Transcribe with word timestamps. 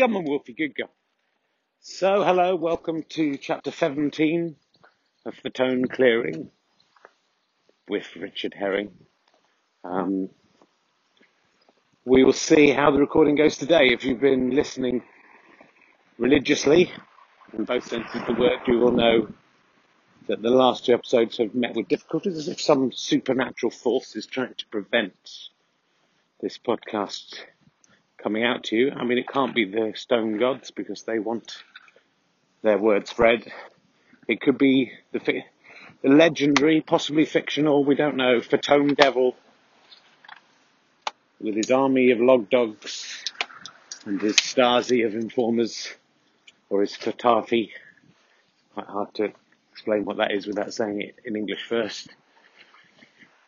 Come 0.00 0.16
on, 0.16 0.24
Wolfie, 0.24 0.54
good 0.54 0.74
girl. 0.74 0.88
So, 1.80 2.24
hello, 2.24 2.56
welcome 2.56 3.02
to 3.10 3.36
chapter 3.36 3.70
17 3.70 4.56
of 5.26 5.34
The 5.42 5.50
Stone 5.50 5.88
Clearing 5.88 6.50
with 7.86 8.06
Richard 8.16 8.54
Herring. 8.58 8.92
Um, 9.84 10.30
we 12.06 12.24
will 12.24 12.32
see 12.32 12.70
how 12.70 12.90
the 12.90 12.98
recording 12.98 13.36
goes 13.36 13.58
today. 13.58 13.90
If 13.92 14.02
you've 14.02 14.22
been 14.22 14.52
listening 14.52 15.02
religiously, 16.16 16.90
in 17.52 17.64
both 17.64 17.86
senses 17.86 18.22
of 18.22 18.26
the 18.26 18.40
word, 18.40 18.60
you 18.66 18.78
will 18.78 18.92
know 18.92 19.28
that 20.28 20.40
the 20.40 20.48
last 20.48 20.86
two 20.86 20.94
episodes 20.94 21.36
have 21.36 21.54
met 21.54 21.76
with 21.76 21.88
difficulties 21.88 22.38
as 22.38 22.48
if 22.48 22.58
some 22.58 22.90
supernatural 22.90 23.70
force 23.70 24.16
is 24.16 24.24
trying 24.24 24.54
to 24.54 24.66
prevent 24.68 25.12
this 26.40 26.56
podcast 26.56 27.40
coming 28.22 28.44
out 28.44 28.64
to 28.64 28.76
you. 28.76 28.92
I 28.92 29.04
mean, 29.04 29.18
it 29.18 29.28
can't 29.28 29.54
be 29.54 29.64
the 29.64 29.92
stone 29.94 30.38
gods 30.38 30.70
because 30.70 31.02
they 31.02 31.18
want 31.18 31.62
their 32.62 32.78
word 32.78 33.08
spread. 33.08 33.50
It 34.28 34.40
could 34.40 34.58
be 34.58 34.92
the, 35.12 35.20
fi- 35.20 35.46
the 36.02 36.10
legendary, 36.10 36.80
possibly 36.80 37.24
fictional, 37.24 37.84
we 37.84 37.94
don't 37.94 38.16
know, 38.16 38.40
Fatone 38.40 38.96
Devil 38.96 39.36
with 41.40 41.56
his 41.56 41.70
army 41.70 42.10
of 42.10 42.20
log 42.20 42.50
dogs 42.50 43.24
and 44.04 44.20
his 44.20 44.36
Stasi 44.36 45.06
of 45.06 45.14
informers 45.14 45.88
or 46.68 46.82
his 46.82 46.96
Fatafi. 46.96 47.70
Quite 48.74 48.86
hard 48.86 49.14
to 49.14 49.32
explain 49.72 50.04
what 50.04 50.18
that 50.18 50.32
is 50.32 50.46
without 50.46 50.72
saying 50.72 51.00
it 51.00 51.16
in 51.24 51.36
English 51.36 51.64
first. 51.66 52.08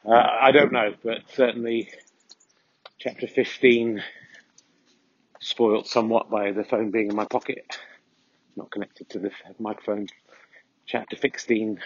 Uh, 0.05 0.13
I 0.13 0.51
don't 0.51 0.73
know, 0.73 0.95
but 1.05 1.19
certainly 1.35 1.91
chapter 2.99 3.27
15 3.27 4.03
spoilt 5.43 5.87
somewhat 5.87 6.31
by 6.31 6.53
the 6.53 6.65
phone 6.65 6.91
being 6.91 7.11
in 7.11 7.17
my 7.17 7.27
pocket, 7.27 7.79
not 8.57 8.71
connected 8.71 9.11
to 9.11 9.19
the 9.19 9.31
microphone. 9.59 10.09
Chapter 10.87 11.17
16 11.17 11.81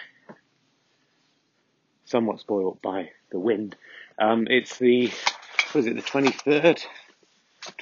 somewhat 2.07 2.39
spoilt 2.39 2.81
by 2.81 3.09
the 3.31 3.39
wind. 3.39 3.75
Um, 4.17 4.47
it's 4.49 4.77
the, 4.77 5.11
was 5.75 5.85
it 5.85 5.95
the 5.95 6.01
23rd, 6.01 6.83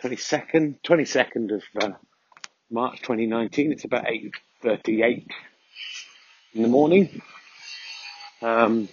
22nd, 0.02 0.82
22nd 0.82 1.54
of 1.54 1.64
uh, 1.82 1.96
March 2.72 3.00
2019. 3.02 3.72
It's 3.72 3.86
about 3.86 4.06
8.38 4.06 5.28
in 6.56 6.62
the 6.64 6.68
morning. 6.68 7.22
Um, 8.42 8.90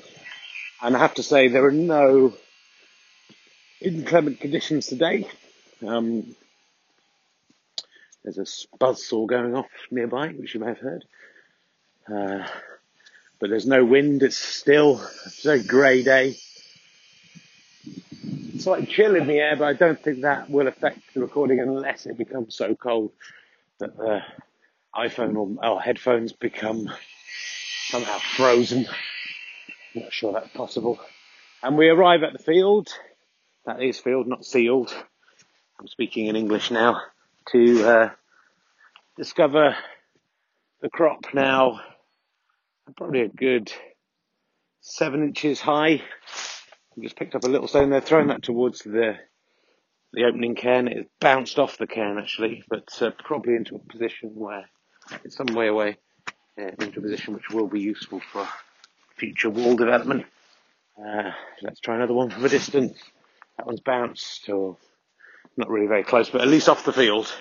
and 0.82 0.96
I 0.96 0.98
have 0.98 1.14
to 1.14 1.22
say 1.22 1.48
there 1.48 1.64
are 1.64 1.72
no 1.72 2.34
inclement 3.80 4.40
conditions 4.40 4.86
today. 4.86 5.28
Um, 5.86 6.36
there's 8.24 8.38
a 8.38 8.76
buzzsaw 8.78 9.26
going 9.26 9.56
off 9.56 9.66
nearby, 9.90 10.28
which 10.28 10.54
you 10.54 10.60
may 10.60 10.68
have 10.68 10.78
heard. 10.78 11.04
Uh, 12.08 12.46
but 13.40 13.50
there's 13.50 13.66
no 13.66 13.84
wind. 13.84 14.22
It's 14.22 14.36
still 14.36 15.00
it's 15.26 15.44
a 15.44 15.62
grey 15.62 16.02
day. 16.02 16.36
Slight 18.58 18.88
chill 18.88 19.16
in 19.16 19.26
the 19.26 19.38
air, 19.38 19.56
but 19.56 19.64
I 19.64 19.72
don't 19.72 20.00
think 20.00 20.20
that 20.20 20.48
will 20.48 20.68
affect 20.68 21.00
the 21.14 21.20
recording 21.20 21.58
unless 21.58 22.06
it 22.06 22.16
becomes 22.16 22.54
so 22.54 22.76
cold 22.76 23.10
that 23.80 23.96
the 23.96 24.20
iPhone 24.94 25.36
or, 25.36 25.68
or 25.68 25.80
headphones 25.80 26.32
become 26.32 26.88
somehow 27.88 28.18
frozen. 28.36 28.86
I'm 29.94 30.02
Not 30.02 30.12
sure 30.12 30.32
that's 30.32 30.52
possible. 30.52 31.00
And 31.62 31.76
we 31.76 31.88
arrive 31.88 32.22
at 32.22 32.32
the 32.32 32.38
field. 32.38 32.88
That 33.66 33.82
is 33.82 33.98
field, 33.98 34.28
not 34.28 34.44
sealed. 34.44 34.94
I'm 35.80 35.88
speaking 35.88 36.26
in 36.26 36.36
English 36.36 36.70
now 36.70 37.00
to 37.52 37.88
uh, 37.88 38.10
discover 39.16 39.76
the 40.80 40.88
crop 40.88 41.26
now 41.34 41.80
probably 42.96 43.22
a 43.22 43.28
good 43.28 43.72
seven 44.80 45.22
inches 45.22 45.60
high. 45.60 46.02
I 46.96 47.00
just 47.00 47.16
picked 47.16 47.34
up 47.34 47.44
a 47.44 47.48
little 47.48 47.68
stone 47.68 47.90
there, 47.90 48.00
throwing 48.00 48.28
that 48.28 48.42
towards 48.42 48.80
the 48.80 49.16
the 50.12 50.24
opening 50.24 50.54
cairn. 50.54 50.88
It 50.88 51.10
bounced 51.20 51.58
off 51.58 51.78
the 51.78 51.86
cairn 51.86 52.18
actually, 52.18 52.64
but 52.68 52.88
uh, 53.00 53.10
probably 53.24 53.54
into 53.54 53.76
a 53.76 53.78
position 53.78 54.32
where 54.34 54.68
it's 55.24 55.36
some 55.36 55.54
way 55.54 55.68
away, 55.68 55.96
uh, 56.58 56.70
into 56.80 56.98
a 56.98 57.02
position 57.02 57.34
which 57.34 57.48
will 57.50 57.68
be 57.68 57.80
useful 57.80 58.20
for 58.32 58.46
future 59.16 59.50
wall 59.50 59.76
development. 59.76 60.26
Uh, 60.98 61.30
let's 61.62 61.80
try 61.80 61.96
another 61.96 62.14
one 62.14 62.30
from 62.30 62.44
a 62.44 62.48
distance. 62.48 62.98
That 63.56 63.66
one's 63.66 63.80
bounced, 63.80 64.48
or 64.50 64.76
not 65.56 65.68
really 65.68 65.86
very 65.86 66.04
close, 66.04 66.30
but 66.30 66.40
at 66.40 66.48
least 66.48 66.68
off 66.68 66.84
the 66.84 66.92
field. 66.92 67.32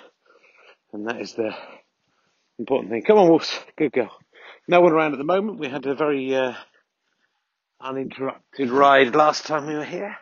And 0.92 1.08
that 1.08 1.20
is 1.20 1.34
the 1.34 1.54
important 2.58 2.90
thing. 2.90 3.02
Come 3.02 3.18
on, 3.18 3.28
Wolves. 3.28 3.58
Good 3.76 3.92
girl. 3.92 4.10
No 4.68 4.80
one 4.80 4.92
around 4.92 5.12
at 5.12 5.18
the 5.18 5.24
moment. 5.24 5.58
We 5.58 5.68
had 5.68 5.86
a 5.86 5.94
very 5.94 6.34
uh, 6.34 6.54
uninterrupted 7.80 8.70
ride 8.70 9.14
last 9.14 9.46
time 9.46 9.66
we 9.66 9.74
were 9.74 9.84
here. 9.84 10.16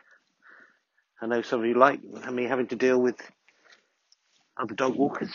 I 1.20 1.26
know 1.26 1.42
some 1.42 1.60
of 1.60 1.66
you 1.66 1.74
like 1.74 2.02
me 2.02 2.44
having 2.44 2.68
to 2.68 2.76
deal 2.76 2.98
with 2.98 3.16
other 4.56 4.74
dog 4.74 4.96
walkers. 4.96 5.32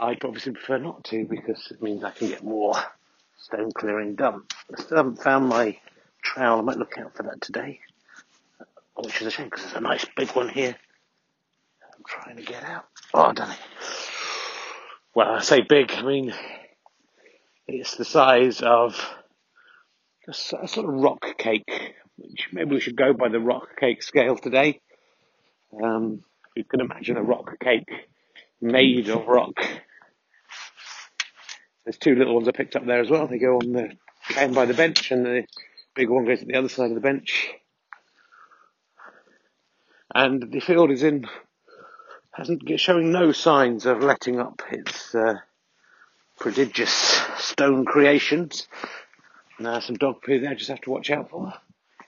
I'd 0.00 0.24
obviously 0.24 0.52
prefer 0.52 0.78
not 0.78 1.04
to 1.04 1.26
because 1.28 1.70
it 1.70 1.82
means 1.82 2.04
I 2.04 2.10
can 2.10 2.28
get 2.28 2.42
more 2.44 2.74
stone 3.38 3.72
clearing 3.72 4.14
done. 4.14 4.42
I 4.74 4.80
still 4.80 4.96
haven't 4.96 5.22
found 5.22 5.48
my 5.48 5.78
trowel. 6.22 6.60
I 6.60 6.62
might 6.62 6.78
look 6.78 6.96
out 6.98 7.14
for 7.16 7.24
that 7.24 7.40
today, 7.40 7.80
which 8.96 9.20
is 9.20 9.26
a 9.26 9.30
shame 9.30 9.46
because 9.46 9.64
there's 9.64 9.76
a 9.76 9.80
nice 9.80 10.06
big 10.16 10.30
one 10.30 10.48
here. 10.48 10.76
Trying 12.08 12.36
to 12.36 12.42
get 12.42 12.64
out. 12.64 12.86
Oh, 13.12 13.22
I 13.22 13.32
don't 13.32 13.48
know. 13.48 13.54
Well, 15.14 15.28
I 15.28 15.40
say 15.40 15.60
big, 15.60 15.90
I 15.92 16.02
mean, 16.02 16.32
it's 17.66 17.96
the 17.96 18.04
size 18.04 18.62
of 18.62 18.98
a, 20.26 20.30
a 20.30 20.68
sort 20.68 20.88
of 20.88 20.94
rock 20.94 21.36
cake. 21.38 21.94
Which 22.16 22.48
maybe 22.52 22.70
we 22.74 22.80
should 22.80 22.96
go 22.96 23.12
by 23.12 23.28
the 23.28 23.38
rock 23.38 23.76
cake 23.78 24.02
scale 24.02 24.36
today. 24.36 24.80
Um, 25.82 26.24
you 26.56 26.64
can 26.64 26.80
imagine 26.80 27.16
a 27.16 27.22
rock 27.22 27.60
cake 27.60 27.90
made 28.60 29.08
of 29.08 29.26
rock. 29.26 29.54
There's 31.84 31.98
two 31.98 32.16
little 32.16 32.34
ones 32.34 32.48
I 32.48 32.52
picked 32.52 32.74
up 32.74 32.86
there 32.86 33.00
as 33.00 33.10
well. 33.10 33.28
They 33.28 33.38
go 33.38 33.56
on 33.56 33.72
the 33.72 33.92
down 34.34 34.52
by 34.52 34.66
the 34.66 34.74
bench, 34.74 35.10
and 35.10 35.24
the 35.24 35.44
big 35.94 36.08
one 36.08 36.26
goes 36.26 36.42
at 36.42 36.48
the 36.48 36.56
other 36.56 36.68
side 36.68 36.90
of 36.90 36.94
the 36.94 37.00
bench. 37.00 37.50
And 40.14 40.50
the 40.50 40.60
field 40.60 40.90
is 40.90 41.02
in 41.02 41.26
hasn't 42.38 42.62
showing 42.78 43.10
no 43.10 43.32
signs 43.32 43.84
of 43.84 44.00
letting 44.00 44.38
up 44.38 44.62
its 44.70 45.12
uh, 45.12 45.34
prodigious 46.38 46.92
stone 47.36 47.84
creations. 47.84 48.68
Now 49.58 49.80
some 49.80 49.96
dog 49.96 50.22
poo 50.22 50.38
there, 50.38 50.54
just 50.54 50.70
have 50.70 50.80
to 50.82 50.90
watch 50.90 51.10
out 51.10 51.30
for. 51.30 51.48
A 51.48 51.60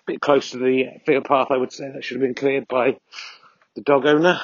bit 0.06 0.20
close 0.20 0.52
to 0.52 0.58
the 0.58 0.84
field 1.04 1.24
path, 1.24 1.48
I 1.50 1.56
would 1.56 1.72
say 1.72 1.90
that 1.90 2.04
should 2.04 2.18
have 2.18 2.22
been 2.22 2.34
cleared 2.34 2.68
by 2.68 2.96
the 3.74 3.82
dog 3.82 4.06
owner. 4.06 4.40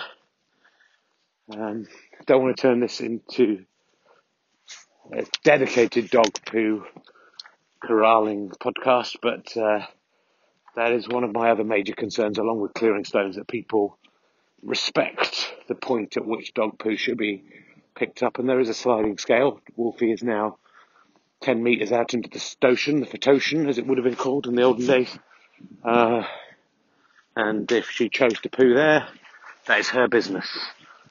Um, 1.56 1.86
don't 2.26 2.42
want 2.42 2.56
to 2.56 2.62
turn 2.62 2.80
this 2.80 3.00
into 3.00 3.64
a 5.12 5.24
dedicated 5.44 6.10
dog 6.10 6.32
poo 6.46 6.84
corralling 7.80 8.50
podcast, 8.60 9.18
but 9.22 9.56
uh, 9.56 9.86
that 10.74 10.90
is 10.90 11.08
one 11.08 11.22
of 11.22 11.32
my 11.32 11.52
other 11.52 11.62
major 11.62 11.94
concerns, 11.94 12.38
along 12.38 12.60
with 12.60 12.74
clearing 12.74 13.04
stones, 13.04 13.36
that 13.36 13.46
people 13.46 13.96
respect 14.62 15.52
the 15.68 15.74
point 15.74 16.16
at 16.16 16.26
which 16.26 16.54
dog 16.54 16.78
poo 16.78 16.96
should 16.96 17.18
be 17.18 17.44
picked 17.94 18.22
up. 18.22 18.38
And 18.38 18.48
there 18.48 18.60
is 18.60 18.68
a 18.68 18.74
sliding 18.74 19.18
scale. 19.18 19.60
Wolfie 19.76 20.12
is 20.12 20.22
now 20.22 20.58
10 21.42 21.62
metres 21.62 21.92
out 21.92 22.14
into 22.14 22.28
the 22.28 22.38
stotion, 22.38 23.00
the 23.00 23.06
Fatoshan, 23.06 23.68
as 23.68 23.78
it 23.78 23.86
would 23.86 23.98
have 23.98 24.04
been 24.04 24.16
called 24.16 24.46
in 24.46 24.54
the 24.54 24.62
olden 24.62 24.86
days. 24.86 25.18
Uh, 25.84 26.24
and 27.34 27.70
if 27.70 27.90
she 27.90 28.08
chose 28.08 28.40
to 28.40 28.48
poo 28.48 28.74
there, 28.74 29.08
that 29.66 29.80
is 29.80 29.88
her 29.90 30.08
business, 30.08 30.46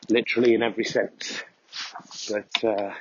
literally 0.10 0.54
in 0.54 0.64
every 0.64 0.84
sense. 0.84 1.44
But 2.30 2.64
uh, 2.64 2.94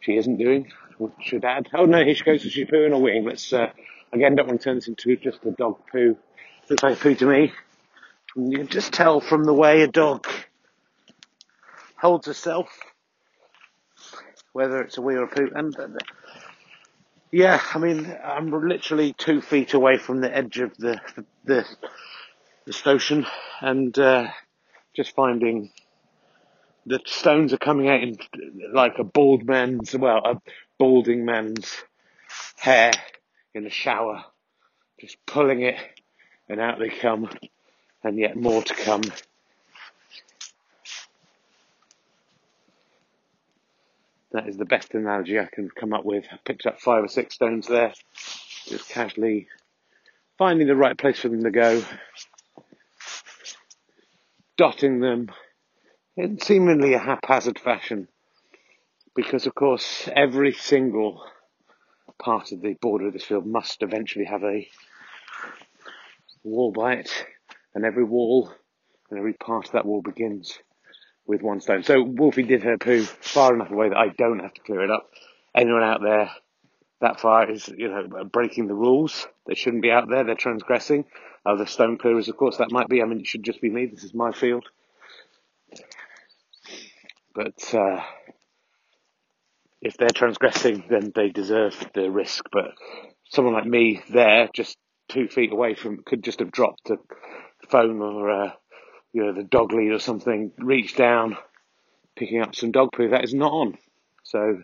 she 0.00 0.16
isn't 0.16 0.36
doing, 0.36 0.72
should 1.20 1.44
add. 1.44 1.68
Oh 1.74 1.86
no, 1.86 2.04
here 2.04 2.14
she 2.14 2.24
goes, 2.24 2.42
she's 2.42 2.68
pooing 2.68 2.94
or 2.94 3.00
weeing. 3.00 3.26
Let's, 3.26 3.52
uh, 3.52 3.70
again, 4.12 4.36
don't 4.36 4.46
want 4.46 4.60
to 4.60 4.64
turn 4.64 4.76
this 4.76 4.88
into 4.88 5.16
just 5.16 5.44
a 5.44 5.50
dog 5.50 5.78
poo. 5.90 6.16
Looks 6.68 6.82
like 6.82 6.96
a 6.96 7.00
poo 7.00 7.14
to 7.16 7.26
me. 7.26 7.52
You 8.36 8.58
can 8.58 8.68
just 8.68 8.92
tell 8.92 9.20
from 9.20 9.44
the 9.44 9.52
way 9.52 9.82
a 9.82 9.88
dog 9.88 10.26
holds 11.96 12.26
herself 12.26 12.68
whether 14.52 14.80
it's 14.82 14.98
a 14.98 15.02
wee 15.02 15.14
or 15.14 15.24
a 15.24 15.28
poo. 15.28 15.50
And 15.54 15.78
uh, 15.78 15.88
yeah, 17.30 17.60
I 17.74 17.78
mean, 17.78 18.14
I'm 18.22 18.50
literally 18.50 19.14
two 19.14 19.40
feet 19.40 19.74
away 19.74 19.98
from 19.98 20.20
the 20.20 20.34
edge 20.34 20.58
of 20.58 20.76
the 20.76 21.00
the, 21.14 21.24
the, 21.44 21.66
the 22.66 22.72
station, 22.72 23.26
and 23.60 23.98
uh, 23.98 24.28
just 24.94 25.14
finding 25.14 25.70
the 26.86 27.00
stones 27.06 27.52
are 27.52 27.58
coming 27.58 27.88
out 27.88 28.02
in 28.02 28.16
like 28.72 28.98
a 28.98 29.04
bald 29.04 29.46
man's, 29.46 29.94
well, 29.96 30.18
a 30.24 30.40
balding 30.78 31.24
man's 31.24 31.76
hair 32.56 32.92
in 33.54 33.64
the 33.64 33.70
shower, 33.70 34.24
just 34.98 35.16
pulling 35.26 35.62
it, 35.62 35.76
and 36.48 36.60
out 36.60 36.78
they 36.78 36.88
come, 36.88 37.28
and 38.04 38.18
yet 38.18 38.36
more 38.36 38.62
to 38.62 38.74
come. 38.74 39.02
That 44.32 44.48
is 44.48 44.56
the 44.56 44.64
best 44.64 44.94
analogy 44.94 45.38
I 45.38 45.48
can 45.52 45.68
come 45.68 45.92
up 45.92 46.04
with. 46.04 46.24
I 46.32 46.38
picked 46.44 46.66
up 46.66 46.80
five 46.80 47.04
or 47.04 47.08
six 47.08 47.34
stones 47.34 47.66
there, 47.66 47.92
just 48.66 48.88
casually 48.88 49.48
finding 50.38 50.66
the 50.66 50.74
right 50.74 50.96
place 50.96 51.20
for 51.20 51.28
them 51.28 51.44
to 51.44 51.50
go, 51.50 51.84
dotting 54.56 55.00
them 55.00 55.30
in 56.16 56.40
seemingly 56.40 56.94
a 56.94 56.98
haphazard 56.98 57.58
fashion, 57.58 58.08
because 59.14 59.46
of 59.46 59.54
course 59.54 60.08
every 60.14 60.52
single 60.52 61.22
part 62.18 62.52
of 62.52 62.62
the 62.62 62.74
border 62.74 63.08
of 63.08 63.12
this 63.12 63.24
field 63.24 63.46
must 63.46 63.82
eventually 63.82 64.24
have 64.24 64.44
a 64.44 64.66
wall 66.42 66.72
by 66.72 66.94
it 66.94 67.26
and 67.74 67.84
every 67.84 68.04
wall 68.04 68.52
and 69.10 69.18
every 69.18 69.34
part 69.34 69.66
of 69.66 69.72
that 69.72 69.86
wall 69.86 70.02
begins 70.02 70.58
with 71.26 71.42
one 71.42 71.60
stone. 71.60 71.82
So 71.82 72.02
Wolfie 72.02 72.42
did 72.42 72.62
her 72.64 72.78
poo 72.78 73.02
far 73.04 73.54
enough 73.54 73.70
away 73.70 73.88
that 73.88 73.96
I 73.96 74.08
don't 74.08 74.40
have 74.40 74.54
to 74.54 74.60
clear 74.62 74.82
it 74.82 74.90
up. 74.90 75.10
Anyone 75.54 75.82
out 75.82 76.00
there 76.02 76.30
that 77.00 77.20
far 77.20 77.50
is, 77.50 77.68
you 77.68 77.88
know, 77.88 78.24
breaking 78.24 78.68
the 78.68 78.74
rules. 78.74 79.26
They 79.46 79.54
shouldn't 79.54 79.82
be 79.82 79.90
out 79.90 80.08
there. 80.08 80.24
They're 80.24 80.34
transgressing. 80.34 81.04
Other 81.44 81.66
stone 81.66 81.98
clearers, 81.98 82.28
of 82.28 82.36
course, 82.36 82.58
that 82.58 82.70
might 82.70 82.88
be. 82.88 83.02
I 83.02 83.04
mean, 83.04 83.20
it 83.20 83.26
should 83.26 83.42
just 83.42 83.60
be 83.60 83.68
me. 83.68 83.86
This 83.86 84.04
is 84.04 84.14
my 84.14 84.30
field. 84.30 84.64
But 87.34 87.74
uh, 87.74 88.00
if 89.80 89.96
they're 89.96 90.10
transgressing, 90.14 90.84
then 90.88 91.12
they 91.14 91.30
deserve 91.30 91.74
the 91.92 92.10
risk. 92.10 92.44
But 92.52 92.74
someone 93.28 93.54
like 93.54 93.66
me 93.66 94.02
there, 94.10 94.48
just 94.54 94.76
two 95.08 95.26
feet 95.26 95.52
away 95.52 95.74
from, 95.74 96.02
could 96.06 96.22
just 96.22 96.38
have 96.38 96.52
dropped 96.52 96.90
a 96.90 96.98
phone 97.68 98.00
or 98.00 98.30
uh, 98.30 98.52
you 99.12 99.24
know, 99.24 99.32
the 99.32 99.42
dog 99.42 99.72
lead 99.72 99.92
or 99.92 99.98
something, 99.98 100.52
reach 100.58 100.96
down, 100.96 101.36
picking 102.16 102.40
up 102.40 102.54
some 102.54 102.72
dog 102.72 102.90
poo. 102.92 103.10
That 103.10 103.24
is 103.24 103.34
not 103.34 103.52
on. 103.52 103.78
So, 104.24 104.62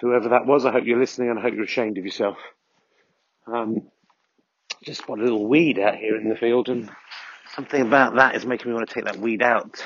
whoever 0.00 0.30
that 0.30 0.46
was, 0.46 0.64
I 0.64 0.72
hope 0.72 0.84
you're 0.84 0.98
listening 0.98 1.30
and 1.30 1.38
I 1.38 1.42
hope 1.42 1.54
you're 1.54 1.64
ashamed 1.64 1.98
of 1.98 2.04
yourself. 2.04 2.36
Um, 3.46 3.82
just 4.82 5.02
spotted 5.02 5.22
a 5.22 5.24
little 5.24 5.46
weed 5.46 5.78
out 5.78 5.96
here 5.96 6.16
in 6.16 6.28
the 6.28 6.36
field 6.36 6.68
and 6.68 6.90
something 7.54 7.80
about 7.80 8.16
that 8.16 8.34
is 8.34 8.44
making 8.44 8.70
me 8.70 8.74
want 8.74 8.88
to 8.88 8.94
take 8.94 9.04
that 9.04 9.16
weed 9.16 9.42
out. 9.42 9.82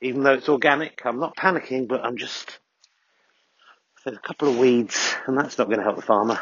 Even 0.00 0.22
though 0.22 0.34
it's 0.34 0.48
organic, 0.48 1.02
I'm 1.04 1.20
not 1.20 1.36
panicking, 1.36 1.86
but 1.86 2.04
I'm 2.04 2.16
just, 2.16 2.58
there's 4.04 4.16
a 4.16 4.20
couple 4.20 4.48
of 4.48 4.58
weeds 4.58 5.14
and 5.26 5.38
that's 5.38 5.58
not 5.58 5.66
going 5.66 5.78
to 5.78 5.84
help 5.84 5.96
the 5.96 6.02
farmer. 6.02 6.40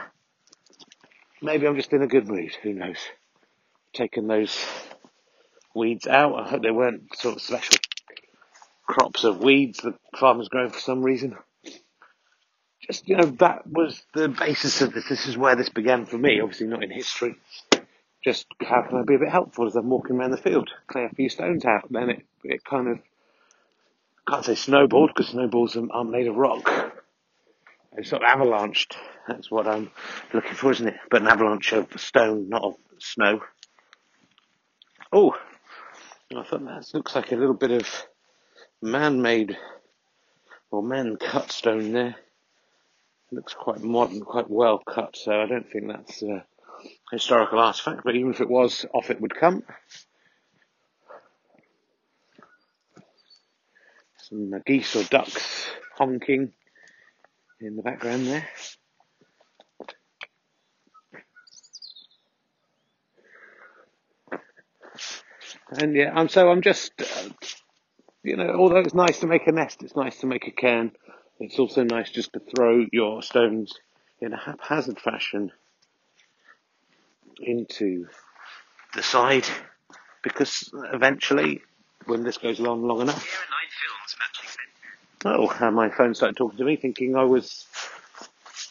Maybe 1.43 1.67
I'm 1.67 1.77
just 1.77 1.93
in 1.93 2.03
a 2.03 2.07
good 2.07 2.29
mood, 2.29 2.57
who 2.63 2.73
knows. 2.73 2.99
Taking 3.93 4.29
those 4.29 4.65
weeds 5.75 6.07
out. 6.07 6.35
I 6.35 6.49
hope 6.49 6.63
they 6.63 6.71
weren't 6.71 7.17
sort 7.17 7.37
of 7.37 7.43
special 7.43 7.77
crops 8.87 9.25
of 9.25 9.43
weeds 9.43 9.81
that 9.81 9.95
farmers 10.17 10.49
grow 10.49 10.69
for 10.69 10.81
some 10.81 11.03
reason. 11.03 11.37
Just, 12.87 13.09
you 13.09 13.17
know, 13.17 13.27
that 13.39 13.67
was 13.67 14.03
the 14.15 14.29
basis 14.29 14.81
of 14.81 14.95
this. 14.95 15.09
This 15.09 15.27
is 15.27 15.37
where 15.37 15.57
this 15.57 15.69
began 15.69 16.07
for 16.07 16.17
me, 16.17 16.41
obviously 16.41 16.67
not 16.67 16.83
in 16.83 16.91
history. 16.91 17.37
Just 18.25 18.47
how 18.61 18.83
can 18.83 18.99
I 18.99 19.03
be 19.03 19.15
a 19.15 19.19
bit 19.19 19.29
helpful 19.29 19.67
as 19.67 19.77
I'm 19.77 19.91
walking 19.91 20.17
around 20.17 20.31
the 20.31 20.39
field? 20.39 20.71
Clear 20.87 21.07
a 21.07 21.15
few 21.15 21.29
stones 21.29 21.65
out. 21.65 21.91
Then 21.91 22.11
it, 22.11 22.27
it 22.45 22.65
kind 22.65 22.89
of, 22.89 22.99
can't 24.27 24.45
say 24.45 24.55
snowballed 24.55 25.13
because 25.15 25.33
snowballs 25.33 25.77
aren't 25.77 26.11
made 26.11 26.27
of 26.27 26.37
rock. 26.37 26.71
They 27.95 28.03
sort 28.05 28.23
of 28.23 28.29
avalanched. 28.29 28.97
That's 29.27 29.51
what 29.51 29.67
I'm 29.67 29.91
looking 30.33 30.55
for, 30.55 30.71
isn't 30.73 30.89
it? 30.89 30.97
But 31.11 31.23
an 31.23 31.29
avalanche 31.29 31.73
of 31.73 31.89
stone, 32.01 32.49
not 32.49 32.63
of 32.63 32.75
snow. 32.99 33.43
Oh, 35.13 35.37
I 36.37 36.43
thought 36.43 36.65
that 36.67 36.93
looks 36.93 37.15
like 37.15 37.33
a 37.33 37.37
little 37.37 37.55
bit 37.55 37.71
of 37.71 38.07
man-made 38.83 39.57
or 40.71 40.83
man-cut 40.83 41.51
stone 41.51 41.93
there. 41.93 42.17
It 43.31 43.35
looks 43.35 43.55
quite 43.55 43.81
modern, 43.81 44.21
quite 44.21 44.51
well 44.51 44.79
cut, 44.79 45.17
so 45.17 45.33
I 45.33 45.47
don't 45.47 45.71
think 45.71 45.89
that's 45.89 46.23
a 46.23 46.45
historical 47.11 47.59
artifact, 47.59 48.03
but 48.05 48.15
even 48.15 48.33
if 48.33 48.43
it 48.43 48.51
was, 48.51 48.85
off 48.93 49.11
it 49.11 49.23
would 49.23 49.35
come. 49.35 49.63
Some 54.19 54.53
geese 54.67 54.97
or 54.97 55.05
ducks 55.05 55.67
honking 55.97 56.53
in 57.59 57.77
the 57.77 57.83
background 57.83 58.27
there. 58.27 58.47
And 65.71 65.95
yeah, 65.95 66.13
I'm 66.15 66.29
so 66.29 66.51
I'm 66.51 66.63
just, 66.63 66.93
uh, 67.01 67.29
you 68.23 68.37
know, 68.37 68.55
although 68.55 68.79
it's 68.79 68.95
nice 68.95 69.21
to 69.21 69.27
make 69.27 69.47
a 69.47 69.53
nest, 69.53 69.83
it's 69.83 69.97
nice 69.97 70.19
to 70.21 70.27
make 70.27 70.47
a 70.47 70.51
cairn. 70.51 70.93
It's 71.41 71.59
also 71.59 71.85
nice 71.85 72.11
just 72.11 72.33
to 72.33 72.41
throw 72.41 72.87
your 72.91 73.23
stones 73.23 73.75
in 74.21 74.33
a 74.33 74.37
haphazard 74.37 74.99
fashion 74.99 75.53
into 77.41 78.07
the 78.95 79.03
side 79.03 79.47
because 80.23 80.71
eventually, 80.93 81.61
when 82.07 82.25
this 82.25 82.39
goes 82.39 82.59
along 82.59 82.83
long 82.83 83.03
enough, 83.03 83.47
oh, 85.25 85.57
and 85.61 85.77
my 85.77 85.91
phone 85.91 86.15
started 86.15 86.37
talking 86.37 86.59
to 86.59 86.65
me, 86.65 86.77
thinking 86.77 87.15
I 87.17 87.25
was. 87.25 87.67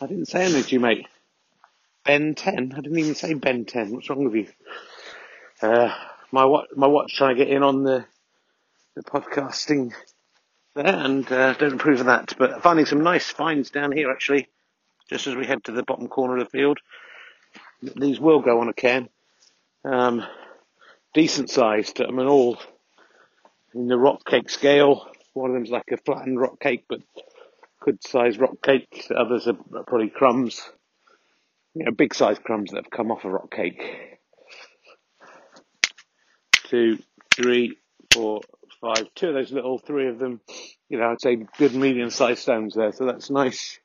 I 0.02 0.08
didn't 0.08 0.28
say 0.28 0.44
anything 0.44 0.64
to 0.64 0.72
you, 0.72 0.80
mate. 0.80 1.08
Ben 2.06 2.36
10. 2.36 2.74
I 2.74 2.82
didn't 2.82 3.00
even 3.00 3.16
say 3.16 3.34
Ben 3.34 3.66
10. 3.66 3.92
What's 3.92 4.10
wrong 4.10 4.24
with 4.26 4.36
you? 4.36 4.48
Uh, 5.62 5.94
my 6.32 6.46
watch, 6.46 6.68
my 6.76 6.88
watch 6.88 7.16
trying 7.16 7.36
to 7.36 7.46
get 7.46 7.54
in 7.54 7.64
on 7.64 7.84
the 7.84 8.06
the 8.96 9.04
podcasting 9.04 9.94
there, 10.76 10.86
and 10.88 11.32
uh, 11.32 11.54
don't 11.54 11.74
approve 11.74 12.00
of 12.00 12.08
that. 12.08 12.34
But 12.38 12.64
finding 12.64 12.86
some 12.86 13.02
nice 13.02 13.30
finds 13.30 13.70
down 13.70 13.92
here 13.92 14.12
actually, 14.12 14.48
just 15.10 15.28
as 15.28 15.36
we 15.36 15.46
head 15.46 15.64
to 15.66 15.72
the 15.72 15.84
bottom 15.84 16.08
corner 16.08 16.38
of 16.38 16.46
the 16.46 16.58
field. 16.58 16.80
These 17.82 18.20
will 18.20 18.42
go 18.42 18.60
on 18.60 18.70
a 18.70 18.74
can, 18.74 19.08
um, 19.86 20.24
decent 21.14 21.52
sized. 21.52 22.02
I 22.02 22.10
mean, 22.10 22.28
all 22.28 22.58
in 23.76 23.88
the 23.88 23.98
rock 23.98 24.26
cake 24.26 24.50
scale. 24.50 25.08
One 25.34 25.52
of 25.52 25.56
them's 25.56 25.70
like 25.70 25.92
a 25.92 25.98
flattened 25.98 26.42
rock 26.42 26.60
cake, 26.60 26.86
but 26.90 27.02
good 27.82 28.04
sized 28.04 28.40
rock 28.40 28.64
cake. 28.64 29.06
The 29.08 29.16
others 29.16 29.48
are 29.48 29.54
probably 29.86 30.10
crumbs, 30.10 30.60
you 31.76 31.86
know, 31.86 31.92
big 31.92 32.16
sized 32.16 32.44
crumbs 32.44 32.72
that 32.72 32.86
have 32.86 32.90
come 32.90 33.12
off 33.12 33.26
a 33.26 33.30
rock 33.30 33.52
cake 33.52 34.17
two, 36.68 37.00
three, 37.36 37.78
four, 38.12 38.42
five. 38.82 39.08
Two 39.16 39.30
of 39.30 39.34
those 39.34 39.52
little, 39.52 39.78
three 39.78 40.08
of 40.08 40.20
them, 40.20 40.42
you 40.90 40.98
know, 40.98 41.10
I'd 41.12 41.22
say 41.22 41.38
good 41.58 41.74
medium 41.74 42.10
sized 42.10 42.42
stones 42.42 42.76
there. 42.76 42.92
So 42.92 43.06
that's 43.06 43.30
nice. 43.30 43.80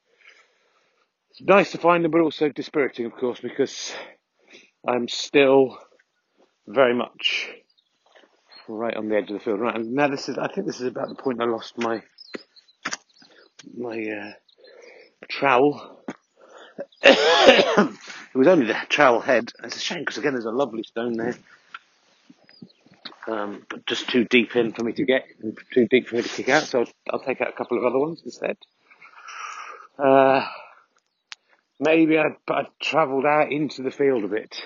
It's 1.31 1.43
nice 1.43 1.73
to 1.73 1.79
find 1.79 2.05
them, 2.05 2.11
but 2.11 2.21
also 2.21 2.49
dispiriting, 2.49 3.07
of 3.07 3.15
course, 3.15 3.41
because 3.41 3.93
I'm 4.87 5.09
still 5.09 5.79
very 6.67 6.95
much 6.95 7.49
right 8.69 8.97
on 8.97 9.09
the 9.09 9.17
edge 9.17 9.31
of 9.31 9.39
the 9.39 9.45
field. 9.45 9.61
Right, 9.61 9.75
and 9.75 9.93
now 9.93 10.09
this 10.09 10.29
is, 10.29 10.37
I 10.37 10.49
think 10.49 10.67
this 10.67 10.81
is 10.81 10.87
about 10.87 11.09
the 11.09 11.15
point 11.15 11.41
I 11.41 11.47
lost 11.47 11.79
my, 11.79 12.03
my, 13.77 13.99
uh, 13.99 14.33
trowel. 15.29 16.05
it 17.03 17.97
was 18.35 18.49
only 18.49 18.67
the 18.67 18.77
trowel 18.89 19.21
head. 19.21 19.51
It's 19.65 19.77
a 19.77 19.81
shame 19.81 20.01
because 20.01 20.19
again, 20.19 20.33
there's 20.33 20.45
a 20.45 20.51
lovely 20.51 20.83
stone 20.83 21.15
there 21.17 21.37
um, 23.27 23.65
but 23.69 23.87
just 23.87 24.09
too 24.09 24.25
deep 24.25 24.57
in 24.57 24.73
for 24.73 24.85
me 24.85 24.93
to 24.93 25.05
get, 25.05 25.25
too 25.73 25.87
deep 25.89 26.09
for 26.09 26.17
me 26.17 26.23
to 26.23 26.29
kick 26.29 26.49
out. 26.49 26.65
So 26.65 26.81
I'll, 26.81 26.89
I'll 27.11 27.25
take 27.25 27.41
out 27.41 27.49
a 27.49 27.53
couple 27.53 27.79
of 27.79 27.85
other 27.85 27.99
ones 27.99 28.23
instead. 28.25 28.57
Uh, 29.99 30.47
maybe 31.79 32.19
I've, 32.19 32.37
I've 32.49 32.79
travelled 32.81 33.27
out 33.27 33.53
into 33.53 33.83
the 33.83 33.91
field 33.91 34.25
a 34.25 34.29
bit. 34.29 34.61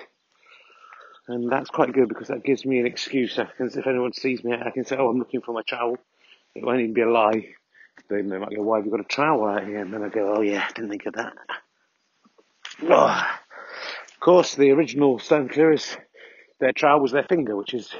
And 1.27 1.51
that's 1.51 1.69
quite 1.69 1.91
good 1.91 2.07
because 2.07 2.29
that 2.29 2.43
gives 2.43 2.65
me 2.65 2.79
an 2.79 2.85
excuse. 2.85 3.35
Because 3.35 3.75
if 3.75 3.85
anyone 3.85 4.13
sees 4.13 4.43
me, 4.43 4.53
I 4.53 4.71
can 4.71 4.85
say, 4.85 4.95
"Oh, 4.97 5.09
I'm 5.09 5.19
looking 5.19 5.41
for 5.41 5.51
my 5.51 5.61
trowel." 5.67 5.97
It 6.55 6.63
won't 6.63 6.79
even 6.79 6.93
be 6.93 7.01
a 7.01 7.09
lie. 7.09 7.49
They 8.09 8.21
might 8.21 8.55
go, 8.55 8.61
"Why 8.61 8.77
have 8.77 8.85
you 8.85 8.91
got 8.91 9.01
a 9.01 9.03
trowel 9.03 9.45
out 9.45 9.65
here?" 9.65 9.79
And 9.79 9.93
then 9.93 10.03
I 10.03 10.09
go, 10.09 10.35
"Oh 10.37 10.41
yeah, 10.41 10.65
I 10.67 10.71
didn't 10.71 10.89
think 10.89 11.05
of 11.05 11.15
that." 11.15 11.33
Oh. 12.83 13.27
Of 14.13 14.19
course, 14.21 14.55
the 14.55 14.71
original 14.71 15.19
stone 15.19 15.49
clearers, 15.49 15.97
their 16.59 16.71
trowel 16.71 17.01
was 17.01 17.11
their 17.11 17.23
finger, 17.23 17.55
which 17.55 17.73
is 17.73 17.93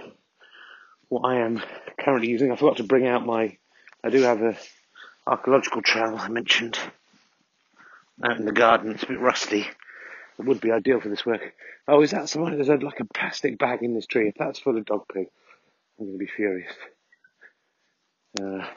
what 1.09 1.27
I 1.27 1.39
am 1.39 1.61
currently 1.99 2.29
using. 2.29 2.51
I 2.51 2.55
forgot 2.55 2.77
to 2.77 2.83
bring 2.83 3.07
out 3.07 3.25
my, 3.25 3.57
I 4.03 4.09
do 4.09 4.21
have 4.21 4.41
a 4.41 4.57
archaeological 5.25 5.81
trowel 5.81 6.17
I 6.17 6.29
mentioned 6.29 6.79
out 8.23 8.37
in 8.37 8.45
the 8.45 8.51
garden. 8.51 8.91
It's 8.91 9.03
a 9.03 9.07
bit 9.07 9.19
rusty. 9.19 9.67
It 10.39 10.45
would 10.45 10.61
be 10.61 10.71
ideal 10.71 10.99
for 10.99 11.09
this 11.09 11.25
work. 11.25 11.53
Oh, 11.87 12.01
is 12.01 12.11
that 12.11 12.29
someone? 12.29 12.55
There's 12.55 12.67
like 12.67 12.99
a 12.99 13.05
plastic 13.05 13.57
bag 13.57 13.81
in 13.81 13.93
this 13.93 14.05
tree. 14.05 14.29
If 14.29 14.35
that's 14.37 14.59
full 14.59 14.77
of 14.77 14.85
dog 14.85 15.05
poo, 15.11 15.25
I'm 15.99 16.05
going 16.05 16.13
to 16.13 16.17
be 16.17 16.27
furious. 16.27 16.71
Uh, 18.39 18.67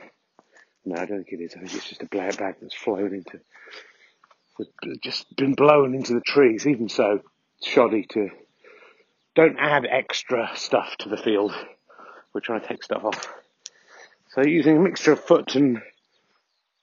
no, 0.84 0.96
I 0.96 1.04
don't 1.04 1.24
think 1.24 1.32
it 1.32 1.44
is. 1.44 1.54
I 1.54 1.58
think 1.58 1.74
it's 1.74 1.88
just 1.88 2.02
a 2.02 2.06
black 2.06 2.38
bag 2.38 2.56
that's 2.62 2.74
flown 2.74 3.14
into, 3.14 3.40
just 5.02 5.36
been 5.36 5.54
blown 5.54 5.94
into 5.94 6.14
the 6.14 6.22
trees. 6.22 6.66
Even 6.66 6.88
so, 6.88 7.20
shoddy 7.62 8.06
to, 8.10 8.30
don't 9.34 9.58
add 9.58 9.86
extra 9.86 10.50
stuff 10.54 10.96
to 11.00 11.08
the 11.10 11.18
field 11.18 11.54
we're 12.32 12.40
trying 12.40 12.60
to 12.60 12.68
take 12.68 12.82
stuff 12.82 13.04
off. 13.04 13.32
So 14.30 14.42
using 14.42 14.76
a 14.76 14.80
mixture 14.80 15.12
of 15.12 15.20
foot 15.20 15.56
and 15.56 15.82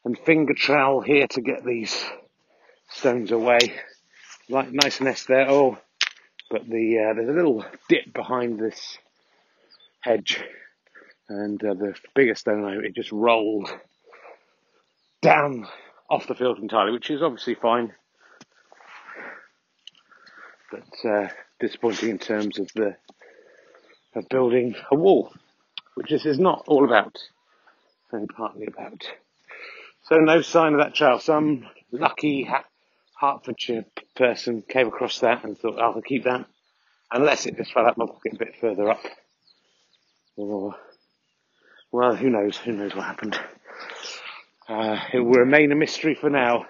and 0.03 0.17
finger 0.19 0.53
trowel 0.53 1.01
here 1.01 1.27
to 1.27 1.41
get 1.41 1.65
these 1.65 2.05
stones 2.89 3.31
away. 3.31 3.59
Like 4.49 4.71
nice 4.71 5.01
nest 5.01 5.27
there. 5.27 5.49
Oh, 5.49 5.77
but 6.49 6.67
the 6.67 6.99
uh, 6.99 7.13
there's 7.13 7.29
a 7.29 7.33
little 7.33 7.65
dip 7.89 8.13
behind 8.13 8.59
this 8.59 8.97
hedge, 10.01 10.41
and 11.27 11.61
uh, 11.63 11.73
the 11.73 11.95
bigger 12.15 12.35
stone 12.35 12.85
it 12.85 12.95
just 12.95 13.11
rolled 13.11 13.69
down 15.21 15.67
off 16.09 16.27
the 16.27 16.35
field 16.35 16.59
entirely, 16.59 16.93
which 16.93 17.09
is 17.09 17.21
obviously 17.21 17.55
fine, 17.55 17.93
but 20.71 21.09
uh, 21.09 21.27
disappointing 21.59 22.09
in 22.09 22.19
terms 22.19 22.59
of 22.59 22.71
the 22.73 22.95
of 24.17 24.29
building 24.29 24.75
a 24.91 24.95
wall, 24.95 25.31
which 25.95 26.09
this 26.09 26.25
is 26.25 26.39
not 26.39 26.63
all 26.67 26.85
about, 26.85 27.17
only 28.11 28.27
partly 28.27 28.67
about. 28.67 29.03
So 30.03 30.15
no 30.17 30.41
sign 30.41 30.73
of 30.73 30.79
that 30.79 30.95
trail. 30.95 31.19
Some 31.19 31.67
lucky 31.91 32.49
Hertfordshire 33.19 33.85
person 34.15 34.63
came 34.67 34.87
across 34.87 35.19
that 35.19 35.43
and 35.43 35.57
thought, 35.57 35.79
I'll 35.79 36.01
keep 36.01 36.23
that, 36.23 36.45
unless 37.11 37.45
it 37.45 37.57
just 37.57 37.73
fell 37.73 37.85
out 37.85 37.97
my 37.97 38.05
pocket 38.05 38.33
a 38.33 38.37
bit 38.37 38.55
further 38.61 38.89
up. 38.89 39.03
Or, 40.35 40.75
well, 41.91 42.15
who 42.15 42.29
knows? 42.29 42.57
Who 42.57 42.73
knows 42.73 42.95
what 42.95 43.05
happened? 43.05 43.39
Uh, 44.69 44.99
it 45.13 45.19
will 45.19 45.39
remain 45.39 45.71
a 45.71 45.75
mystery 45.75 46.15
for 46.15 46.29
now. 46.29 46.65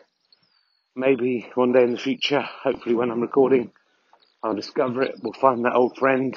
Maybe 0.95 1.51
one 1.55 1.73
day 1.73 1.83
in 1.83 1.91
the 1.91 1.99
future, 1.99 2.41
hopefully 2.41 2.95
when 2.95 3.11
I'm 3.11 3.21
recording, 3.21 3.71
I'll 4.41 4.55
discover 4.55 5.03
it. 5.03 5.15
We'll 5.21 5.33
find 5.33 5.65
that 5.65 5.75
old 5.75 5.97
friend. 5.97 6.35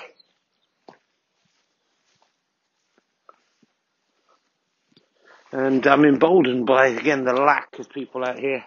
And 5.53 5.85
I'm 5.87 6.05
emboldened 6.05 6.67
by, 6.67 6.89
again, 6.89 7.25
the 7.25 7.33
lack 7.33 7.79
of 7.79 7.91
people 7.91 8.25
out 8.25 8.39
here. 8.39 8.65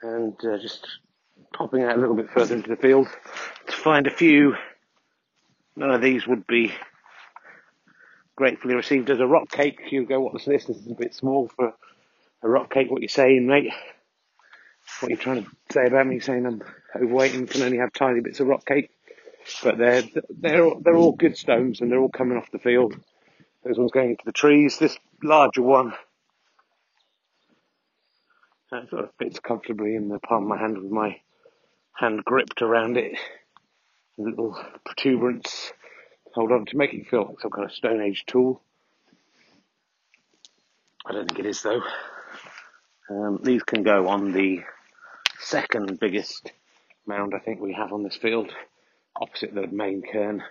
And 0.00 0.34
uh, 0.44 0.58
just 0.58 0.86
popping 1.52 1.82
out 1.82 1.96
a 1.96 2.00
little 2.00 2.16
bit 2.16 2.30
further 2.30 2.54
into 2.54 2.70
the 2.70 2.76
field 2.76 3.08
to 3.66 3.72
find 3.72 4.06
a 4.06 4.10
few. 4.10 4.54
None 5.76 5.90
of 5.90 6.00
these 6.00 6.26
would 6.26 6.46
be 6.46 6.72
gratefully 8.36 8.74
received 8.74 9.10
as 9.10 9.20
a 9.20 9.26
rock 9.26 9.50
cake. 9.50 9.80
You 9.90 10.06
go, 10.06 10.20
what's 10.20 10.44
this? 10.44 10.64
This 10.64 10.78
is 10.78 10.90
a 10.90 10.94
bit 10.94 11.14
small 11.14 11.48
for 11.48 11.74
a 12.42 12.48
rock 12.48 12.72
cake. 12.72 12.90
What 12.90 13.02
you 13.02 13.08
saying, 13.08 13.46
mate? 13.46 13.72
What 15.00 15.08
are 15.08 15.10
you 15.10 15.18
trying 15.18 15.44
to 15.44 15.50
say 15.70 15.86
about 15.86 16.06
me 16.06 16.20
saying 16.20 16.46
I'm 16.46 16.62
overweight 16.96 17.34
and 17.34 17.50
can 17.50 17.62
only 17.62 17.78
have 17.78 17.92
tiny 17.92 18.20
bits 18.20 18.40
of 18.40 18.46
rock 18.46 18.64
cake? 18.64 18.90
But 19.62 19.78
they're 19.78 20.02
they're 20.30 20.70
they're 20.80 20.96
all 20.96 21.12
good 21.12 21.36
stones 21.36 21.80
and 21.80 21.90
they're 21.90 21.98
all 21.98 22.08
coming 22.08 22.38
off 22.38 22.50
the 22.50 22.58
field. 22.58 22.94
Those 23.64 23.78
ones 23.78 23.92
going 23.92 24.10
into 24.10 24.24
the 24.24 24.32
trees. 24.32 24.78
This 24.78 24.96
larger 25.22 25.62
one 25.62 25.92
that 28.70 28.88
sort 28.90 29.04
of 29.04 29.10
fits 29.18 29.40
comfortably 29.40 29.94
in 29.94 30.08
the 30.08 30.18
palm 30.18 30.44
of 30.44 30.48
my 30.48 30.58
hand 30.58 30.78
with 30.78 30.90
my 30.90 31.20
hand 31.94 32.24
gripped 32.24 32.62
around 32.62 32.96
it. 32.96 33.18
A 34.18 34.22
little 34.22 34.58
protuberance 34.84 35.72
hold 36.34 36.52
on 36.52 36.66
to 36.66 36.76
make 36.76 36.92
it 36.92 37.08
feel 37.08 37.24
like 37.24 37.40
some 37.40 37.50
kind 37.50 37.64
of 37.64 37.72
Stone 37.72 38.02
Age 38.02 38.24
tool. 38.26 38.62
I 41.06 41.12
don't 41.12 41.26
think 41.28 41.40
it 41.40 41.46
is 41.46 41.62
though. 41.62 41.82
Um, 43.10 43.40
these 43.42 43.62
can 43.62 43.82
go 43.82 44.08
on 44.08 44.32
the 44.32 44.60
second 45.40 45.98
biggest 45.98 46.52
mound 47.06 47.32
I 47.34 47.38
think 47.38 47.60
we 47.60 47.72
have 47.72 47.92
on 47.92 48.02
this 48.02 48.16
field, 48.16 48.52
opposite 49.16 49.54
the 49.54 49.66
main 49.66 50.02
cairn. 50.02 50.42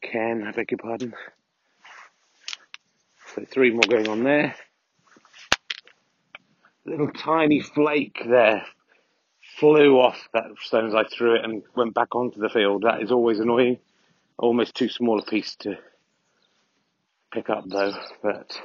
Cairn, 0.00 0.46
I 0.46 0.52
beg 0.52 0.70
your 0.70 0.78
pardon. 0.78 1.12
So 3.34 3.44
three 3.50 3.70
more 3.70 3.82
going 3.88 4.08
on 4.08 4.24
there. 4.24 4.54
Little 6.84 7.10
tiny 7.10 7.60
flake 7.60 8.20
there 8.26 8.64
flew 9.58 9.98
off 9.98 10.28
that 10.34 10.44
stone 10.60 10.88
as 10.88 10.94
I 10.94 11.04
threw 11.04 11.36
it 11.36 11.44
and 11.44 11.62
went 11.74 11.94
back 11.94 12.14
onto 12.14 12.40
the 12.40 12.50
field. 12.50 12.82
That 12.82 13.02
is 13.02 13.12
always 13.12 13.38
annoying 13.38 13.78
almost 14.38 14.74
too 14.74 14.88
small 14.88 15.18
a 15.20 15.24
piece 15.24 15.54
to 15.56 15.78
pick 17.32 17.48
up 17.48 17.64
though, 17.66 17.94
but 18.22 18.60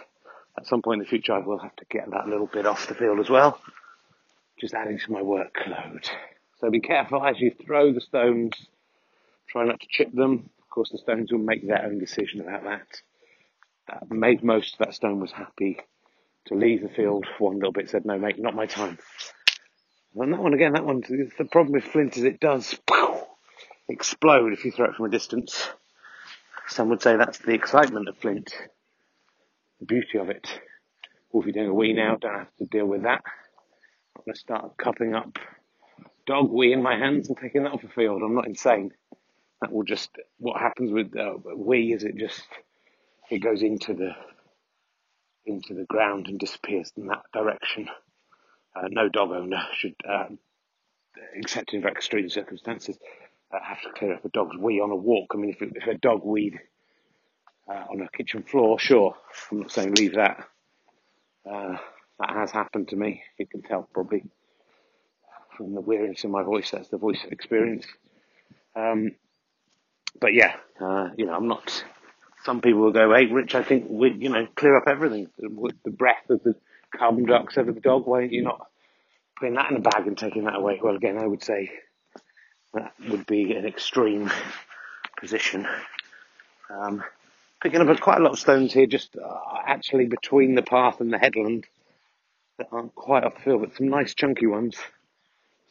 at 0.57 0.65
some 0.65 0.81
point 0.81 0.99
in 0.99 1.03
the 1.03 1.09
future 1.09 1.33
I 1.33 1.39
will 1.39 1.59
have 1.59 1.75
to 1.77 1.85
get 1.85 2.09
that 2.11 2.27
little 2.27 2.47
bit 2.47 2.65
off 2.65 2.87
the 2.87 2.95
field 2.95 3.19
as 3.19 3.29
well, 3.29 3.59
just 4.59 4.73
adding 4.73 4.99
to 4.99 5.11
my 5.11 5.21
workload. 5.21 6.09
So 6.59 6.69
be 6.71 6.79
careful 6.79 7.23
as 7.23 7.39
you 7.39 7.51
throw 7.65 7.93
the 7.93 8.01
stones, 8.01 8.53
try 9.47 9.65
not 9.65 9.79
to 9.79 9.87
chip 9.89 10.11
them. 10.11 10.49
Of 10.61 10.69
course 10.69 10.89
the 10.91 10.97
stones 10.97 11.31
will 11.31 11.39
make 11.39 11.65
their 11.65 11.85
own 11.85 11.99
decision 11.99 12.41
about 12.41 12.63
that. 12.63 13.01
That 13.87 14.11
made 14.11 14.43
most 14.43 14.73
of 14.73 14.79
that 14.79 14.93
stone 14.93 15.19
was 15.19 15.31
happy 15.31 15.79
to 16.47 16.55
leave 16.55 16.81
the 16.81 16.89
field. 16.89 17.25
One 17.39 17.55
little 17.55 17.71
bit 17.71 17.89
said, 17.89 18.05
no 18.05 18.17
mate, 18.17 18.39
not 18.39 18.55
my 18.55 18.65
time. 18.65 18.97
And 20.15 20.33
that 20.33 20.41
one 20.41 20.53
again, 20.53 20.73
that 20.73 20.85
one, 20.85 21.01
the 21.01 21.45
problem 21.45 21.73
with 21.73 21.83
flint 21.83 22.17
is 22.17 22.23
it 22.23 22.39
does 22.39 22.75
explode 23.87 24.53
if 24.53 24.65
you 24.65 24.71
throw 24.71 24.89
it 24.89 24.95
from 24.95 25.05
a 25.05 25.09
distance. 25.09 25.69
Some 26.67 26.89
would 26.89 27.01
say 27.01 27.15
that's 27.15 27.37
the 27.37 27.53
excitement 27.53 28.09
of 28.09 28.17
flint, 28.17 28.53
the 29.79 29.85
beauty 29.85 30.17
of 30.17 30.29
it. 30.29 30.47
Well, 31.31 31.41
if 31.41 31.47
you're 31.47 31.53
doing 31.53 31.69
a 31.69 31.73
wee 31.73 31.93
now, 31.93 32.17
don't 32.19 32.33
have 32.33 32.55
to 32.57 32.65
deal 32.65 32.85
with 32.85 33.03
that. 33.03 33.21
I'm 34.15 34.23
going 34.25 34.33
to 34.33 34.39
start 34.39 34.77
cupping 34.77 35.13
up 35.13 35.37
dog 36.25 36.51
wee 36.51 36.73
in 36.73 36.83
my 36.83 36.97
hands 36.97 37.29
and 37.29 37.37
taking 37.37 37.63
that 37.63 37.71
off 37.71 37.81
the 37.81 37.87
field. 37.87 38.21
I'm 38.21 38.35
not 38.35 38.47
insane. 38.47 38.91
That 39.61 39.71
will 39.71 39.83
just, 39.83 40.09
what 40.39 40.59
happens 40.59 40.91
with 40.91 41.15
uh, 41.15 41.33
wee 41.55 41.93
is 41.93 42.03
it 42.03 42.17
just, 42.17 42.43
it 43.29 43.39
goes 43.39 43.61
into 43.61 43.93
the, 43.93 44.11
into 45.45 45.73
the 45.73 45.85
ground 45.85 46.27
and 46.27 46.39
disappears 46.39 46.91
in 46.97 47.07
that 47.07 47.23
direction. 47.33 47.89
Uh, 48.75 48.87
no 48.89 49.09
dog 49.09 49.31
owner 49.31 49.63
should, 49.75 49.95
uh, 50.07 50.27
except 51.35 51.73
in 51.73 51.81
very 51.81 51.93
extreme 51.93 52.29
circumstances, 52.29 52.97
uh, 53.53 53.59
have 53.63 53.81
to 53.81 53.91
clear 53.97 54.13
up 54.13 54.25
a 54.25 54.29
dog's 54.29 54.57
wee 54.57 54.79
on 54.79 54.91
a 54.91 54.95
walk. 54.95 55.31
I 55.33 55.37
mean, 55.37 55.49
if, 55.49 55.61
if 55.61 55.87
a 55.87 55.97
dog 55.97 56.21
weed 56.23 56.59
uh, 57.69 57.85
on 57.91 58.01
a 58.01 58.09
kitchen 58.17 58.43
floor, 58.43 58.79
sure, 58.79 59.15
I'm 59.51 59.61
not 59.61 59.71
saying 59.71 59.95
leave 59.95 60.15
that. 60.15 60.37
Uh, 61.49 61.77
that 62.19 62.29
has 62.29 62.51
happened 62.51 62.89
to 62.89 62.95
me. 62.95 63.23
You 63.37 63.47
can 63.47 63.61
tell 63.61 63.87
probably 63.93 64.23
from 65.55 65.73
the 65.73 65.81
weariness 65.81 66.23
in 66.23 66.31
my 66.31 66.43
voice. 66.43 66.71
That's 66.71 66.89
the 66.89 66.97
voice 66.97 67.23
of 67.23 67.31
experience. 67.31 67.85
Um, 68.75 69.11
but 70.19 70.33
yeah, 70.33 70.55
uh, 70.79 71.09
you 71.17 71.25
know, 71.25 71.33
I'm 71.33 71.47
not. 71.47 71.83
Some 72.47 72.61
people 72.61 72.79
will 72.79 72.93
go, 72.93 73.13
"Hey, 73.13 73.25
Rich, 73.25 73.55
I 73.55 73.61
think 73.61 73.87
we, 73.89 74.09
you 74.13 74.29
know, 74.29 74.47
clear 74.55 74.77
up 74.77 74.87
everything. 74.87 75.27
The, 75.37 75.73
the 75.83 75.91
breath 75.91 76.29
of 76.29 76.41
the 76.43 76.55
carbon 76.95 77.25
dioxide 77.25 77.67
of 77.67 77.75
the 77.75 77.81
dog. 77.81 78.07
Why 78.07 78.19
are 78.19 78.23
you 78.23 78.41
not 78.41 78.65
putting 79.37 79.55
that 79.55 79.69
in 79.69 79.75
a 79.75 79.81
bag 79.81 80.07
and 80.07 80.17
taking 80.17 80.45
that 80.45 80.55
away?" 80.55 80.79
Well, 80.81 80.95
again, 80.95 81.17
I 81.17 81.27
would 81.27 81.43
say 81.43 81.69
that 82.73 82.93
would 83.09 83.25
be 83.25 83.51
an 83.51 83.65
extreme 83.65 84.31
position. 85.19 85.67
Um, 86.69 87.03
picking 87.61 87.81
up 87.81 87.99
quite 87.99 88.19
a 88.19 88.23
lot 88.23 88.31
of 88.31 88.39
stones 88.39 88.71
here, 88.71 88.87
just 88.87 89.17
uh, 89.17 89.39
actually 89.65 90.05
between 90.05 90.55
the 90.55 90.63
path 90.63 91.01
and 91.01 91.11
the 91.11 91.17
headland 91.17 91.65
that 92.59 92.69
aren't 92.71 92.95
quite 92.95 93.25
off 93.25 93.35
the 93.35 93.41
field, 93.41 93.59
but 93.59 93.75
some 93.75 93.89
nice 93.89 94.15
chunky 94.15 94.47
ones. 94.47 94.77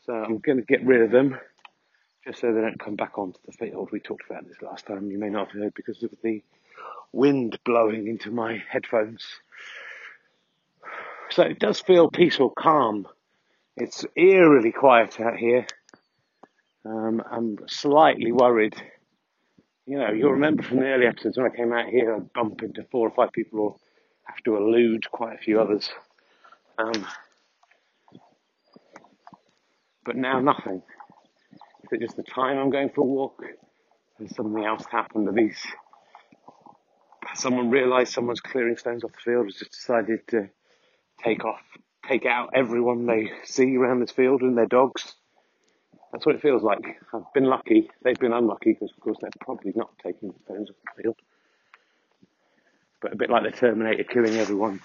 So 0.04 0.12
I'm 0.12 0.40
going 0.40 0.58
to 0.58 0.64
get 0.64 0.84
rid 0.84 1.00
of 1.00 1.10
them 1.10 1.38
just 2.26 2.42
so 2.42 2.52
they 2.52 2.60
don't 2.60 2.78
come 2.78 2.96
back 2.96 3.16
onto 3.16 3.38
the 3.46 3.52
field. 3.52 3.88
We 3.92 4.00
talked 4.00 4.28
about 4.28 4.46
this 4.46 4.60
last 4.60 4.84
time. 4.84 5.10
You 5.10 5.18
may 5.18 5.30
not 5.30 5.52
have 5.52 5.62
heard 5.62 5.74
because 5.74 6.02
of 6.02 6.10
the 6.22 6.42
wind 7.12 7.58
blowing 7.64 8.06
into 8.06 8.30
my 8.30 8.62
headphones. 8.68 9.24
So 11.30 11.42
it 11.42 11.58
does 11.58 11.80
feel 11.80 12.10
peaceful, 12.10 12.50
calm. 12.50 13.06
It's 13.76 14.04
eerily 14.16 14.72
quiet 14.72 15.20
out 15.20 15.36
here. 15.36 15.66
Um, 16.84 17.22
I'm 17.30 17.58
slightly 17.66 18.32
worried. 18.32 18.74
You 19.86 19.98
know, 19.98 20.12
you'll 20.12 20.32
remember 20.32 20.62
from 20.62 20.78
the 20.78 20.86
early 20.86 21.06
episodes 21.06 21.36
when 21.36 21.46
I 21.46 21.54
came 21.54 21.72
out 21.72 21.88
here, 21.88 22.14
I'd 22.14 22.32
bump 22.32 22.62
into 22.62 22.84
four 22.90 23.08
or 23.08 23.10
five 23.10 23.32
people 23.32 23.60
or 23.60 23.76
have 24.24 24.42
to 24.44 24.56
elude 24.56 25.10
quite 25.10 25.34
a 25.34 25.38
few 25.38 25.60
others. 25.60 25.90
Um, 26.78 27.06
but 30.04 30.16
now 30.16 30.40
nothing. 30.40 30.82
Is 31.84 31.92
it 31.92 32.00
just 32.00 32.16
the 32.16 32.22
time 32.22 32.58
I'm 32.58 32.70
going 32.70 32.90
for 32.90 33.02
a 33.02 33.04
walk? 33.04 33.42
Has 34.18 34.34
something 34.34 34.64
else 34.64 34.84
happened? 34.90 35.26
to 35.26 35.32
these, 35.32 35.58
someone 37.38 37.70
realised 37.70 38.12
someone's 38.12 38.40
clearing 38.40 38.76
stones 38.76 39.04
off 39.04 39.12
the 39.12 39.30
field, 39.30 39.46
has 39.46 39.54
just 39.54 39.72
decided 39.72 40.26
to 40.28 40.48
take 41.22 41.44
off, 41.44 41.60
take 42.08 42.26
out 42.26 42.50
everyone 42.54 43.06
they 43.06 43.30
see 43.44 43.76
around 43.76 44.00
this 44.00 44.10
field 44.10 44.42
and 44.42 44.56
their 44.56 44.66
dogs? 44.66 45.14
That's 46.12 46.24
what 46.24 46.34
it 46.34 46.42
feels 46.42 46.62
like. 46.62 46.80
I've 47.12 47.32
been 47.34 47.44
lucky. 47.44 47.90
They've 48.02 48.18
been 48.18 48.32
unlucky 48.32 48.72
because, 48.72 48.92
of 48.96 49.00
course, 49.00 49.18
they're 49.20 49.30
probably 49.40 49.72
not 49.74 49.90
taking 50.02 50.28
the 50.30 50.38
stones 50.44 50.70
off 50.70 50.76
the 50.96 51.02
field. 51.02 51.16
But 53.02 53.12
a 53.12 53.16
bit 53.16 53.30
like 53.30 53.42
the 53.42 53.50
Terminator 53.50 54.04
killing 54.04 54.36
everyone 54.36 54.80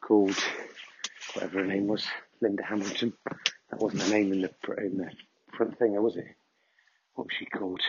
called 0.00 0.36
whatever 1.34 1.60
her 1.60 1.66
name 1.66 1.86
was, 1.86 2.06
Linda 2.40 2.62
Hamilton. 2.64 3.12
That 3.70 3.80
wasn't 3.80 4.06
a 4.06 4.10
name 4.10 4.32
in 4.32 4.42
the 4.42 4.50
in 4.78 4.98
the 4.98 5.10
front 5.56 5.78
thing, 5.78 6.00
was 6.02 6.16
it? 6.16 6.26
What 7.14 7.26
was 7.26 7.34
she 7.38 7.46
called? 7.46 7.80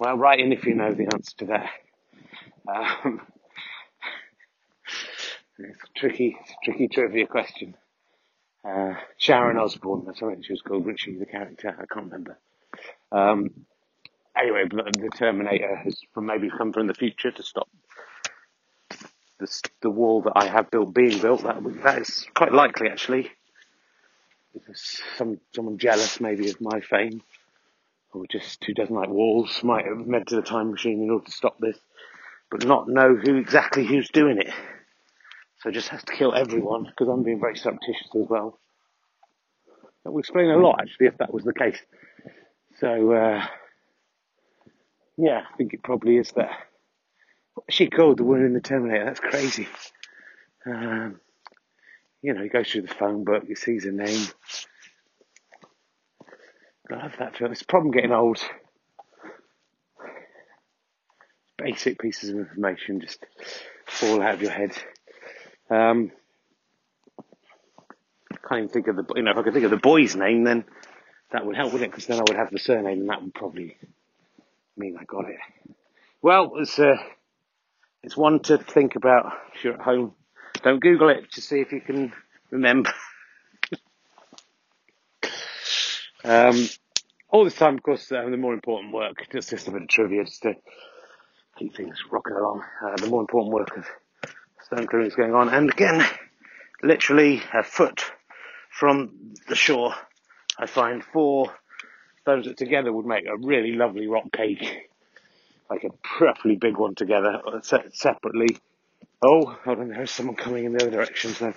Well, 0.00 0.16
write 0.16 0.40
in 0.40 0.52
if 0.52 0.64
you 0.64 0.74
know 0.74 0.92
the 0.92 1.08
answer 1.12 1.36
to 1.38 1.44
that. 1.46 1.70
Um, 2.68 3.20
It's 5.62 5.78
tricky, 5.94 6.36
it's 6.40 6.50
a 6.50 6.64
tricky 6.64 6.88
trivia 6.88 7.26
question. 7.26 7.74
Uh, 8.64 8.94
Sharon 9.18 9.58
Osbourne, 9.58 10.04
that's 10.06 10.20
what 10.22 10.44
she 10.44 10.52
was 10.52 10.62
called, 10.62 10.86
but 10.86 10.98
she's 10.98 11.18
the 11.18 11.26
character, 11.26 11.68
I 11.68 11.84
can't 11.92 12.06
remember. 12.06 12.38
Um, 13.12 13.66
anyway, 14.36 14.64
the 14.70 15.10
Terminator 15.14 15.76
has 15.76 16.00
from 16.12 16.26
maybe 16.26 16.50
come 16.50 16.72
from 16.72 16.86
the 16.86 16.94
future 16.94 17.30
to 17.30 17.42
stop 17.42 17.68
the, 19.38 19.68
the 19.82 19.90
wall 19.90 20.22
that 20.22 20.32
I 20.36 20.46
have 20.46 20.70
built 20.70 20.94
being 20.94 21.20
built. 21.20 21.42
That 21.42 21.62
that 21.82 21.98
is 21.98 22.26
quite 22.34 22.52
likely 22.52 22.88
actually. 22.88 23.30
Because 24.52 25.02
some 25.16 25.40
someone 25.54 25.78
jealous 25.78 26.20
maybe 26.20 26.50
of 26.50 26.60
my 26.60 26.80
fame, 26.80 27.22
or 28.12 28.26
just 28.30 28.64
who 28.64 28.74
doesn't 28.74 28.94
like 28.94 29.08
walls, 29.08 29.62
might 29.62 29.86
have 29.86 29.98
invented 29.98 30.38
the 30.38 30.42
time 30.42 30.70
machine 30.70 31.02
in 31.02 31.10
order 31.10 31.24
to 31.24 31.32
stop 31.32 31.58
this, 31.58 31.78
but 32.50 32.66
not 32.66 32.88
know 32.88 33.14
who 33.14 33.36
exactly 33.36 33.84
who's 33.86 34.08
doing 34.10 34.38
it. 34.38 34.52
So 35.60 35.70
just 35.70 35.88
has 35.88 36.02
to 36.04 36.12
kill 36.12 36.34
everyone 36.34 36.84
because 36.84 37.08
I'm 37.08 37.22
being 37.22 37.40
very 37.40 37.56
surreptitious 37.56 38.08
as 38.14 38.26
well. 38.28 38.58
That 40.04 40.12
would 40.12 40.20
explain 40.20 40.50
a 40.50 40.56
lot 40.56 40.80
actually 40.80 41.06
if 41.06 41.18
that 41.18 41.32
was 41.32 41.44
the 41.44 41.52
case. 41.52 41.78
So 42.78 43.12
uh, 43.12 43.46
yeah, 45.18 45.42
I 45.52 45.56
think 45.56 45.74
it 45.74 45.82
probably 45.82 46.16
is 46.16 46.32
that. 46.32 46.50
She 47.68 47.88
called 47.88 48.18
the 48.18 48.24
woman 48.24 48.46
in 48.46 48.54
the 48.54 48.60
Terminator. 48.60 49.04
That's 49.04 49.20
crazy. 49.20 49.68
Um, 50.66 51.20
you 52.22 52.32
know, 52.34 52.42
he 52.42 52.48
goes 52.48 52.70
through 52.70 52.82
the 52.82 52.94
phone 52.94 53.24
book, 53.24 53.44
he 53.46 53.54
sees 53.54 53.84
her 53.84 53.92
name. 53.92 54.26
I 56.90 56.96
love 56.96 57.12
that 57.18 57.36
film. 57.36 57.52
It's 57.52 57.62
a 57.62 57.66
problem 57.66 57.92
getting 57.92 58.12
old. 58.12 58.40
Basic 61.62 61.98
pieces 61.98 62.30
of 62.30 62.36
information 62.36 63.00
just 63.00 63.24
fall 63.86 64.22
out 64.22 64.34
of 64.34 64.42
your 64.42 64.50
head. 64.50 64.72
Um, 65.68 66.10
can't 68.50 68.64
even 68.64 68.68
think 68.68 68.88
of 68.88 68.96
the, 68.96 69.04
you 69.14 69.22
know, 69.22 69.30
if 69.30 69.36
I 69.36 69.42
could 69.42 69.52
think 69.52 69.64
of 69.64 69.70
the 69.70 69.76
boy's 69.76 70.16
name, 70.16 70.44
then 70.44 70.64
that 71.30 71.46
would 71.46 71.54
help 71.56 71.72
wouldn't 71.72 71.88
it, 71.88 71.90
because 71.92 72.06
then 72.06 72.18
I 72.18 72.24
would 72.26 72.36
have 72.36 72.50
the 72.50 72.58
surname, 72.58 73.00
and 73.00 73.08
that 73.10 73.22
would 73.22 73.34
probably 73.34 73.76
mean 74.76 74.96
I 75.00 75.04
got 75.04 75.28
it. 75.28 75.38
Well, 76.20 76.52
it's 76.56 76.78
uh, 76.78 76.96
it's 78.02 78.16
one 78.16 78.40
to 78.40 78.58
think 78.58 78.96
about 78.96 79.32
if 79.54 79.62
you're 79.62 79.74
at 79.74 79.80
home. 79.80 80.14
Don't 80.62 80.80
Google 80.80 81.10
it 81.10 81.30
to 81.32 81.40
see 81.40 81.60
if 81.60 81.70
you 81.70 81.80
can 81.80 82.12
remember. 82.50 82.90
um, 86.24 86.68
all 87.28 87.44
this 87.44 87.54
time, 87.54 87.76
of 87.76 87.82
course, 87.82 88.08
the 88.08 88.36
more 88.36 88.52
important 88.52 88.92
work, 88.92 89.28
just, 89.30 89.50
just 89.50 89.68
a 89.68 89.70
bit 89.70 89.82
of 89.82 89.88
trivia, 89.88 90.24
just 90.24 90.42
to 90.42 90.54
keep 91.60 91.76
things 91.76 91.98
rocking 92.10 92.36
along. 92.36 92.62
Uh, 92.82 92.96
the 92.96 93.06
more 93.06 93.20
important 93.20 93.52
work 93.52 93.76
of 93.76 93.86
stone 94.64 94.86
clearing 94.86 95.06
is 95.06 95.14
going 95.14 95.34
on. 95.34 95.50
And 95.50 95.70
again, 95.70 96.04
literally 96.82 97.42
a 97.52 97.62
foot 97.62 98.02
from 98.70 99.34
the 99.48 99.54
shore, 99.54 99.94
I 100.58 100.66
find 100.66 101.04
four 101.04 101.52
stones 102.22 102.46
that 102.46 102.56
together 102.56 102.92
would 102.92 103.06
make 103.06 103.26
a 103.26 103.36
really 103.36 103.72
lovely 103.72 104.06
rock 104.06 104.32
cake 104.32 104.88
like 105.68 105.84
a 105.84 105.90
properly 106.02 106.56
big 106.56 106.76
one 106.76 106.96
together, 106.96 107.40
uh, 107.46 107.60
separately. 107.92 108.58
Oh, 109.22 109.56
hold 109.64 109.78
on, 109.78 109.88
there's 109.88 110.10
someone 110.10 110.34
coming 110.34 110.64
in 110.64 110.72
the 110.72 110.82
other 110.82 110.90
direction, 110.90 111.32
so. 111.32 111.52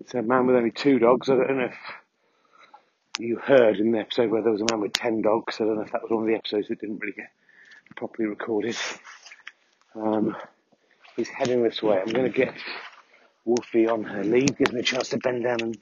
It's 0.00 0.14
a 0.14 0.22
man 0.22 0.46
with 0.46 0.56
only 0.56 0.72
two 0.72 0.98
dogs. 0.98 1.28
I 1.28 1.36
don't 1.36 1.58
know 1.58 1.64
if 1.66 1.76
you 3.18 3.36
heard 3.36 3.76
in 3.78 3.92
the 3.92 3.98
episode 3.98 4.30
where 4.30 4.42
there 4.42 4.52
was 4.52 4.60
a 4.60 4.66
man 4.70 4.80
with 4.80 4.92
ten 4.92 5.22
dogs. 5.22 5.56
I 5.60 5.64
don't 5.64 5.76
know 5.76 5.82
if 5.82 5.92
that 5.92 6.02
was 6.02 6.10
one 6.10 6.22
of 6.22 6.28
the 6.28 6.34
episodes 6.34 6.68
that 6.68 6.80
didn't 6.80 6.98
really 6.98 7.14
get 7.14 7.30
properly 7.96 8.28
recorded. 8.28 8.76
Um, 9.94 10.36
he's 11.16 11.28
heading 11.28 11.62
this 11.62 11.82
way. 11.82 12.00
I'm 12.00 12.12
going 12.12 12.30
to 12.30 12.36
get 12.36 12.54
Wolfie 13.44 13.88
on 13.88 14.04
her 14.04 14.24
lead, 14.24 14.56
gives 14.56 14.72
me 14.72 14.80
a 14.80 14.84
chance 14.84 15.10
to 15.10 15.18
bend 15.18 15.44
down 15.44 15.60
and 15.60 15.78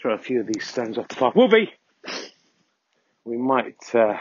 throw 0.00 0.14
a 0.14 0.18
few 0.18 0.40
of 0.40 0.46
these 0.46 0.66
stones 0.66 0.98
off 0.98 1.08
the 1.08 1.14
path. 1.14 1.34
Wolfie! 1.34 1.72
We 3.24 3.36
might 3.36 3.94
uh, 3.94 4.16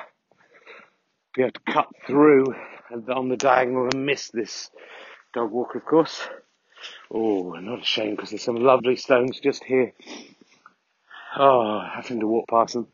be 1.35 1.43
able 1.43 1.51
to 1.51 1.71
cut 1.71 1.87
through 2.05 2.55
on 2.91 3.29
the 3.29 3.37
diagonal 3.37 3.89
and 3.91 4.05
miss 4.05 4.29
this 4.29 4.69
dog 5.33 5.51
walker, 5.51 5.79
of 5.79 5.85
course. 5.85 6.21
Oh, 7.11 7.53
not 7.53 7.81
a 7.81 7.85
shame 7.85 8.11
because 8.11 8.29
there's 8.29 8.43
some 8.43 8.57
lovely 8.57 8.95
stones 8.95 9.39
just 9.39 9.63
here. 9.63 9.93
Oh, 11.35 11.81
having 11.81 12.19
to 12.19 12.27
walk 12.27 12.47
past 12.49 12.73
them. 12.73 12.87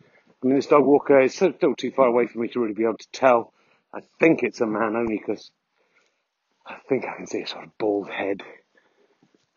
I 0.43 0.47
mean, 0.47 0.55
this 0.55 0.67
dog 0.67 0.85
walker 0.85 1.21
is 1.21 1.33
still 1.33 1.53
too 1.53 1.91
far 1.91 2.07
away 2.07 2.27
for 2.27 2.39
me 2.39 2.47
to 2.49 2.59
really 2.59 2.73
be 2.73 2.83
able 2.83 2.97
to 2.97 3.11
tell. 3.11 3.53
I 3.93 4.01
think 4.19 4.43
it's 4.43 4.61
a 4.61 4.65
man 4.65 4.95
only 4.95 5.17
because 5.17 5.51
I 6.65 6.75
think 6.89 7.05
I 7.05 7.15
can 7.15 7.27
see 7.27 7.41
a 7.41 7.47
sort 7.47 7.65
of 7.65 7.77
bald 7.77 8.09
head. 8.09 8.41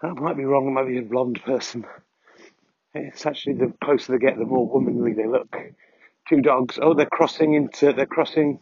I 0.03 0.11
might 0.11 0.37
be 0.37 0.45
wrong. 0.45 0.69
It 0.69 0.73
might 0.73 0.89
be 0.89 0.99
a 0.99 1.03
blonde 1.03 1.41
person. 1.45 1.87
It's 2.95 3.27
actually 3.27 3.55
the 3.55 3.73
closer 3.83 4.13
they 4.13 4.19
get, 4.19 4.39
the 4.39 4.45
more 4.45 4.67
womanly 4.67 5.15
they 5.15 5.27
look. 5.27 5.57
Two 6.29 6.41
dogs. 6.41 6.79
Oh, 6.81 6.95
they're 6.95 7.07
crossing 7.07 7.55
into. 7.55 7.93
They're 7.93 8.07
crossing 8.07 8.61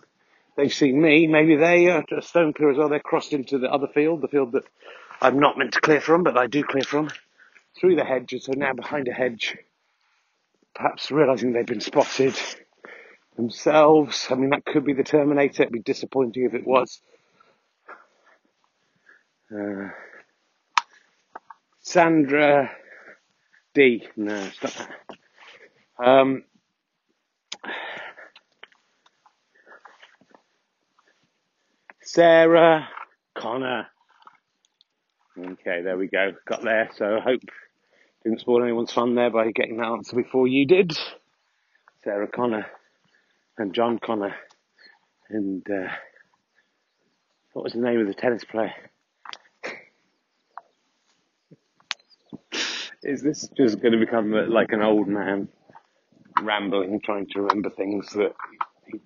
they've 0.57 0.73
seen 0.73 1.01
me. 1.01 1.27
Maybe 1.27 1.57
they 1.57 1.89
are 1.89 2.05
stone 2.21 2.53
clear 2.53 2.71
as 2.71 2.79
well. 2.79 2.89
They're 2.89 3.01
crossed 3.01 3.33
into 3.33 3.59
the 3.59 3.71
other 3.71 3.89
field, 3.89 4.21
the 4.21 4.29
field 4.29 4.53
that 4.53 4.65
I'm 5.21 5.39
not 5.39 5.59
meant 5.59 5.73
to 5.73 5.81
clear 5.81 6.01
from, 6.01 6.23
but 6.23 6.37
I 6.37 6.47
do 6.47 6.63
clear 6.63 6.85
from, 6.85 7.11
through 7.79 7.97
the 7.97 8.05
hedges. 8.05 8.45
So 8.45 8.53
now 8.53 8.73
behind 8.73 9.09
a 9.09 9.13
hedge, 9.13 9.57
perhaps 10.75 11.11
realizing 11.11 11.53
they've 11.53 11.67
been 11.67 11.81
spotted 11.81 12.35
themselves. 13.37 14.29
I 14.31 14.35
mean, 14.35 14.51
that 14.51 14.65
could 14.65 14.85
be 14.85 14.93
the 14.93 15.05
Terminator. 15.05 15.63
It'd 15.63 15.73
be 15.73 15.81
disappointing 15.81 16.45
if 16.45 16.55
it 16.55 16.67
was. 16.67 17.01
Uh, 19.55 19.89
Sandra 21.81 22.71
Dee. 23.75 24.07
No, 24.17 24.49
stop 24.51 24.73
that. 25.99 26.07
Um, 26.07 26.45
Sarah 32.03 32.89
Connor. 33.37 33.87
Okay, 35.37 35.83
there 35.83 35.97
we 35.99 36.07
go. 36.07 36.33
Got 36.47 36.63
there. 36.63 36.91
So 36.95 37.17
I 37.17 37.21
hope 37.21 37.41
didn't 38.25 38.41
spoil 38.41 38.63
anyone's 38.63 38.93
fun 38.93 39.15
there 39.15 39.31
by 39.31 39.51
getting 39.51 39.77
that 39.77 39.87
answer 39.87 40.17
before 40.17 40.49
you 40.49 40.67
did. 40.67 40.97
Sarah 42.03 42.27
Connor 42.27 42.67
and 43.59 43.75
John 43.75 43.99
Connor. 43.99 44.35
And 45.29 45.67
uh, 45.71 45.89
what 47.53 47.65
was 47.65 47.75
the 47.75 47.81
name 47.81 48.01
of 48.01 48.07
the 48.07 48.15
tennis 48.15 48.45
player? 48.45 48.73
Is 53.03 53.23
this 53.23 53.49
just 53.55 53.81
going 53.81 53.93
to 53.93 53.99
become 53.99 54.33
like 54.33 54.73
an 54.73 54.81
old 54.81 55.09
man 55.09 55.49
rambling, 56.43 57.01
trying 57.05 57.27
to 57.33 57.43
remember 57.43 57.69
things 57.69 58.11
that 58.15 58.35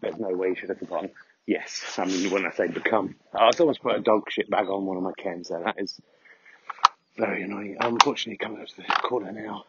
there's 0.01 0.19
no 0.19 0.29
way 0.29 0.51
he 0.51 0.55
should 0.55 0.69
have 0.69 0.79
forgotten? 0.79 1.11
Yes, 1.47 1.97
I 1.99 2.05
mean 2.05 2.31
when 2.31 2.47
I 2.47 2.51
say 2.51 2.69
become, 2.69 3.17
I 3.35 3.51
almost 3.59 3.83
put 3.83 3.97
a 3.97 4.01
dog 4.01 4.31
shit 4.31 4.51
bag 4.51 4.69
on 4.69 4.87
one 4.87 4.97
of 4.97 5.03
my 5.03 5.13
cans 5.19 5.49
there. 5.49 5.63
That 5.65 5.77
is 5.79 6.01
very 7.19 7.43
annoying. 7.43 7.77
I'm 7.81 7.95
unfortunately 7.95 8.39
coming 8.39 8.63
up 8.63 8.69
to 8.69 8.77
the 8.77 8.85
corner 9.03 9.33
now. 9.33 9.65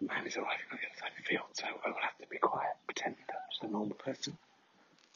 The 0.00 0.06
man 0.06 0.26
is 0.26 0.36
arriving 0.36 0.66
on 0.72 0.78
the 0.80 0.86
other 0.88 0.98
side 0.98 1.10
of 1.10 1.16
the 1.22 1.28
field, 1.28 1.44
so 1.52 1.64
I 1.66 1.88
will 1.88 1.96
have 2.00 2.16
to 2.20 2.26
be 2.28 2.38
quiet, 2.38 2.72
pretend 2.86 3.14
I'm 3.28 3.36
just 3.50 3.62
a 3.62 3.68
normal 3.68 3.94
person. 3.96 4.36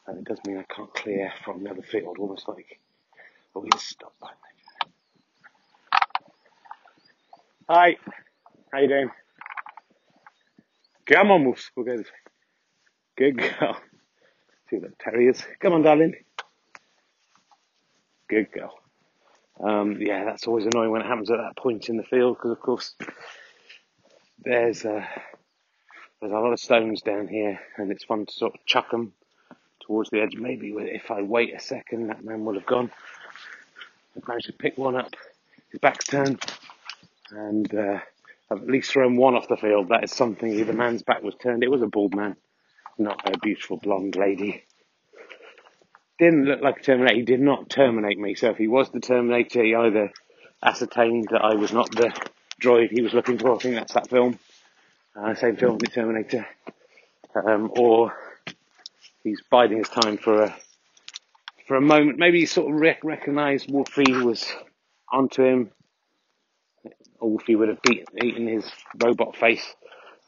And 0.07 0.19
it 0.19 0.25
does 0.25 0.39
mean 0.47 0.59
I 0.59 0.65
can't 0.73 0.93
clear 0.95 1.33
from 1.45 1.65
the 1.65 1.71
other 1.71 1.83
field, 1.83 2.19
almost 2.19 2.47
like, 2.47 2.79
he's 3.55 3.83
stopped 3.83 4.21
by 4.21 4.29
me. 4.29 4.35
Hi, 7.69 7.97
how 8.71 8.79
you 8.79 8.89
doing? 8.89 9.11
Come 11.07 11.31
on, 11.31 11.43
Moose, 11.45 11.71
we'll 11.75 11.87
go 11.87 11.97
this 11.97 12.07
way. 12.07 12.13
Good 13.17 13.39
girl. 13.39 13.77
See 14.69 14.77
what 14.77 14.91
that 14.91 14.99
terriers. 14.99 15.43
Come 15.61 15.73
on, 15.73 15.83
darling. 15.83 16.15
Good 18.29 18.53
girl. 18.53 18.79
Um, 19.63 19.99
yeah, 20.01 20.25
that's 20.25 20.47
always 20.47 20.67
annoying 20.67 20.91
when 20.91 21.01
it 21.01 21.07
happens 21.07 21.31
at 21.31 21.39
that 21.39 21.57
point 21.57 21.89
in 21.89 21.97
the 21.97 22.03
field 22.05 22.37
because, 22.37 22.53
of 22.53 22.61
course, 22.61 22.95
there's 24.45 24.85
a, 24.85 24.99
uh, 24.99 25.07
there's 26.21 26.33
a 26.33 26.39
lot 26.39 26.53
of 26.53 26.61
stones 26.61 27.03
down 27.03 27.29
here, 27.29 27.61
and 27.77 27.91
it's 27.91 28.05
fun 28.05 28.27
to 28.27 28.33
sort 28.33 28.55
of 28.55 28.65
chuck 28.65 28.91
them 28.91 29.13
towards 29.81 30.11
the 30.11 30.21
edge. 30.21 30.35
Maybe 30.37 30.75
if 30.77 31.11
I 31.11 31.23
wait 31.23 31.55
a 31.55 31.61
second, 31.61 32.09
that 32.09 32.25
man 32.25 32.45
will 32.45 32.55
have 32.55 32.67
gone. 32.67 32.91
I've 34.17 34.27
managed 34.27 34.47
to 34.47 34.53
pick 34.53 34.79
one 34.79 34.97
up. 34.97 35.15
His 35.71 35.81
back's 35.81 36.07
turned, 36.07 36.43
and 37.31 37.73
uh, 37.75 38.01
I've 38.51 38.63
at 38.63 38.67
least 38.67 38.91
thrown 38.91 39.17
one 39.17 39.35
off 39.35 39.49
the 39.49 39.57
field. 39.59 39.91
That 39.91 40.05
is 40.05 40.13
something. 40.13 40.65
The 40.65 40.73
man's 40.73 41.03
back 41.03 41.23
was 41.23 41.35
turned. 41.35 41.63
It 41.63 41.71
was 41.71 41.83
a 41.83 41.87
bald 41.87 42.15
man 42.15 42.37
not 42.99 43.21
a 43.29 43.39
beautiful 43.39 43.77
blonde 43.77 44.17
lady. 44.17 44.65
Didn't 46.19 46.47
look 46.47 46.63
like 46.63 46.79
a 46.79 46.83
Terminator. 46.83 47.17
He 47.17 47.23
did 47.23 47.41
not 47.41 47.69
terminate 47.69 48.19
me. 48.19 48.35
So 48.35 48.51
if 48.51 48.57
he 48.57 48.69
was 48.69 48.91
the 48.91 49.01
Terminator, 49.01 49.63
he 49.63 49.75
either 49.75 50.13
ascertained 50.63 51.29
that 51.31 51.43
I 51.43 51.55
was 51.55 51.73
not 51.73 51.91
the 51.91 52.13
droid 52.61 52.91
he 52.91 53.03
was 53.03 53.13
looking 53.13 53.39
for. 53.39 53.55
I 53.55 53.59
think 53.59 53.75
that's 53.75 53.95
that 53.95 54.09
film. 54.09 54.39
Uh, 55.15 55.35
same 55.35 55.57
film, 55.57 55.79
The 55.79 55.87
Terminator. 55.89 56.47
Um, 57.35 57.71
or 57.77 58.15
he's 59.23 59.43
biding 59.51 59.79
his 59.79 59.89
time 59.89 60.17
for 60.17 60.45
a 60.45 60.57
for 61.67 61.77
a 61.77 61.81
moment. 61.81 62.19
Maybe 62.19 62.41
he 62.41 62.47
sort 62.47 62.73
of 62.73 62.81
rec- 62.81 63.05
recognised 63.05 63.71
Wolfie 63.71 64.13
was 64.13 64.51
onto 65.13 65.43
him. 65.43 65.71
Or 67.19 67.31
Wolfie 67.31 67.57
would 67.57 67.69
have 67.69 67.83
beaten, 67.83 68.07
eaten 68.23 68.47
his 68.47 68.71
robot 69.03 69.37
face. 69.37 69.65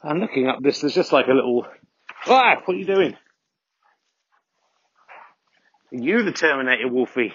And 0.03 0.19
looking 0.19 0.47
up 0.47 0.61
this, 0.61 0.81
there's 0.81 0.93
just 0.93 1.13
like 1.13 1.27
a 1.27 1.33
little, 1.33 1.65
ah, 2.27 2.55
what 2.65 2.75
are 2.75 2.77
you 2.77 2.85
doing? 2.85 3.15
You 5.91 6.23
the 6.23 6.31
Terminator, 6.31 6.87
Wolfie. 6.87 7.33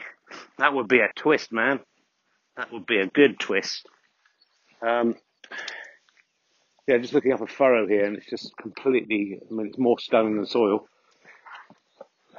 That 0.58 0.74
would 0.74 0.88
be 0.88 1.00
a 1.00 1.08
twist, 1.16 1.52
man. 1.52 1.80
That 2.56 2.72
would 2.72 2.86
be 2.86 2.98
a 2.98 3.06
good 3.06 3.38
twist. 3.40 3.86
Um, 4.80 5.16
yeah, 6.86 6.98
just 6.98 7.14
looking 7.14 7.32
up 7.32 7.40
a 7.40 7.46
furrow 7.46 7.88
here, 7.88 8.04
and 8.04 8.16
it's 8.16 8.28
just 8.28 8.56
completely. 8.56 9.40
I 9.40 9.54
mean, 9.54 9.66
it's 9.68 9.78
more 9.78 9.98
stone 9.98 10.36
than 10.36 10.46
soil, 10.46 10.86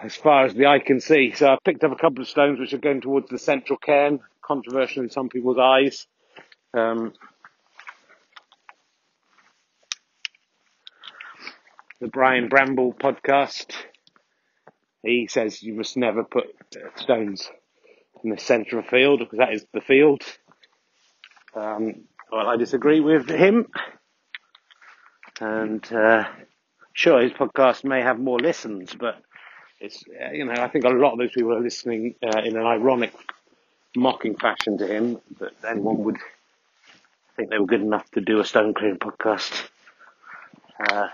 as 0.01 0.15
far 0.15 0.45
as 0.45 0.53
the 0.53 0.67
eye 0.67 0.79
can 0.79 1.01
see. 1.01 1.33
So 1.35 1.47
I 1.47 1.57
picked 1.65 1.83
up 1.83 1.91
a 1.91 1.97
couple 1.97 2.21
of 2.21 2.29
stones 2.29 2.59
which 2.59 2.73
are 2.73 2.77
going 2.77 3.01
towards 3.01 3.29
the 3.29 3.39
central 3.39 3.77
cairn, 3.77 4.19
controversial 4.41 5.03
in 5.03 5.09
some 5.09 5.27
people's 5.27 5.57
eyes. 5.59 6.07
Um, 6.73 7.13
the 11.99 12.07
Brian 12.07 12.47
Bramble 12.47 12.93
podcast. 12.93 13.73
He 15.05 15.27
says 15.27 15.61
you 15.61 15.75
must 15.75 15.97
never 15.97 16.23
put 16.23 16.45
stones 16.95 17.49
in 18.23 18.31
the 18.31 18.37
centre 18.39 18.79
of 18.79 18.87
field 18.87 19.19
because 19.19 19.37
that 19.37 19.53
is 19.53 19.65
the 19.71 19.81
field. 19.81 20.23
Um, 21.53 22.05
well, 22.31 22.47
I 22.49 22.57
disagree 22.57 22.99
with 22.99 23.29
him, 23.29 23.67
and 25.39 25.93
uh, 25.93 26.27
sure, 26.93 27.21
his 27.21 27.31
podcast 27.33 27.83
may 27.83 28.01
have 28.01 28.19
more 28.19 28.39
listens, 28.39 28.95
but 28.95 29.21
it's 29.79 30.03
uh, 30.21 30.31
you 30.31 30.45
know 30.45 30.53
I 30.53 30.67
think 30.69 30.85
a 30.85 30.89
lot 30.89 31.13
of 31.13 31.19
those 31.19 31.31
people 31.31 31.53
are 31.53 31.61
listening 31.61 32.15
uh, 32.23 32.39
in 32.39 32.57
an 32.57 32.65
ironic, 32.65 33.13
mocking 33.95 34.35
fashion 34.35 34.77
to 34.79 34.87
him 34.87 35.19
that 35.39 35.51
anyone 35.67 36.03
would 36.03 36.17
think 37.35 37.49
they 37.51 37.59
were 37.59 37.67
good 37.67 37.81
enough 37.81 38.09
to 38.11 38.21
do 38.21 38.39
a 38.39 38.45
stone 38.45 38.73
clearing 38.73 38.97
podcast. 38.97 39.67
Uh, 40.79 41.09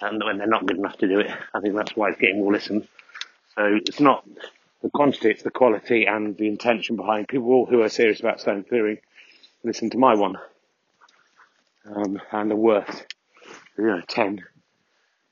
and 0.00 0.22
when 0.24 0.38
they're 0.38 0.46
not 0.46 0.66
good 0.66 0.78
enough 0.78 0.96
to 0.98 1.08
do 1.08 1.20
it, 1.20 1.30
I 1.54 1.60
think 1.60 1.74
that's 1.74 1.96
why 1.96 2.10
it's 2.10 2.20
getting 2.20 2.40
more 2.40 2.52
listens. 2.52 2.86
So 3.54 3.78
it's 3.84 4.00
not 4.00 4.24
the 4.82 4.90
quantity, 4.90 5.30
it's 5.30 5.42
the 5.42 5.50
quality 5.50 6.06
and 6.06 6.36
the 6.36 6.48
intention 6.48 6.96
behind 6.96 7.28
people 7.28 7.66
who 7.66 7.82
are 7.82 7.88
serious 7.88 8.20
about 8.20 8.40
stone 8.40 8.64
clearing. 8.64 8.98
Listen 9.64 9.90
to 9.90 9.98
my 9.98 10.14
one, 10.14 10.36
um, 11.86 12.20
and 12.32 12.50
the 12.50 12.56
worth 12.56 13.06
you 13.78 13.86
know 13.86 14.00
ten 14.08 14.42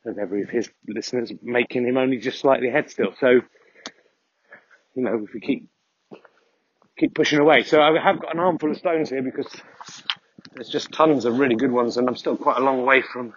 of 0.05 0.19
every 0.19 0.43
of 0.43 0.51
his 0.51 0.71
listeners, 0.87 1.33
making 1.43 1.87
him 1.87 1.97
only 1.97 2.19
just 2.19 2.41
slightly 2.41 2.69
ahead 2.69 2.91
still. 2.91 3.13
So 3.19 3.29
you 3.31 5.03
know 5.03 5.25
if 5.25 5.33
we 5.35 5.41
keep 5.41 5.69
keep 6.97 7.15
pushing 7.15 7.41
away. 7.41 7.65
So 7.65 7.81
I 7.81 7.99
have 7.99 8.21
got 8.21 8.35
an 8.35 8.41
armful 8.41 8.71
of 8.71 8.77
stones 8.77 9.11
here 9.11 9.23
because 9.23 9.49
there's 10.55 10.69
just 10.69 10.93
tons 10.93 11.25
of 11.25 11.39
really 11.39 11.57
good 11.57 11.73
ones, 11.73 11.97
and 11.97 12.09
I'm 12.09 12.17
still 12.17 12.37
quite 12.37 12.59
a 12.59 12.65
long 12.65 12.85
way 12.85 13.03
from. 13.03 13.35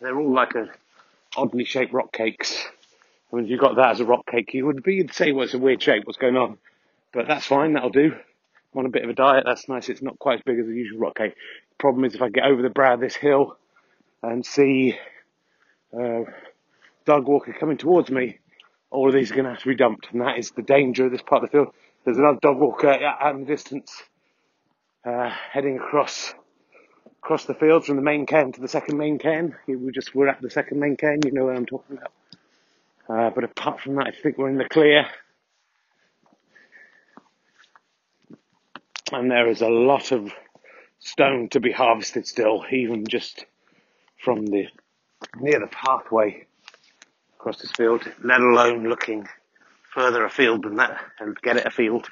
They're 0.00 0.18
all 0.18 0.32
like 0.32 0.54
a 0.54 0.68
oddly 1.36 1.64
shaped 1.64 1.92
rock 1.92 2.12
cakes. 2.12 2.64
I 3.32 3.36
mean, 3.36 3.44
if 3.44 3.50
you 3.50 3.58
got 3.58 3.76
that 3.76 3.90
as 3.90 4.00
a 4.00 4.04
rock 4.04 4.26
cake, 4.26 4.54
you 4.54 4.66
would 4.66 4.82
be 4.82 4.96
you'd 4.96 5.12
say, 5.12 5.32
"Well, 5.32 5.44
it's 5.44 5.54
a 5.54 5.58
weird 5.58 5.82
shape. 5.82 6.06
What's 6.06 6.18
going 6.18 6.36
on?" 6.36 6.58
But 7.12 7.28
that's 7.28 7.46
fine. 7.46 7.74
That'll 7.74 7.90
do. 7.90 8.12
I'm 8.14 8.78
on 8.78 8.86
a 8.86 8.90
bit 8.90 9.04
of 9.04 9.10
a 9.10 9.14
diet. 9.14 9.44
That's 9.46 9.68
nice. 9.68 9.88
It's 9.88 10.02
not 10.02 10.18
quite 10.18 10.38
as 10.38 10.42
big 10.44 10.58
as 10.58 10.66
a 10.66 10.72
usual 10.72 11.00
rock 11.00 11.16
cake. 11.16 11.34
The 11.34 11.76
Problem 11.78 12.04
is, 12.04 12.14
if 12.14 12.22
I 12.22 12.28
get 12.28 12.44
over 12.44 12.62
the 12.62 12.70
brow 12.70 12.94
of 12.94 13.00
this 13.00 13.16
hill 13.16 13.56
and 14.22 14.44
see 14.44 14.98
uh, 15.98 16.22
dog 17.04 17.26
walker 17.26 17.54
coming 17.58 17.78
towards 17.78 18.10
me, 18.10 18.38
all 18.90 19.08
of 19.08 19.14
these 19.14 19.30
are 19.30 19.34
going 19.34 19.44
to 19.44 19.52
have 19.52 19.62
to 19.62 19.68
be 19.68 19.74
dumped, 19.74 20.08
and 20.12 20.20
that 20.20 20.38
is 20.38 20.50
the 20.52 20.62
danger 20.62 21.06
of 21.06 21.12
this 21.12 21.22
part 21.22 21.44
of 21.44 21.50
the 21.50 21.56
field. 21.56 21.74
There's 22.04 22.18
another 22.18 22.38
dog 22.40 22.58
walker 22.58 22.90
out 22.90 23.34
in 23.34 23.40
the 23.40 23.46
distance 23.46 24.02
uh, 25.04 25.30
heading 25.52 25.76
across 25.78 26.34
across 27.22 27.44
the 27.44 27.54
field 27.54 27.84
from 27.84 27.96
the 27.96 28.02
main 28.02 28.26
cairn 28.26 28.52
to 28.52 28.60
the 28.60 28.68
second 28.68 28.96
main 28.96 29.18
cairn. 29.18 29.56
We 29.66 29.90
just 29.92 30.14
were 30.14 30.28
at 30.28 30.40
the 30.40 30.50
second 30.50 30.78
main 30.80 30.96
cairn, 30.96 31.20
you 31.24 31.32
know 31.32 31.44
what 31.44 31.56
I'm 31.56 31.66
talking 31.66 31.96
about. 31.98 32.12
Uh, 33.08 33.30
but 33.30 33.44
apart 33.44 33.80
from 33.80 33.96
that, 33.96 34.06
I 34.06 34.10
think 34.10 34.36
we're 34.36 34.50
in 34.50 34.58
the 34.58 34.68
clear. 34.68 35.06
And 39.12 39.30
there 39.30 39.48
is 39.48 39.62
a 39.62 39.68
lot 39.68 40.12
of 40.12 40.30
stone 40.98 41.48
to 41.50 41.60
be 41.60 41.72
harvested 41.72 42.26
still, 42.26 42.64
even 42.70 43.06
just 43.06 43.46
from 44.22 44.44
the 44.44 44.66
near 45.40 45.60
the 45.60 45.66
pathway 45.66 46.46
across 47.36 47.58
this 47.60 47.72
field, 47.72 48.02
let 48.22 48.40
alone 48.40 48.88
looking 48.88 49.26
further 49.94 50.24
afield 50.24 50.64
than 50.64 50.76
that 50.76 51.00
and 51.18 51.40
get 51.40 51.56
it 51.56 51.66
afield. 51.66 52.08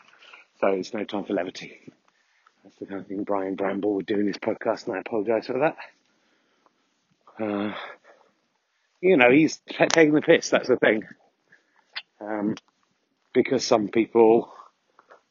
So 0.60 0.68
it's 0.68 0.94
no 0.94 1.04
time 1.04 1.24
for 1.24 1.34
levity. 1.34 1.78
That's 2.64 2.76
the 2.76 2.86
kind 2.86 3.00
of 3.00 3.06
thing 3.06 3.24
Brian 3.24 3.54
Bramble 3.54 3.94
would 3.94 4.06
do 4.06 4.18
in 4.18 4.26
his 4.26 4.38
podcast, 4.38 4.86
and 4.86 4.96
I 4.96 5.00
apologise 5.00 5.46
for 5.46 5.58
that. 5.58 5.76
Uh, 7.38 7.74
you 9.00 9.16
know, 9.16 9.30
he's 9.30 9.60
taking 9.68 10.12
the 10.12 10.22
piss, 10.22 10.50
that's 10.50 10.68
the 10.68 10.76
thing. 10.76 11.04
Um, 12.20 12.54
because 13.32 13.64
some 13.64 13.88
people 13.88 14.52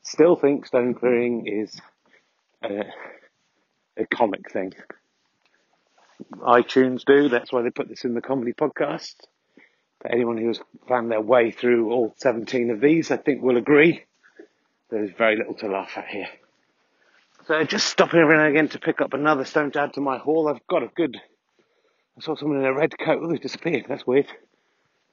still 0.04 0.36
think 0.36 0.68
stone 0.68 0.94
clearing 0.94 1.48
is 1.48 1.80
a, 2.64 2.86
a 3.98 4.06
comic 4.06 4.52
thing. 4.52 4.74
iTunes 6.40 7.04
do, 7.06 7.30
that's 7.30 7.52
why 7.52 7.62
they 7.62 7.72
put 7.72 7.90
this 7.90 8.06
in 8.06 8.14
the 8.14 8.22
comedy 8.22 8.54
podcast. 8.54 9.16
But 10.02 10.14
anyone 10.14 10.38
who 10.38 10.50
has 10.50 10.60
found 10.88 11.12
their 11.12 11.22
way 11.22 11.52
through 11.52 11.92
all 11.92 12.14
17 12.18 12.70
of 12.70 12.80
these, 12.80 13.10
I 13.10 13.18
think 13.18 13.42
will 13.42 13.58
agree. 13.58 14.04
There's 14.90 15.12
very 15.12 15.38
little 15.38 15.56
to 15.56 15.68
laugh 15.68 15.98
at 15.98 16.08
here. 16.08 16.28
So 17.48 17.64
just 17.64 17.88
stopping 17.88 18.20
every 18.20 18.38
now 18.38 18.46
and 18.46 18.56
again 18.56 18.70
to 18.70 18.80
pick 18.80 19.02
up 19.02 19.14
another 19.14 19.46
stone 19.46 19.72
to 19.72 19.82
add 19.82 19.94
to 19.94 20.02
my 20.02 20.18
haul. 20.18 20.48
I've 20.48 20.66
got 20.68 20.84
a 20.84 20.88
good. 20.88 21.20
I 22.18 22.22
saw 22.22 22.36
someone 22.36 22.60
in 22.60 22.66
a 22.66 22.74
red 22.74 22.98
coat. 22.98 23.20
Oh, 23.22 23.28
they've 23.28 23.42
disappeared. 23.42 23.86
That's 23.90 24.08
weird. 24.08 24.28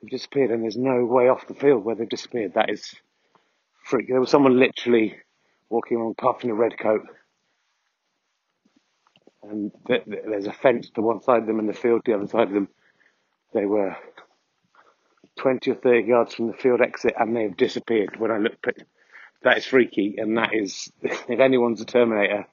They've 0.00 0.10
disappeared, 0.10 0.50
and 0.50 0.62
there's 0.62 0.76
no 0.76 1.04
way 1.04 1.28
off 1.28 1.48
the 1.48 1.54
field 1.54 1.84
where 1.84 1.96
they've 1.96 2.08
disappeared. 2.08 2.54
That 2.54 2.70
is 2.70 2.94
freak. 3.84 4.08
There 4.08 4.20
was 4.20 4.30
someone 4.30 4.58
literally 4.58 5.16
walking 5.68 5.96
along 5.96 6.14
path 6.14 6.44
in 6.44 6.50
a 6.50 6.54
red 6.54 6.78
coat, 6.78 7.02
and 9.42 9.72
th- 9.86 10.04
th- 10.04 10.22
there's 10.26 10.46
a 10.46 10.52
fence 10.52 10.90
to 10.90 11.02
one 11.02 11.20
side 11.22 11.40
of 11.42 11.46
them 11.46 11.58
and 11.58 11.68
the 11.68 11.72
field 11.72 12.04
to 12.04 12.12
the 12.12 12.16
other 12.18 12.28
side 12.28 12.48
of 12.48 12.54
them. 12.54 12.68
They 13.52 13.66
were 13.66 13.96
20 15.38 15.70
or 15.72 15.74
30 15.74 16.06
yards 16.06 16.34
from 16.34 16.46
the 16.48 16.54
field 16.54 16.80
exit, 16.80 17.14
and 17.18 17.34
they 17.34 17.42
have 17.44 17.56
disappeared. 17.56 18.18
When 18.18 18.30
I 18.30 18.38
looked 18.38 18.68
at 18.68 18.76
that 19.42 19.58
is 19.58 19.66
freaky, 19.66 20.16
and 20.18 20.38
that 20.38 20.54
is 20.54 20.92
if 21.02 21.40
anyone's 21.40 21.80
a 21.80 21.84
Terminator. 21.84 22.46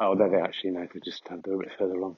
Oh, 0.00 0.16
there 0.16 0.28
they 0.30 0.40
actually 0.40 0.70
know. 0.70 0.88
They 0.92 1.00
just 1.04 1.22
a 1.30 1.36
little 1.36 1.60
bit 1.60 1.70
further 1.78 1.94
along. 1.94 2.16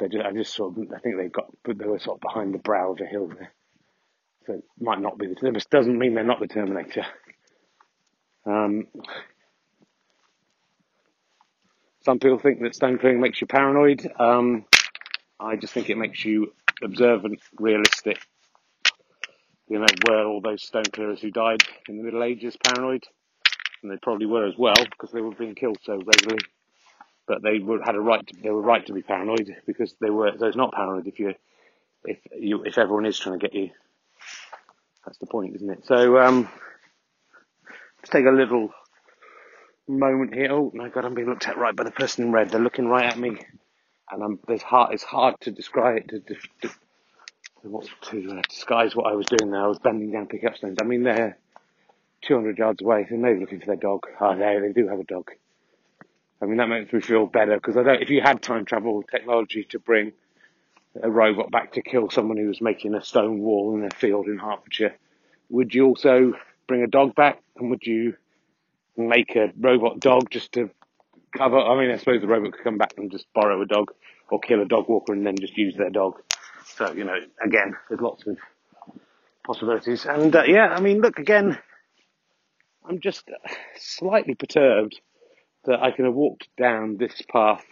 They 0.00 0.08
just, 0.08 0.24
I 0.24 0.32
just 0.32 0.54
saw. 0.54 0.70
I 0.70 0.98
think 0.98 1.16
they 1.16 1.28
got, 1.28 1.46
but 1.62 1.78
they 1.78 1.84
were 1.84 1.98
sort 1.98 2.16
of 2.16 2.20
behind 2.22 2.54
the 2.54 2.58
brow 2.58 2.92
of 2.92 3.00
a 3.00 3.06
hill 3.06 3.28
there. 3.28 3.52
So 4.46 4.54
it 4.54 4.64
might 4.80 5.00
not 5.00 5.18
be 5.18 5.26
the. 5.26 5.50
This 5.52 5.66
doesn't 5.66 5.98
mean 5.98 6.14
they're 6.14 6.24
not 6.24 6.40
the 6.40 6.48
Terminator. 6.48 7.04
Um, 8.46 8.86
some 12.04 12.18
people 12.18 12.38
think 12.38 12.62
that 12.62 12.74
stone 12.74 12.98
clearing 12.98 13.20
makes 13.20 13.40
you 13.40 13.46
paranoid. 13.46 14.10
Um, 14.18 14.64
I 15.38 15.56
just 15.56 15.74
think 15.74 15.90
it 15.90 15.98
makes 15.98 16.24
you 16.24 16.52
observant, 16.82 17.40
realistic, 17.58 18.18
you 19.68 19.78
know, 19.78 19.86
were 20.08 20.24
all 20.24 20.40
those 20.40 20.62
stone 20.62 20.84
clearers 20.84 21.20
who 21.20 21.30
died 21.30 21.62
in 21.88 21.98
the 21.98 22.02
Middle 22.02 22.24
Ages 22.24 22.56
paranoid? 22.56 23.04
And 23.82 23.92
they 23.92 23.96
probably 24.02 24.26
were 24.26 24.46
as 24.46 24.54
well 24.58 24.74
because 24.90 25.10
they 25.12 25.20
were 25.20 25.34
being 25.34 25.54
killed 25.54 25.78
so 25.82 25.94
regularly. 25.94 26.44
But 27.30 27.42
they 27.42 27.60
were, 27.60 27.80
had 27.80 27.94
a 27.94 28.00
right 28.00 28.26
to, 28.26 28.42
they 28.42 28.50
were 28.50 28.60
right 28.60 28.84
to 28.86 28.92
be 28.92 29.02
paranoid 29.02 29.54
because 29.64 29.94
they 30.00 30.10
were, 30.10 30.26
it's 30.26 30.56
not 30.56 30.72
paranoid 30.72 31.06
if 31.06 31.20
you, 31.20 31.34
if 32.04 32.18
you, 32.36 32.64
if 32.64 32.76
everyone 32.76 33.06
is 33.06 33.20
trying 33.20 33.38
to 33.38 33.46
get 33.46 33.54
you. 33.54 33.70
That's 35.06 35.18
the 35.18 35.28
point, 35.28 35.54
isn't 35.54 35.70
it? 35.70 35.86
So, 35.86 36.18
um, 36.18 36.48
let's 37.98 38.10
take 38.10 38.26
a 38.26 38.32
little 38.32 38.70
moment 39.86 40.34
here. 40.34 40.48
Oh 40.50 40.72
my 40.74 40.88
god, 40.88 41.04
I'm 41.04 41.14
being 41.14 41.28
looked 41.28 41.46
at 41.46 41.56
right 41.56 41.76
by 41.76 41.84
the 41.84 41.92
person 41.92 42.24
in 42.24 42.32
red. 42.32 42.50
They're 42.50 42.60
looking 42.60 42.88
right 42.88 43.06
at 43.06 43.16
me. 43.16 43.38
And 44.10 44.24
I'm, 44.24 44.40
there's 44.48 44.62
hard, 44.62 44.92
it's 44.92 45.04
hard 45.04 45.36
to 45.42 45.52
describe, 45.52 46.08
to, 46.08 46.18
to, 46.18 46.34
to 46.34 46.70
what 47.62 47.86
to 48.10 48.38
uh, 48.38 48.42
disguise 48.48 48.96
what 48.96 49.06
I 49.06 49.14
was 49.14 49.26
doing 49.26 49.52
there. 49.52 49.62
I 49.62 49.68
was 49.68 49.78
bending 49.78 50.10
down 50.10 50.26
to 50.26 50.28
pick 50.30 50.42
up 50.42 50.56
stones. 50.56 50.78
I 50.82 50.84
mean, 50.84 51.04
they're 51.04 51.38
200 52.22 52.58
yards 52.58 52.82
away. 52.82 53.06
They 53.08 53.16
may 53.16 53.34
be 53.34 53.40
looking 53.40 53.60
for 53.60 53.66
their 53.66 53.76
dog. 53.76 54.08
Oh, 54.20 54.36
there, 54.36 54.60
they 54.60 54.72
do 54.72 54.88
have 54.88 54.98
a 54.98 55.04
dog. 55.04 55.30
I 56.42 56.46
mean, 56.46 56.56
that 56.56 56.68
makes 56.68 56.92
me 56.92 57.00
feel 57.00 57.26
better 57.26 57.54
because 57.54 57.76
I 57.76 57.82
don't. 57.82 58.02
If 58.02 58.10
you 58.10 58.20
had 58.22 58.42
time 58.42 58.64
travel 58.64 59.02
technology 59.02 59.64
to 59.70 59.78
bring 59.78 60.12
a 61.02 61.10
robot 61.10 61.50
back 61.50 61.72
to 61.74 61.82
kill 61.82 62.10
someone 62.10 62.36
who 62.38 62.48
was 62.48 62.60
making 62.60 62.94
a 62.94 63.04
stone 63.04 63.40
wall 63.40 63.76
in 63.76 63.84
a 63.84 63.90
field 63.90 64.26
in 64.26 64.38
Hertfordshire, 64.38 64.96
would 65.50 65.74
you 65.74 65.86
also 65.86 66.34
bring 66.66 66.82
a 66.82 66.86
dog 66.86 67.14
back 67.14 67.42
and 67.56 67.70
would 67.70 67.84
you 67.84 68.14
make 68.96 69.36
a 69.36 69.52
robot 69.58 70.00
dog 70.00 70.30
just 70.30 70.52
to 70.52 70.70
cover? 71.36 71.58
I 71.58 71.78
mean, 71.78 71.90
I 71.90 71.98
suppose 71.98 72.20
the 72.20 72.26
robot 72.26 72.52
could 72.52 72.64
come 72.64 72.78
back 72.78 72.94
and 72.96 73.10
just 73.10 73.26
borrow 73.34 73.60
a 73.60 73.66
dog 73.66 73.92
or 74.30 74.40
kill 74.40 74.62
a 74.62 74.66
dog 74.66 74.88
walker 74.88 75.12
and 75.12 75.26
then 75.26 75.36
just 75.36 75.56
use 75.56 75.76
their 75.76 75.90
dog. 75.90 76.22
So, 76.64 76.92
you 76.92 77.04
know, 77.04 77.18
again, 77.44 77.76
there's 77.88 78.00
lots 78.00 78.26
of 78.26 78.38
possibilities. 79.44 80.06
And 80.06 80.34
uh, 80.34 80.44
yeah, 80.44 80.68
I 80.68 80.80
mean, 80.80 81.00
look, 81.00 81.18
again, 81.18 81.58
I'm 82.88 83.00
just 83.00 83.28
slightly 83.76 84.34
perturbed 84.34 85.00
that 85.64 85.82
I 85.82 85.90
can 85.90 86.04
have 86.04 86.14
walked 86.14 86.48
down 86.56 86.96
this 86.96 87.22
path 87.30 87.64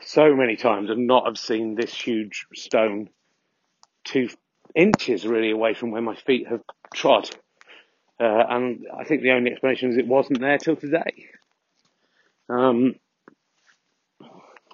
so 0.00 0.34
many 0.34 0.56
times 0.56 0.90
and 0.90 1.06
not 1.06 1.26
have 1.26 1.38
seen 1.38 1.74
this 1.74 1.94
huge 1.94 2.46
stone 2.54 3.10
two 4.04 4.28
inches 4.74 5.26
really 5.26 5.50
away 5.50 5.74
from 5.74 5.90
where 5.90 6.02
my 6.02 6.14
feet 6.14 6.46
have 6.48 6.62
trod. 6.94 7.28
Uh, 8.20 8.44
and 8.48 8.86
I 8.96 9.04
think 9.04 9.22
the 9.22 9.32
only 9.32 9.50
explanation 9.50 9.90
is 9.90 9.96
it 9.96 10.06
wasn't 10.06 10.40
there 10.40 10.58
till 10.58 10.76
today. 10.76 11.26
Um, 12.48 12.94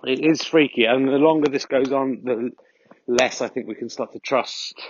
it 0.05 0.21
is 0.21 0.45
freaky, 0.45 0.85
and 0.85 1.09
the 1.09 1.13
longer 1.13 1.51
this 1.51 1.67
goes 1.67 1.93
on, 1.93 2.21
the 2.25 2.51
less 3.07 3.41
I 3.41 3.49
think 3.49 3.67
we 3.67 3.75
can 3.75 3.89
start 3.89 4.13
to 4.13 4.19
trust 4.19 4.81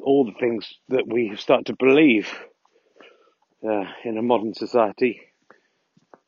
all 0.00 0.24
the 0.24 0.38
things 0.38 0.74
that 0.88 1.06
we 1.06 1.34
start 1.36 1.66
to 1.66 1.76
believe 1.76 2.28
uh, 3.66 3.84
in 4.04 4.18
a 4.18 4.22
modern 4.22 4.54
society. 4.54 5.20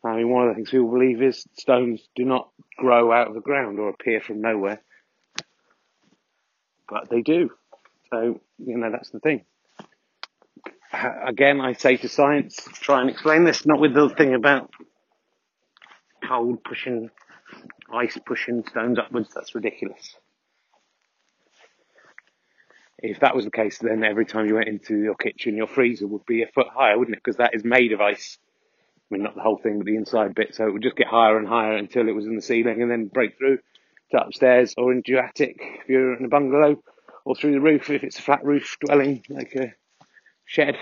I 0.05 0.17
mean, 0.17 0.31
one 0.31 0.45
of 0.45 0.51
the 0.51 0.55
things 0.55 0.71
people 0.71 0.91
believe 0.91 1.23
is 1.23 1.45
stones 1.55 2.07
do 2.15 2.25
not 2.25 2.51
grow 2.77 3.13
out 3.13 3.29
of 3.29 3.35
the 3.35 3.41
ground 3.41 3.79
or 3.79 3.89
appear 3.89 4.21
from 4.21 4.41
nowhere, 4.41 4.81
but 6.89 7.09
they 7.11 7.23
do. 7.23 7.51
So, 8.11 8.41
you 8.59 8.79
know, 8.79 8.91
that's 8.91 9.11
the 9.11 9.21
thing. 9.21 9.45
Uh, 10.93 11.11
again, 11.27 11.61
I 11.61 11.73
say 11.73 11.97
to 11.97 12.09
science, 12.09 12.57
try 12.75 13.01
and 13.01 13.11
explain 13.11 13.45
this, 13.45 13.67
not 13.67 13.81
with 13.81 13.95
the 13.95 14.09
thing 14.09 14.35
about 14.35 14.71
cold 16.27 16.63
pushing, 16.63 17.11
ice 17.93 18.19
pushing 18.25 18.65
stones 18.69 18.99
upwards. 18.99 19.31
That's 19.35 19.55
ridiculous. 19.55 20.17
If 22.99 23.21
that 23.21 23.35
was 23.35 23.45
the 23.45 23.51
case, 23.51 23.79
then 23.79 24.05
every 24.05 24.25
time 24.25 24.47
you 24.47 24.55
went 24.55 24.69
into 24.69 24.97
your 24.97 25.17
kitchen, 25.17 25.57
your 25.57 25.67
freezer 25.67 26.07
would 26.07 26.25
be 26.27 26.43
a 26.43 26.47
foot 26.47 26.69
higher, 26.73 26.99
wouldn't 26.99 27.17
it? 27.17 27.23
Because 27.23 27.37
that 27.37 27.55
is 27.55 27.65
made 27.65 27.93
of 27.93 28.01
ice. 28.01 28.39
I 29.11 29.15
mean, 29.15 29.23
not 29.23 29.35
the 29.35 29.43
whole 29.43 29.59
thing, 29.59 29.79
but 29.79 29.87
the 29.87 29.97
inside 29.97 30.35
bit. 30.35 30.55
So 30.55 30.67
it 30.67 30.73
would 30.73 30.83
just 30.83 30.97
get 30.97 31.07
higher 31.07 31.39
and 31.39 31.47
higher 31.47 31.77
until 31.77 32.09
it 32.09 32.15
was 32.15 32.27
in 32.27 32.35
the 32.35 32.43
ceiling 32.43 32.83
and 32.83 32.91
then 32.91 33.07
break 33.07 33.39
through 33.39 33.59
to 34.11 34.21
upstairs 34.21 34.75
or 34.77 34.93
into 34.93 35.13
your 35.13 35.23
attic 35.23 35.57
if 35.81 35.89
you're 35.89 36.17
in 36.17 36.25
a 36.25 36.29
bungalow 36.29 36.83
or 37.25 37.35
through 37.35 37.53
the 37.53 37.61
roof 37.61 37.91
if 37.91 38.03
it's 38.03 38.19
a 38.19 38.23
flat 38.23 38.45
roof 38.45 38.77
dwelling 38.81 39.23
like 39.29 39.55
a 39.55 39.75
shed. 40.45 40.77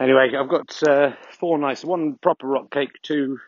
Anyway, 0.00 0.30
I've 0.36 0.48
got 0.48 0.82
uh, 0.82 1.12
four 1.38 1.58
nice, 1.58 1.84
one 1.84 2.14
proper 2.20 2.46
rock 2.46 2.72
cake, 2.72 2.90
two 3.02 3.38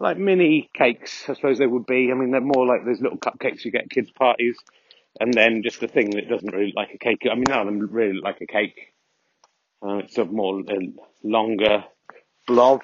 like 0.00 0.18
mini 0.18 0.68
cakes, 0.74 1.24
I 1.28 1.34
suppose 1.34 1.58
they 1.58 1.66
would 1.66 1.86
be. 1.86 2.10
I 2.10 2.14
mean, 2.14 2.32
they're 2.32 2.40
more 2.40 2.66
like 2.66 2.84
those 2.84 3.00
little 3.00 3.18
cupcakes 3.18 3.64
you 3.64 3.70
get 3.70 3.84
at 3.84 3.90
kids' 3.90 4.10
parties, 4.10 4.56
and 5.20 5.32
then 5.32 5.62
just 5.62 5.80
the 5.80 5.86
thing 5.86 6.10
that 6.10 6.28
doesn't 6.28 6.52
really 6.52 6.72
like 6.74 6.94
a 6.94 6.98
cake. 6.98 7.22
I 7.30 7.34
mean, 7.34 7.44
none 7.48 7.60
of 7.60 7.66
them 7.66 7.78
really 7.92 8.20
like 8.20 8.40
a 8.40 8.46
cake. 8.46 8.93
Uh, 9.84 9.98
it's 9.98 10.16
a 10.16 10.24
more 10.24 10.60
a 10.60 10.92
longer 11.22 11.84
blob, 12.46 12.80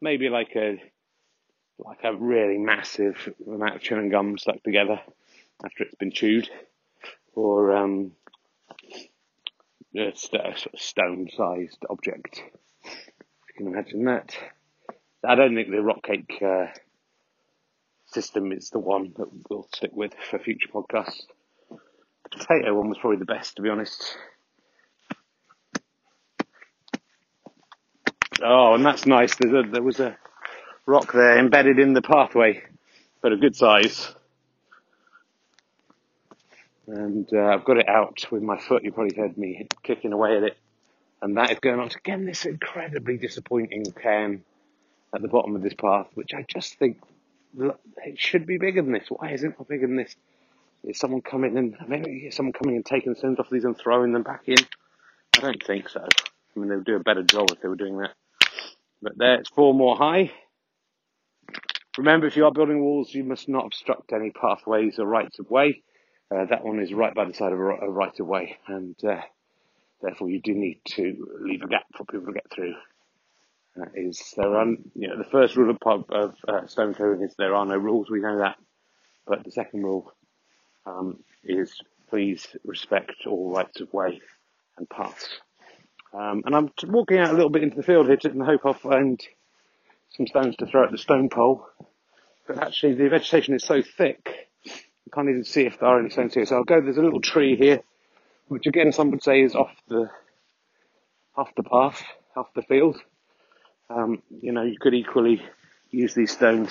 maybe 0.00 0.28
like 0.28 0.54
a 0.54 0.80
like 1.78 1.98
a 2.04 2.14
really 2.14 2.56
massive 2.56 3.34
amount 3.46 3.74
of 3.74 3.82
chewing 3.82 4.10
gum 4.10 4.38
stuck 4.38 4.62
together 4.62 5.00
after 5.64 5.82
it's 5.82 5.94
been 5.96 6.12
chewed, 6.12 6.48
or 7.34 7.74
um, 7.74 8.12
a, 9.96 10.12
st- 10.14 10.42
a 10.42 10.56
sort 10.56 10.74
of 10.74 10.80
stone-sized 10.80 11.84
object. 11.90 12.42
If 12.84 12.92
you 13.48 13.54
can 13.56 13.66
imagine 13.66 14.04
that. 14.04 14.36
I 15.26 15.34
don't 15.34 15.56
think 15.56 15.70
the 15.70 15.82
rock 15.82 16.04
cake 16.04 16.40
uh, 16.44 16.66
system 18.06 18.52
is 18.52 18.70
the 18.70 18.78
one 18.78 19.14
that 19.16 19.28
we'll 19.48 19.66
stick 19.74 19.90
with 19.92 20.12
for 20.30 20.38
future 20.38 20.68
podcasts. 20.72 21.22
The 21.70 22.38
potato 22.38 22.74
one 22.74 22.88
was 22.88 22.98
probably 22.98 23.18
the 23.18 23.24
best, 23.24 23.56
to 23.56 23.62
be 23.62 23.68
honest. 23.68 24.16
Oh, 28.46 28.74
and 28.74 28.84
that's 28.84 29.06
nice. 29.06 29.34
A, 29.40 29.62
there 29.62 29.82
was 29.82 30.00
a 30.00 30.18
rock 30.84 31.12
there 31.12 31.38
embedded 31.38 31.78
in 31.78 31.94
the 31.94 32.02
pathway, 32.02 32.62
but 33.22 33.32
a 33.32 33.38
good 33.38 33.56
size. 33.56 34.14
And 36.86 37.26
uh, 37.32 37.46
I've 37.46 37.64
got 37.64 37.78
it 37.78 37.88
out 37.88 38.26
with 38.30 38.42
my 38.42 38.58
foot. 38.58 38.84
You 38.84 38.92
probably 38.92 39.16
heard 39.16 39.38
me 39.38 39.66
kicking 39.82 40.12
away 40.12 40.36
at 40.36 40.42
it. 40.42 40.58
And 41.22 41.38
that 41.38 41.52
is 41.52 41.58
going 41.58 41.80
on 41.80 41.88
again, 41.96 42.26
this 42.26 42.44
incredibly 42.44 43.16
disappointing 43.16 43.86
cairn 43.92 44.44
at 45.14 45.22
the 45.22 45.28
bottom 45.28 45.56
of 45.56 45.62
this 45.62 45.72
path, 45.72 46.08
which 46.12 46.34
I 46.34 46.44
just 46.46 46.74
think 46.78 46.98
it 48.04 48.20
should 48.20 48.44
be 48.44 48.58
bigger 48.58 48.82
than 48.82 48.92
this. 48.92 49.06
Why 49.08 49.30
isn't 49.30 49.56
it 49.58 49.68
bigger 49.68 49.86
than 49.86 49.96
this? 49.96 50.14
Is 50.82 50.98
someone 50.98 51.22
coming 51.22 51.56
and 51.56 51.78
maybe 51.88 52.30
someone 52.30 52.52
coming 52.52 52.76
and 52.76 52.84
taking 52.84 53.14
the 53.14 53.36
off 53.38 53.48
these 53.48 53.64
and 53.64 53.78
throwing 53.78 54.12
them 54.12 54.22
back 54.22 54.42
in? 54.48 54.58
I 55.38 55.40
don't 55.40 55.62
think 55.62 55.88
so. 55.88 56.02
I 56.02 56.60
mean, 56.60 56.68
they 56.68 56.76
would 56.76 56.84
do 56.84 56.96
a 56.96 57.00
better 57.00 57.22
job 57.22 57.50
if 57.50 57.62
they 57.62 57.68
were 57.68 57.76
doing 57.76 57.96
that. 57.98 58.10
But 59.04 59.18
there, 59.18 59.34
it's 59.34 59.50
four 59.50 59.74
more 59.74 59.96
high. 59.96 60.32
Remember, 61.98 62.26
if 62.26 62.36
you 62.36 62.46
are 62.46 62.52
building 62.52 62.82
walls, 62.82 63.12
you 63.12 63.22
must 63.22 63.50
not 63.50 63.66
obstruct 63.66 64.14
any 64.14 64.30
pathways 64.30 64.98
or 64.98 65.06
rights 65.06 65.38
of 65.38 65.50
way. 65.50 65.82
Uh, 66.34 66.46
that 66.46 66.64
one 66.64 66.80
is 66.80 66.92
right 66.94 67.14
by 67.14 67.26
the 67.26 67.34
side 67.34 67.52
of 67.52 67.58
a, 67.58 67.62
right 67.62 68.18
of 68.18 68.26
way, 68.26 68.56
and 68.66 68.96
uh, 69.04 69.20
therefore 70.00 70.30
you 70.30 70.40
do 70.40 70.54
need 70.54 70.80
to 70.86 71.28
leave 71.42 71.62
a 71.62 71.68
gap 71.68 71.84
for 71.94 72.06
people 72.06 72.28
to 72.28 72.32
get 72.32 72.50
through. 72.50 72.74
Uh, 73.78 73.90
is 73.94 74.32
there 74.38 74.64
you 74.94 75.08
know, 75.08 75.18
the 75.18 75.30
first 75.30 75.54
rule 75.54 75.70
of, 75.70 76.04
of 76.10 76.34
uh, 76.48 76.66
stone 76.66 76.94
throwing 76.94 77.22
is 77.22 77.34
there 77.36 77.54
are 77.54 77.66
no 77.66 77.76
rules. 77.76 78.08
We 78.08 78.20
know 78.20 78.38
that, 78.38 78.56
but 79.26 79.44
the 79.44 79.52
second 79.52 79.82
rule 79.82 80.10
um, 80.86 81.18
is 81.44 81.78
please 82.08 82.46
respect 82.64 83.26
all 83.26 83.52
rights 83.52 83.82
of 83.82 83.92
way 83.92 84.22
and 84.78 84.88
paths. 84.88 85.28
Um, 86.14 86.42
and 86.46 86.54
I'm 86.54 86.70
walking 86.86 87.18
out 87.18 87.30
a 87.30 87.34
little 87.34 87.50
bit 87.50 87.64
into 87.64 87.76
the 87.76 87.82
field 87.82 88.06
here 88.06 88.18
in 88.24 88.38
the 88.38 88.44
hope 88.44 88.60
I'll 88.64 88.74
find 88.74 89.20
some 90.10 90.26
stones 90.28 90.54
to 90.56 90.66
throw 90.66 90.84
at 90.84 90.92
the 90.92 90.98
stone 90.98 91.28
pole. 91.28 91.66
But 92.46 92.58
actually 92.58 92.94
the 92.94 93.08
vegetation 93.08 93.54
is 93.54 93.64
so 93.64 93.82
thick, 93.82 94.48
I 94.66 95.10
can't 95.12 95.28
even 95.28 95.44
see 95.44 95.62
if 95.62 95.80
there 95.80 95.88
are 95.88 95.98
any 95.98 96.10
stones 96.10 96.34
here. 96.34 96.46
So 96.46 96.56
I'll 96.56 96.64
go, 96.64 96.80
there's 96.80 96.98
a 96.98 97.02
little 97.02 97.20
tree 97.20 97.56
here, 97.56 97.80
which 98.48 98.66
again 98.66 98.92
some 98.92 99.10
would 99.10 99.24
say 99.24 99.42
is 99.42 99.56
off 99.56 99.72
the, 99.88 100.08
off 101.36 101.50
the 101.56 101.64
path, 101.64 102.02
off 102.36 102.46
the 102.54 102.62
field. 102.62 102.96
Um, 103.90 104.22
you 104.40 104.52
know, 104.52 104.62
you 104.62 104.76
could 104.80 104.94
equally 104.94 105.42
use 105.90 106.14
these 106.14 106.30
stones 106.30 106.70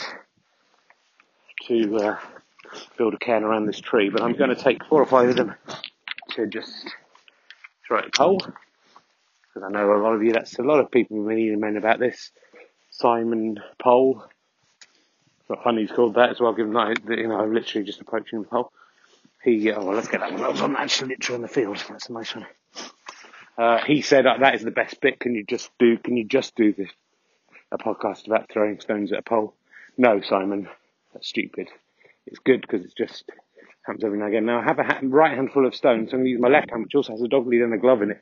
to 1.67 1.97
uh, 1.97 2.19
build 2.97 3.13
a 3.13 3.17
cairn 3.17 3.43
around 3.43 3.65
this 3.65 3.79
tree, 3.79 4.09
but 4.09 4.21
I'm 4.21 4.33
going 4.33 4.49
to 4.49 4.61
take 4.61 4.85
four 4.85 5.01
or 5.01 5.05
five 5.05 5.29
of 5.29 5.35
them 5.35 5.55
to 6.31 6.47
just 6.47 6.71
throw 7.87 7.99
at 7.99 8.05
the 8.05 8.11
pole. 8.11 8.41
Because 9.53 9.67
I 9.67 9.71
know 9.71 9.93
a 9.93 10.01
lot 10.01 10.13
of 10.13 10.23
you, 10.23 10.33
that's 10.33 10.57
a 10.57 10.63
lot 10.63 10.79
of 10.79 10.89
people 10.89 11.17
have 11.17 11.27
been 11.27 11.37
emailing 11.37 11.77
about 11.77 11.99
this. 11.99 12.31
Simon 12.89 13.59
Pole. 13.81 14.23
What 15.47 15.59
Honey's 15.59 15.91
called 15.91 16.15
that 16.15 16.29
as 16.29 16.39
well, 16.39 16.53
given 16.53 16.73
that, 16.73 16.97
you 17.09 17.27
know, 17.27 17.39
I'm 17.39 17.53
literally 17.53 17.85
just 17.85 18.01
approaching 18.01 18.41
the 18.41 18.47
pole. 18.47 18.71
He, 19.43 19.71
oh, 19.71 19.83
well, 19.83 19.95
let's 19.95 20.07
get 20.07 20.21
that 20.21 20.31
one. 20.31 20.41
That 20.41 20.51
was 20.51 20.61
on, 20.61 20.75
actually 20.75 21.09
literally 21.09 21.35
on 21.35 21.41
the 21.41 21.47
field. 21.49 21.83
That's 21.89 22.09
a 22.09 22.13
nice 22.13 22.33
one. 22.33 22.47
Uh, 23.57 23.83
he 23.85 24.01
said 24.01 24.25
uh, 24.25 24.37
that 24.39 24.55
is 24.55 24.63
the 24.63 24.71
best 24.71 24.99
bit. 25.01 25.19
Can 25.19 25.35
you 25.35 25.43
just 25.43 25.69
do? 25.77 25.97
Can 25.97 26.17
you 26.17 26.23
just 26.23 26.55
do 26.55 26.73
this? 26.73 26.89
A 27.71 27.77
podcast 27.77 28.25
about 28.25 28.49
throwing 28.51 28.79
stones 28.79 29.11
at 29.11 29.19
a 29.19 29.21
pole? 29.21 29.53
No, 29.97 30.21
Simon, 30.21 30.69
that's 31.13 31.27
stupid. 31.27 31.67
It's 32.25 32.39
good 32.39 32.61
because 32.61 32.85
it's 32.85 32.93
just 32.93 33.25
happens 33.85 34.03
every 34.03 34.17
now 34.17 34.25
and 34.25 34.33
again. 34.33 34.45
Now 34.45 34.59
I 34.59 34.63
have 34.63 34.79
a 34.79 34.99
right 35.07 35.35
hand 35.35 35.51
full 35.51 35.67
of 35.67 35.75
stones. 35.75 36.11
So 36.11 36.15
I'm 36.15 36.19
going 36.19 36.25
to 36.25 36.31
use 36.31 36.41
my 36.41 36.47
left 36.47 36.71
hand, 36.71 36.83
which 36.83 36.95
also 36.95 37.11
has 37.11 37.21
a 37.21 37.27
dog 37.27 37.47
lead 37.47 37.61
and 37.61 37.73
a 37.73 37.77
glove 37.77 38.01
in 38.01 38.11
it. 38.11 38.21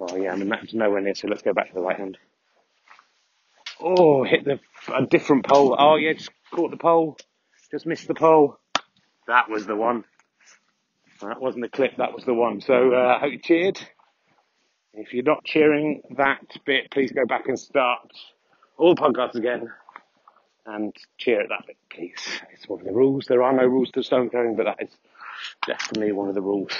Oh 0.00 0.16
yeah, 0.16 0.32
I 0.32 0.36
mean 0.36 0.48
that's 0.48 0.74
nowhere 0.74 1.00
near. 1.00 1.14
So 1.14 1.28
let's 1.28 1.42
go 1.42 1.52
back 1.52 1.68
to 1.68 1.74
the 1.74 1.80
right 1.80 1.96
hand. 1.96 2.18
Oh, 3.80 4.24
hit 4.24 4.44
the 4.44 4.60
a 4.92 5.06
different 5.06 5.46
pole. 5.46 5.76
Oh 5.78 5.96
yeah, 5.96 6.12
just 6.12 6.30
caught 6.52 6.70
the 6.70 6.76
pole. 6.76 7.16
Just 7.70 7.86
missed 7.86 8.08
the 8.08 8.14
pole. 8.14 8.58
That 9.26 9.50
was 9.50 9.66
the 9.66 9.76
one. 9.76 10.04
That 11.20 11.40
wasn't 11.40 11.64
the 11.64 11.68
clip. 11.68 11.96
That 11.98 12.14
was 12.14 12.24
the 12.24 12.34
one. 12.34 12.60
So 12.60 12.94
uh, 12.94 13.16
I 13.16 13.18
hope 13.18 13.32
you 13.32 13.38
cheered. 13.38 13.80
If 14.94 15.12
you're 15.12 15.24
not 15.24 15.44
cheering 15.44 16.02
that 16.16 16.44
bit, 16.64 16.90
please 16.90 17.12
go 17.12 17.26
back 17.26 17.48
and 17.48 17.58
start 17.58 18.10
all 18.76 18.94
the 18.94 19.00
podcasts 19.00 19.34
again 19.34 19.70
and 20.66 20.94
cheer 21.18 21.40
at 21.42 21.48
that 21.48 21.66
bit, 21.66 21.76
please. 21.90 22.40
It's 22.52 22.68
one 22.68 22.80
of 22.80 22.86
the 22.86 22.92
rules. 22.92 23.26
There 23.26 23.42
are 23.42 23.52
no 23.52 23.64
rules 23.64 23.90
to 23.92 24.02
stone 24.02 24.30
throwing, 24.30 24.56
but 24.56 24.64
that 24.64 24.82
is 24.82 24.90
definitely 25.66 26.12
one 26.12 26.28
of 26.28 26.34
the 26.34 26.42
rules. 26.42 26.72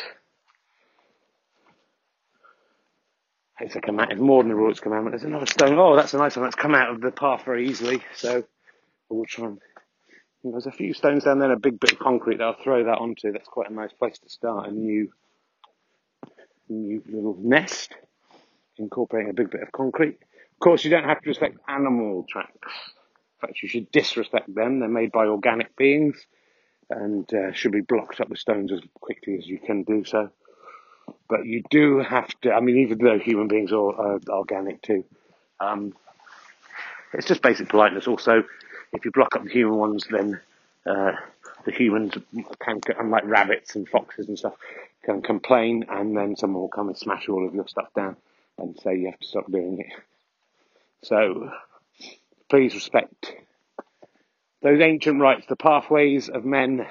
It's 3.61 3.75
a 3.75 3.81
command, 3.81 4.21
more 4.21 4.43
than 4.43 4.53
a 4.53 4.57
rule, 4.57 4.73
commandment. 4.75 5.13
There's 5.13 5.25
another 5.25 5.47
stone. 5.47 5.79
Oh, 5.79 5.97
that's 5.97 6.15
a 6.15 6.19
nice 6.19 6.37
one. 6.37 6.45
That's 6.45 6.55
come 6.55 6.75
out 6.75 6.91
of 6.91 7.01
the 7.01 7.11
path 7.11 7.45
very 7.45 7.69
easily. 7.69 8.03
So 8.15 8.45
we'll 9.09 9.25
try 9.25 9.47
and, 9.47 9.59
there's 10.45 10.67
a 10.67 10.73
few 10.73 10.95
stones 10.95 11.25
down 11.25 11.41
there 11.41 11.51
and 11.51 11.59
a 11.59 11.61
big 11.61 11.81
bit 11.81 11.93
of 11.93 11.99
concrete 11.99 12.39
that 12.39 12.45
I'll 12.45 12.63
throw 12.63 12.85
that 12.85 12.99
onto. 12.99 13.33
That's 13.33 13.49
quite 13.49 13.69
a 13.69 13.75
nice 13.75 13.93
place 13.93 14.19
to 14.21 14.29
start 14.29 14.69
a 14.69 14.71
new, 14.71 15.11
new 16.69 17.03
little 17.07 17.37
nest 17.41 17.93
incorporating 18.77 19.31
a 19.31 19.35
big 19.35 19.51
bit 19.51 19.63
of 19.63 19.73
concrete. 19.73 20.19
Of 20.21 20.61
course, 20.61 20.85
you 20.85 20.91
don't 20.91 21.05
have 21.05 21.21
to 21.21 21.29
respect 21.29 21.59
animal 21.69 22.25
tracks. 22.29 22.53
In 23.43 23.49
fact, 23.49 23.63
you 23.63 23.69
should 23.69 23.91
disrespect 23.91 24.55
them. 24.55 24.79
They're 24.79 24.89
made 24.89 25.11
by 25.11 25.27
organic 25.27 25.77
beings 25.77 26.17
and 26.91 27.29
uh, 27.35 27.53
should 27.53 27.73
be 27.73 27.81
blocked 27.81 28.21
up 28.21 28.29
with 28.29 28.39
stones 28.39 28.73
as 28.73 28.81
quickly 29.01 29.37
as 29.37 29.47
you 29.47 29.59
can 29.59 29.83
do 29.83 30.05
so. 30.05 30.31
But 31.29 31.45
you 31.45 31.63
do 31.71 31.99
have 31.99 32.29
to, 32.43 32.53
I 32.53 32.61
mean, 32.61 32.79
even 32.79 32.99
though 32.99 33.19
human 33.19 33.49
beings 33.49 33.73
are, 33.73 33.95
are 33.95 34.21
organic 34.29 34.83
too, 34.83 35.05
um, 35.61 35.95
it's 37.13 37.27
just 37.27 37.43
basic 37.43 37.69
politeness. 37.69 38.07
Also, 38.07 38.45
if 38.93 39.05
you 39.05 39.11
block 39.11 39.35
up 39.35 39.45
the 39.45 39.51
human 39.51 39.77
ones, 39.77 40.07
then 40.11 40.41
uh, 40.87 41.13
the 41.65 41.73
humans 41.73 42.15
can, 42.61 42.81
unlike 42.99 43.25
rabbits 43.25 43.77
and 43.77 43.89
foxes 43.89 44.29
and 44.29 44.39
stuff, 44.39 44.55
can 45.05 45.23
complain, 45.23 45.85
and 45.89 46.17
then 46.17 46.37
someone 46.37 46.63
will 46.63 46.69
come 46.69 46.89
and 46.89 46.97
smash 46.97 47.29
all 47.29 47.47
of 47.47 47.55
your 47.55 47.69
stuff 47.69 47.89
down 47.95 48.17
and 48.59 48.79
say 48.81 48.97
you 48.97 49.07
have 49.07 49.19
to 49.19 49.27
stop 49.27 49.51
doing 49.51 49.79
it. 49.81 50.03
So, 51.03 51.51
please 52.49 52.75
respect 52.75 53.33
those 54.61 54.81
ancient 54.81 55.21
rights, 55.21 55.47
the 55.49 55.57
pathways 55.57 56.29
of 56.29 56.45
men, 56.45 56.87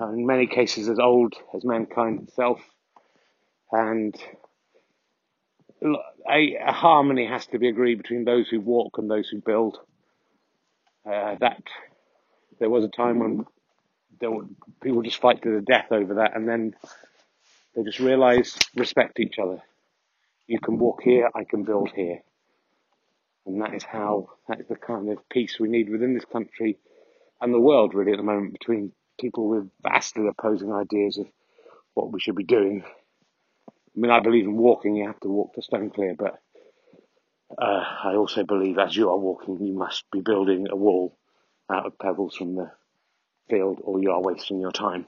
in 0.00 0.26
many 0.26 0.46
cases 0.46 0.88
as 0.88 0.98
old 0.98 1.34
as 1.54 1.64
mankind 1.64 2.22
itself, 2.28 2.60
and 3.72 4.14
a, 5.82 6.56
a, 6.60 6.72
harmony 6.72 7.26
has 7.26 7.46
to 7.46 7.58
be 7.58 7.68
agreed 7.68 7.96
between 7.96 8.24
those 8.24 8.48
who 8.48 8.60
walk 8.60 8.98
and 8.98 9.10
those 9.10 9.28
who 9.28 9.40
build. 9.40 9.78
Uh, 11.04 11.34
that 11.40 11.62
there 12.60 12.70
was 12.70 12.84
a 12.84 12.88
time 12.88 13.18
when 13.18 13.46
were, 14.20 14.46
people 14.82 15.02
just 15.02 15.20
fight 15.20 15.42
to 15.42 15.50
the 15.50 15.62
death 15.62 15.90
over 15.90 16.14
that, 16.14 16.36
and 16.36 16.48
then 16.48 16.74
they 17.74 17.82
just 17.82 17.98
realise 17.98 18.56
respect 18.76 19.18
each 19.18 19.38
other. 19.42 19.60
You 20.46 20.60
can 20.60 20.78
walk 20.78 21.02
here, 21.02 21.28
I 21.34 21.44
can 21.44 21.64
build 21.64 21.90
here, 21.92 22.20
and 23.46 23.60
that 23.62 23.74
is 23.74 23.82
how 23.82 24.28
that 24.48 24.60
is 24.60 24.68
the 24.68 24.76
kind 24.76 25.08
of 25.10 25.28
peace 25.28 25.58
we 25.58 25.68
need 25.68 25.90
within 25.90 26.14
this 26.14 26.24
country 26.24 26.78
and 27.40 27.52
the 27.52 27.60
world 27.60 27.94
really 27.94 28.12
at 28.12 28.18
the 28.18 28.22
moment 28.22 28.52
between 28.52 28.92
people 29.20 29.48
with 29.48 29.68
vastly 29.82 30.28
opposing 30.28 30.72
ideas 30.72 31.18
of 31.18 31.26
what 31.94 32.12
we 32.12 32.20
should 32.20 32.36
be 32.36 32.44
doing 32.44 32.84
I 33.94 34.00
mean, 34.00 34.10
I 34.10 34.20
believe 34.20 34.44
in 34.44 34.56
walking, 34.56 34.96
you 34.96 35.06
have 35.06 35.20
to 35.20 35.28
walk 35.28 35.54
to 35.54 35.62
stone 35.62 35.90
clear, 35.90 36.14
but 36.18 36.40
uh, 37.58 37.84
I 38.04 38.14
also 38.14 38.44
believe 38.44 38.78
as 38.78 38.96
you 38.96 39.10
are 39.10 39.18
walking, 39.18 39.58
you 39.60 39.74
must 39.74 40.04
be 40.10 40.20
building 40.20 40.66
a 40.70 40.76
wall 40.76 41.16
out 41.70 41.86
of 41.86 41.98
pebbles 41.98 42.36
from 42.36 42.54
the 42.54 42.70
field, 43.50 43.80
or 43.82 44.00
you 44.00 44.10
are 44.10 44.22
wasting 44.22 44.60
your 44.60 44.72
time. 44.72 45.06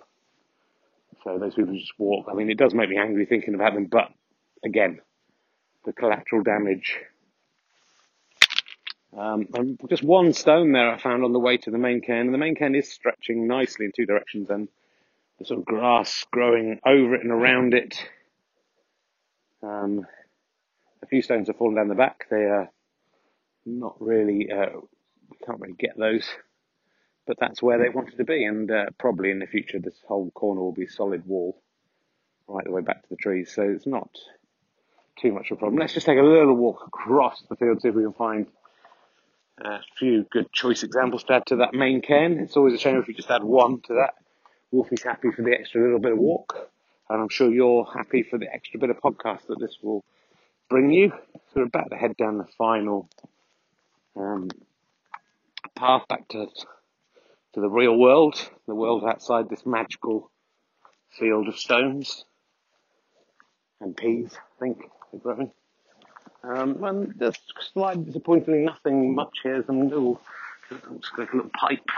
So 1.22 1.38
those 1.38 1.54
people 1.54 1.74
just 1.74 1.92
walk. 1.98 2.26
I 2.30 2.34
mean, 2.34 2.50
it 2.50 2.58
does 2.58 2.74
make 2.74 2.90
me 2.90 2.98
angry 2.98 3.24
thinking 3.24 3.54
about 3.54 3.72
them, 3.72 3.86
but 3.86 4.10
again, 4.62 5.00
the 5.86 5.92
collateral 5.92 6.42
damage. 6.42 6.98
Um, 9.16 9.46
just 9.88 10.02
one 10.02 10.32
stone 10.32 10.72
there 10.72 10.92
I 10.92 10.98
found 10.98 11.24
on 11.24 11.32
the 11.32 11.38
way 11.38 11.56
to 11.56 11.70
the 11.70 11.78
main 11.78 12.02
cairn, 12.02 12.26
and 12.26 12.34
the 12.34 12.38
main 12.38 12.56
cairn 12.56 12.74
is 12.74 12.92
stretching 12.92 13.46
nicely 13.46 13.86
in 13.86 13.92
two 13.94 14.06
directions, 14.06 14.50
and 14.50 14.68
the 15.38 15.46
sort 15.46 15.60
of 15.60 15.64
grass 15.64 16.26
growing 16.30 16.80
over 16.84 17.14
it 17.14 17.22
and 17.22 17.30
around 17.30 17.72
it 17.72 17.96
um, 19.64 20.06
a 21.02 21.06
few 21.06 21.22
stones 21.22 21.48
have 21.48 21.56
fallen 21.56 21.74
down 21.74 21.88
the 21.88 21.94
back. 21.94 22.26
They 22.30 22.44
are 22.44 22.70
not 23.66 23.96
really, 24.00 24.50
uh, 24.50 24.80
we 25.30 25.36
can't 25.44 25.60
really 25.60 25.76
get 25.78 25.98
those, 25.98 26.28
but 27.26 27.36
that's 27.40 27.62
where 27.62 27.78
they 27.78 27.88
wanted 27.88 28.16
to 28.18 28.24
be. 28.24 28.44
And 28.44 28.70
uh, 28.70 28.86
probably 28.98 29.30
in 29.30 29.38
the 29.38 29.46
future, 29.46 29.78
this 29.78 29.98
whole 30.06 30.30
corner 30.30 30.60
will 30.60 30.72
be 30.72 30.86
solid 30.86 31.26
wall 31.26 31.60
right 32.46 32.64
the 32.64 32.72
way 32.72 32.82
back 32.82 33.02
to 33.02 33.08
the 33.08 33.16
trees. 33.16 33.52
So 33.54 33.62
it's 33.62 33.86
not 33.86 34.10
too 35.20 35.32
much 35.32 35.50
of 35.50 35.58
a 35.58 35.60
problem. 35.60 35.80
Let's 35.80 35.94
just 35.94 36.06
take 36.06 36.18
a 36.18 36.22
little 36.22 36.54
walk 36.54 36.84
across 36.86 37.42
the 37.48 37.56
field, 37.56 37.80
see 37.80 37.88
if 37.88 37.94
we 37.94 38.02
can 38.02 38.12
find 38.12 38.46
a 39.58 39.78
few 39.98 40.26
good 40.30 40.52
choice 40.52 40.82
examples 40.82 41.24
to 41.24 41.34
add 41.34 41.46
to 41.46 41.56
that 41.56 41.74
main 41.74 42.02
cairn. 42.02 42.40
It's 42.40 42.56
always 42.56 42.74
a 42.74 42.78
shame 42.78 42.96
if 42.96 43.06
we 43.06 43.14
just 43.14 43.30
add 43.30 43.44
one 43.44 43.80
to 43.86 43.94
that. 43.94 44.14
Wolfie's 44.72 45.04
happy 45.04 45.30
for 45.30 45.42
the 45.42 45.52
extra 45.52 45.80
little 45.80 46.00
bit 46.00 46.12
of 46.12 46.18
walk 46.18 46.70
and 47.08 47.20
I'm 47.20 47.28
sure 47.28 47.52
you're 47.52 47.84
happy 47.84 48.22
for 48.22 48.38
the 48.38 48.52
extra 48.52 48.80
bit 48.80 48.90
of 48.90 49.00
podcast 49.00 49.46
that 49.48 49.58
this 49.58 49.78
will 49.82 50.04
bring 50.68 50.90
you. 50.90 51.10
So 51.10 51.60
we're 51.60 51.64
about 51.64 51.90
to 51.90 51.96
head 51.96 52.16
down 52.16 52.38
the 52.38 52.46
final 52.58 53.08
um, 54.16 54.50
path 55.74 56.06
back 56.08 56.28
to 56.28 56.46
to 57.54 57.60
the 57.60 57.68
real 57.68 57.96
world, 57.96 58.50
the 58.66 58.74
world 58.74 59.04
outside 59.04 59.48
this 59.48 59.64
magical 59.64 60.30
field 61.10 61.46
of 61.46 61.56
stones 61.56 62.24
and 63.80 63.96
peas. 63.96 64.32
I 64.34 64.60
think 64.60 64.90
they're 65.12 65.20
growing. 65.20 65.52
Um, 66.42 66.82
and 66.84 67.18
just 67.18 67.40
slightly 67.72 68.04
disappointingly, 68.04 68.64
nothing 68.64 69.14
much 69.14 69.38
here. 69.42 69.62
Some 69.66 69.88
little, 69.88 70.20
just 70.68 71.16
like 71.16 71.32
a 71.32 71.36
little 71.36 71.50
pipe. 71.58 71.88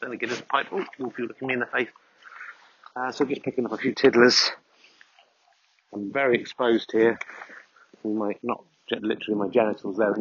Then 0.00 0.12
again, 0.12 0.30
this 0.30 0.40
pipe. 0.40 0.68
Oh, 0.72 0.84
Wolfie 0.98 1.22
looking 1.22 1.48
me 1.48 1.54
in 1.54 1.60
the 1.60 1.66
face. 1.66 1.88
Uh, 2.96 3.10
so 3.10 3.24
just 3.24 3.42
picking 3.42 3.66
up 3.66 3.72
a 3.72 3.76
few 3.76 3.92
tiddlers. 3.92 4.50
I'm 5.92 6.12
very 6.12 6.40
exposed 6.40 6.92
here. 6.92 7.18
My 8.04 8.34
not 8.42 8.64
literally 8.90 9.38
my 9.38 9.48
genitals 9.48 9.96
there 9.96 10.14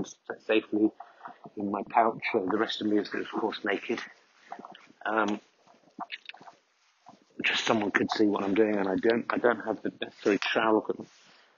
safely 0.48 0.90
in 1.58 1.72
my 1.72 1.82
pouch. 1.90 2.22
the 2.34 2.58
rest 2.58 2.82
of 2.82 2.88
me 2.88 2.98
is 2.98 3.14
of 3.14 3.30
course 3.40 3.60
naked. 3.64 4.00
Um, 5.06 5.40
just 7.44 7.66
someone 7.66 7.92
could 7.92 8.10
see 8.12 8.26
what 8.26 8.44
I'm 8.44 8.54
doing, 8.56 8.78
and 8.78 8.88
I 8.88 8.96
don't. 8.96 9.26
I 9.30 9.38
don't 9.38 9.60
have 9.66 9.82
the 9.84 9.92
necessary 10.02 10.40
trowel. 10.40 10.86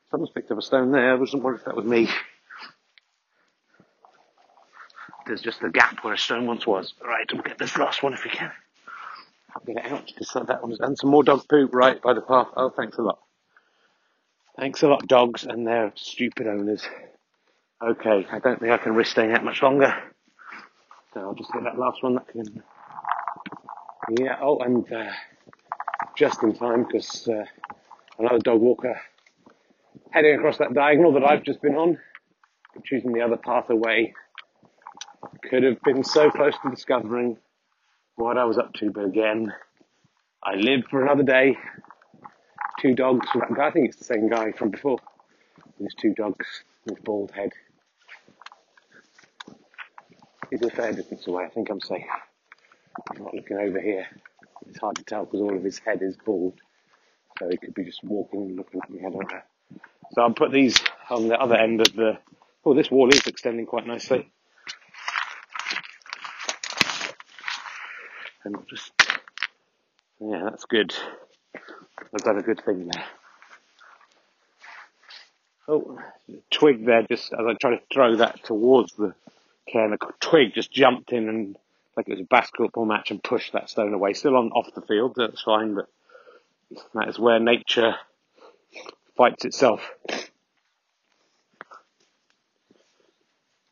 Someone's 0.09 0.31
picked 0.31 0.51
up 0.51 0.57
a 0.57 0.61
stone 0.61 0.91
there. 0.91 1.11
I 1.11 1.15
wasn't 1.15 1.43
worried 1.43 1.59
if 1.59 1.65
that 1.65 1.75
was 1.75 1.85
me. 1.85 2.09
There's 5.27 5.41
just 5.41 5.63
a 5.63 5.69
gap 5.69 6.03
where 6.03 6.13
a 6.13 6.17
stone 6.17 6.45
once 6.45 6.67
was. 6.67 6.93
Right, 7.03 7.27
we'll 7.31 7.43
get 7.43 7.57
this 7.57 7.77
last 7.77 8.03
one 8.03 8.13
if 8.13 8.23
we 8.23 8.31
can. 8.31 8.51
I'll 9.55 9.63
get 9.65 9.85
it 9.85 9.91
out 9.91 10.05
because 10.05 10.47
that 10.47 10.61
one's 10.61 10.79
and 10.79 10.97
some 10.97 11.09
more 11.09 11.23
dog 11.23 11.47
poop 11.49 11.73
right 11.73 12.01
by 12.01 12.13
the 12.13 12.21
path. 12.21 12.47
Oh, 12.57 12.69
thanks 12.69 12.97
a 12.97 13.01
lot. 13.01 13.19
Thanks 14.57 14.83
a 14.83 14.87
lot, 14.87 15.07
dogs 15.07 15.45
and 15.45 15.65
their 15.65 15.91
stupid 15.95 16.47
owners. 16.47 16.87
Okay, 17.81 18.25
I 18.31 18.39
don't 18.39 18.59
think 18.59 18.71
I 18.71 18.77
can 18.77 18.95
risk 18.95 19.11
staying 19.11 19.31
out 19.31 19.43
much 19.43 19.61
longer. 19.61 19.93
So 21.13 21.21
I'll 21.21 21.35
just 21.35 21.51
get 21.53 21.63
that 21.63 21.77
last 21.77 22.03
one. 22.03 22.15
That 22.15 22.27
can. 22.27 22.63
Yeah. 24.19 24.37
Oh, 24.41 24.59
and 24.59 24.91
uh, 24.91 25.11
just 26.15 26.43
in 26.43 26.53
time 26.55 26.83
because 26.83 27.27
uh, 27.27 27.45
another 28.19 28.39
dog 28.39 28.61
walker 28.61 28.99
heading 30.11 30.35
across 30.35 30.57
that 30.57 30.73
diagonal 30.73 31.13
that 31.13 31.23
I've 31.23 31.43
just 31.43 31.61
been 31.61 31.75
on, 31.75 31.97
choosing 32.83 33.11
the 33.13 33.21
other 33.21 33.37
path 33.37 33.69
away. 33.69 34.13
Could 35.49 35.63
have 35.63 35.81
been 35.81 36.03
so 36.03 36.29
close 36.29 36.53
to 36.63 36.69
discovering 36.69 37.37
what 38.15 38.37
I 38.37 38.45
was 38.45 38.57
up 38.57 38.73
to, 38.75 38.91
but 38.91 39.05
again, 39.05 39.53
I 40.43 40.55
lived 40.55 40.87
for 40.89 41.03
another 41.03 41.23
day. 41.23 41.57
Two 42.79 42.93
dogs 42.93 43.27
I 43.35 43.71
think 43.71 43.89
it's 43.89 43.97
the 43.97 44.03
same 44.03 44.29
guy 44.29 44.51
from 44.51 44.69
before. 44.69 44.99
There's 45.79 45.95
two 45.95 46.13
dogs 46.13 46.45
with 46.85 47.03
bald 47.03 47.31
head. 47.31 47.51
He's 50.49 50.61
a 50.61 50.69
fair 50.69 50.93
distance 50.93 51.27
away, 51.27 51.45
I 51.45 51.49
think 51.49 51.69
I'm 51.69 51.81
safe. 51.81 52.05
I'm 53.11 53.23
not 53.23 53.33
looking 53.33 53.57
over 53.57 53.79
here. 53.79 54.05
It's 54.67 54.79
hard 54.79 54.95
to 54.97 55.03
tell 55.03 55.25
because 55.25 55.41
all 55.41 55.55
of 55.55 55.63
his 55.63 55.79
head 55.79 56.01
is 56.01 56.15
bald. 56.25 56.53
So 57.39 57.49
he 57.49 57.57
could 57.57 57.73
be 57.73 57.83
just 57.83 58.03
walking 58.03 58.41
and 58.41 58.55
looking 58.55 58.79
at 58.81 58.89
me, 58.89 58.99
I 58.99 59.09
don't 59.09 59.31
know. 59.31 59.41
So 60.13 60.21
I'll 60.21 60.31
put 60.31 60.51
these 60.51 60.81
on 61.09 61.27
the 61.27 61.37
other 61.37 61.55
end 61.55 61.81
of 61.81 61.93
the, 61.93 62.17
oh 62.63 62.73
this 62.73 62.89
wall 62.89 63.09
is 63.09 63.25
extending 63.25 63.65
quite 63.65 63.85
nicely. 63.85 64.31
And 68.45 68.55
just, 68.67 68.91
yeah, 70.19 70.43
that's 70.43 70.65
good. 70.65 70.95
I've 72.13 72.23
done 72.23 72.37
a 72.37 72.43
good 72.43 72.63
thing 72.63 72.87
there. 72.87 73.05
Oh, 75.67 75.99
twig 76.51 76.85
there, 76.85 77.03
just 77.03 77.33
as 77.33 77.45
I 77.45 77.53
try 77.55 77.71
to 77.71 77.81
throw 77.91 78.17
that 78.17 78.43
towards 78.43 78.93
the 78.93 79.15
cairn, 79.67 79.93
a 79.93 79.97
twig 80.19 80.53
just 80.53 80.71
jumped 80.71 81.11
in 81.11 81.27
and, 81.27 81.57
like 81.97 82.07
it 82.07 82.11
was 82.11 82.21
a 82.21 82.25
basketball 82.25 82.85
match 82.85 83.09
and 83.09 83.23
pushed 83.23 83.53
that 83.53 83.69
stone 83.69 83.93
away. 83.93 84.13
Still 84.13 84.35
on 84.35 84.51
off 84.51 84.73
the 84.75 84.81
field, 84.81 85.13
that's 85.15 85.41
fine, 85.41 85.73
but 85.73 85.87
that 86.93 87.09
is 87.09 87.17
where 87.17 87.39
nature 87.39 87.95
fights 89.17 89.45
itself. 89.45 89.81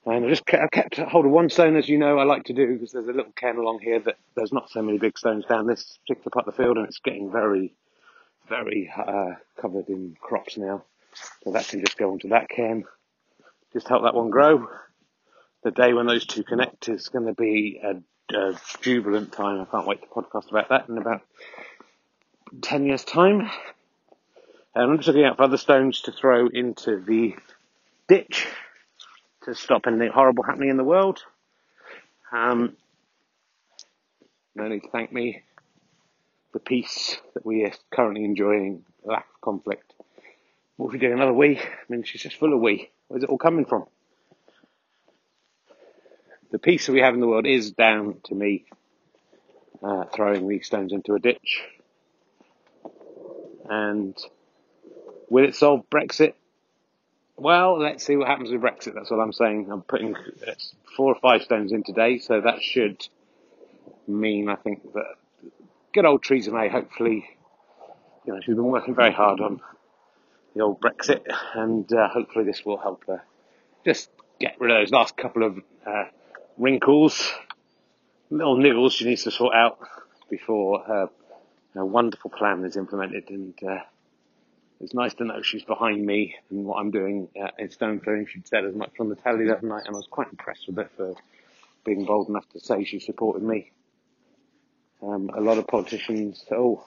And 0.05 0.25
I 0.25 0.29
just 0.29 0.45
kept, 0.45 0.63
I 0.63 0.67
kept 0.67 0.97
hold 0.97 1.25
of 1.25 1.31
one 1.31 1.49
stone, 1.49 1.77
as 1.77 1.87
you 1.87 1.97
know, 1.97 2.17
I 2.17 2.25
like 2.25 2.45
to 2.45 2.53
do 2.53 2.73
because 2.73 2.91
there's 2.91 3.07
a 3.07 3.13
little 3.13 3.31
cairn 3.31 3.57
along 3.57 3.79
here 3.79 3.99
that 3.99 4.17
there's 4.35 4.51
not 4.51 4.69
so 4.69 4.81
many 4.81 4.97
big 4.97 5.17
stones 5.17 5.45
down 5.45 5.65
this 5.65 5.97
particular 6.05 6.29
part 6.29 6.47
of 6.47 6.55
the 6.55 6.63
field, 6.63 6.77
and 6.77 6.87
it's 6.87 6.99
getting 6.99 7.31
very, 7.31 7.73
very 8.49 8.91
uh, 8.95 9.35
covered 9.61 9.87
in 9.87 10.17
crops 10.19 10.57
now. 10.57 10.83
So 11.43 11.51
that 11.51 11.67
can 11.67 11.79
just 11.79 11.97
go 11.97 12.11
onto 12.11 12.29
that 12.29 12.49
cairn. 12.49 12.83
Just 13.71 13.87
help 13.87 14.03
that 14.03 14.15
one 14.15 14.29
grow. 14.29 14.67
The 15.63 15.71
day 15.71 15.93
when 15.93 16.07
those 16.07 16.25
two 16.25 16.43
connect 16.43 16.89
is 16.89 17.07
going 17.07 17.27
to 17.27 17.33
be 17.33 17.79
a, 17.81 18.35
a 18.35 18.59
jubilant 18.81 19.31
time. 19.31 19.61
I 19.61 19.65
can't 19.65 19.87
wait 19.87 20.01
to 20.01 20.07
podcast 20.07 20.49
about 20.49 20.69
that 20.69 20.89
in 20.89 20.97
about 20.97 21.21
10 22.61 22.85
years' 22.85 23.05
time. 23.05 23.49
And 24.75 24.91
I'm 24.91 24.97
just 24.97 25.07
looking 25.07 25.23
out 25.23 25.37
for 25.37 25.43
other 25.43 25.57
stones 25.57 26.01
to 26.01 26.11
throw 26.11 26.49
into 26.49 26.99
the 26.99 27.35
ditch 28.09 28.47
to 29.43 29.55
stop 29.55 29.83
anything 29.87 30.09
horrible 30.09 30.43
happening 30.43 30.69
in 30.69 30.77
the 30.77 30.83
world. 30.83 31.23
Um, 32.31 32.75
no 34.55 34.67
need 34.67 34.83
to 34.83 34.89
thank 34.89 35.11
me 35.11 35.43
the 36.53 36.59
peace 36.59 37.17
that 37.33 37.45
we 37.45 37.63
are 37.65 37.73
currently 37.91 38.23
enjoying, 38.23 38.85
lack 39.03 39.25
of 39.33 39.41
conflict. 39.41 39.93
What 40.77 40.87
if 40.87 40.93
we 40.93 40.99
do 40.99 41.11
another 41.11 41.33
we? 41.33 41.57
I 41.59 41.63
mean, 41.89 42.03
she's 42.03 42.21
just 42.21 42.37
full 42.37 42.53
of 42.53 42.59
we. 42.59 42.89
Where's 43.07 43.23
it 43.23 43.29
all 43.29 43.37
coming 43.37 43.65
from? 43.65 43.85
The 46.51 46.59
peace 46.59 46.85
that 46.85 46.93
we 46.93 47.01
have 47.01 47.15
in 47.15 47.19
the 47.19 47.27
world 47.27 47.47
is 47.47 47.71
down 47.71 48.17
to 48.25 48.35
me 48.35 48.65
uh, 49.83 50.05
throwing 50.13 50.47
these 50.47 50.67
stones 50.67 50.93
into 50.93 51.15
a 51.15 51.19
ditch. 51.19 51.63
And 53.67 54.15
will 55.29 55.45
it 55.45 55.55
solve 55.55 55.89
Brexit? 55.89 56.33
Well, 57.43 57.77
let's 57.77 58.05
see 58.05 58.15
what 58.15 58.29
happens 58.29 58.51
with 58.51 58.61
Brexit. 58.61 58.93
That's 58.93 59.11
what 59.11 59.19
I'm 59.19 59.33
saying. 59.33 59.67
I'm 59.69 59.81
putting 59.81 60.15
four 60.95 61.13
or 61.13 61.19
five 61.19 61.41
stones 61.41 61.73
in 61.73 61.83
today, 61.83 62.19
so 62.19 62.39
that 62.39 62.61
should 62.61 63.05
mean, 64.07 64.47
I 64.47 64.55
think, 64.55 64.93
that 64.93 65.15
good 65.93 66.05
old 66.05 66.23
Theresa 66.23 66.53
May, 66.53 66.69
hopefully, 66.69 67.27
you 68.25 68.33
know, 68.33 68.39
she's 68.39 68.55
been 68.55 68.63
working 68.63 68.95
very 68.95 69.11
hard 69.11 69.41
on 69.41 69.59
the 70.55 70.61
old 70.61 70.79
Brexit, 70.79 71.25
and 71.53 71.91
uh, 71.91 72.07
hopefully 72.07 72.45
this 72.45 72.63
will 72.63 72.77
help 72.77 73.03
her 73.07 73.21
just 73.83 74.09
get 74.39 74.55
rid 74.61 74.71
of 74.71 74.77
those 74.77 74.91
last 74.91 75.17
couple 75.17 75.43
of 75.43 75.59
uh, 75.85 76.05
wrinkles, 76.57 77.29
little 78.29 78.55
niggles 78.55 78.93
she 78.93 79.03
needs 79.03 79.23
to 79.23 79.31
sort 79.31 79.53
out 79.53 79.79
before 80.29 80.79
her, 80.83 81.09
her 81.73 81.85
wonderful 81.85 82.31
plan 82.31 82.63
is 82.63 82.77
implemented. 82.77 83.29
And 83.29 83.53
uh, 83.67 83.79
it's 84.83 84.93
nice 84.93 85.13
to 85.15 85.23
know 85.23 85.41
she's 85.41 85.63
behind 85.63 86.05
me 86.05 86.35
and 86.49 86.65
what 86.65 86.77
I'm 86.77 86.91
doing 86.91 87.29
uh, 87.41 87.49
in 87.57 87.71
stone 87.71 88.01
clearing. 88.01 88.27
She'd 88.27 88.47
said 88.47 88.65
as 88.65 88.75
much 88.75 88.91
on 88.99 89.09
the 89.09 89.15
telly 89.15 89.47
that 89.47 89.63
night, 89.63 89.83
and 89.85 89.95
I 89.95 89.97
was 89.97 90.07
quite 90.09 90.27
impressed 90.29 90.67
with 90.67 90.75
her 90.75 90.89
for 90.97 91.15
being 91.85 92.05
bold 92.05 92.29
enough 92.29 92.47
to 92.49 92.59
say 92.59 92.83
she 92.83 92.99
supported 92.99 93.43
me. 93.43 93.71
Um, 95.01 95.29
a 95.35 95.41
lot 95.41 95.57
of 95.57 95.67
politicians, 95.67 96.43
oh, 96.51 96.85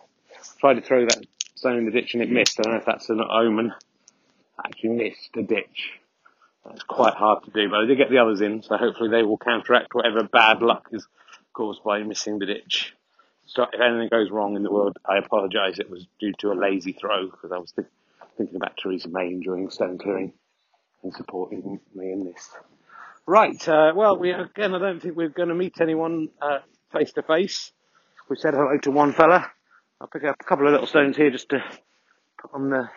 tried 0.59 0.75
to 0.75 0.83
throw 0.83 1.05
that 1.07 1.25
stone 1.55 1.79
in 1.79 1.85
the 1.87 1.91
ditch 1.91 2.15
and 2.15 2.23
it 2.23 2.31
missed. 2.31 2.61
I 2.61 2.63
don't 2.63 2.73
know 2.73 2.79
if 2.79 2.87
that's 2.87 3.09
an 3.09 3.21
omen. 3.21 3.73
I 4.59 4.69
actually 4.69 4.91
missed 4.91 5.31
the 5.35 5.43
ditch. 5.43 5.93
That's 6.67 6.83
quite 6.83 7.15
hard 7.15 7.45
to 7.45 7.51
do, 7.51 7.71
but 7.71 7.81
I 7.81 7.87
did 7.87 7.97
get 7.97 8.11
the 8.11 8.19
others 8.19 8.41
in, 8.41 8.63
so 8.63 8.77
hopefully 8.77 9.11
they 9.11 9.23
will 9.23 9.39
counteract 9.39 9.95
whatever 9.95 10.25
bad 10.25 10.61
luck 10.63 10.89
is 10.93 11.07
caused 11.53 11.83
by 11.83 12.03
missing 12.03 12.39
the 12.39 12.47
ditch. 12.47 12.95
So 13.47 13.65
if 13.73 13.81
anything 13.81 14.09
goes 14.09 14.31
wrong 14.31 14.57
in 14.57 14.63
the 14.63 14.73
world, 14.73 14.97
I 15.05 15.19
apologise. 15.19 15.79
It 15.79 15.89
was 15.89 16.07
due 16.21 16.33
to 16.41 16.53
a 16.53 16.55
lazy 16.55 16.93
throw 16.93 17.27
because 17.31 17.53
I 17.53 17.59
was 17.59 17.73
th- 17.73 17.89
thinking 18.37 18.57
about 18.57 18.77
Theresa 18.77 19.09
May 19.09 19.29
enjoying 19.29 19.71
stone 19.71 19.99
clearing 19.99 20.33
and 21.03 21.13
supporting 21.15 21.81
me 21.95 22.13
in 22.13 22.25
this. 22.25 22.51
Right. 23.27 23.67
Uh, 23.69 23.93
well, 23.95 24.17
we 24.17 24.33
again. 24.33 24.75
I 24.75 24.79
don't 24.79 25.01
think 25.01 25.17
we're 25.17 25.29
going 25.29 25.49
to 25.49 25.55
meet 25.55 25.81
anyone 25.81 26.29
face 26.93 27.13
to 27.13 27.23
face. 27.23 27.73
We 28.29 28.37
said 28.37 28.55
hello 28.55 28.79
to 28.83 28.91
one 28.91 29.13
fella. 29.13 29.51
I'll 30.01 30.09
pick 30.09 30.25
up 30.25 30.37
a 30.41 30.45
couple 30.45 30.67
of 30.67 30.73
little 30.73 30.87
stones 30.87 31.17
here 31.17 31.31
just 31.31 31.49
to 31.51 31.63
put 32.41 32.53
on 32.53 32.71
the 32.71 32.89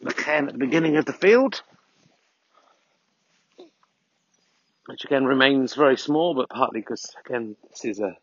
the 0.00 0.14
cairn 0.14 0.46
at 0.46 0.52
the 0.52 0.58
beginning 0.58 0.96
of 0.96 1.04
the 1.04 1.12
field, 1.12 1.62
which 4.86 5.04
again 5.04 5.24
remains 5.24 5.74
very 5.74 5.96
small, 5.96 6.34
but 6.34 6.48
partly 6.48 6.80
because 6.80 7.14
again 7.24 7.56
this 7.70 7.84
is 7.84 8.00
a 8.00 8.16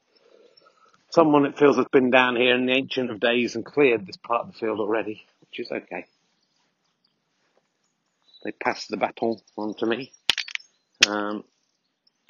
someone 1.18 1.48
it 1.48 1.58
feels 1.58 1.78
has 1.78 1.88
been 1.92 2.12
down 2.12 2.36
here 2.36 2.54
in 2.54 2.68
the 2.68 2.74
ancient 2.74 3.10
of 3.10 3.20
days 3.20 3.56
and 3.56 3.66
cleared 3.66 4.06
this 4.06 4.18
part 4.18 4.46
of 4.46 4.54
the 4.54 4.60
field 4.60 4.80
already, 4.80 5.26
which 5.42 5.60
is 5.60 5.72
okay. 5.72 6.06
They 8.44 8.52
passed 8.52 8.90
the 8.90 8.98
baton 8.98 9.38
on 9.58 9.74
to 9.80 9.88
me. 9.88 10.12
Um, 11.08 11.44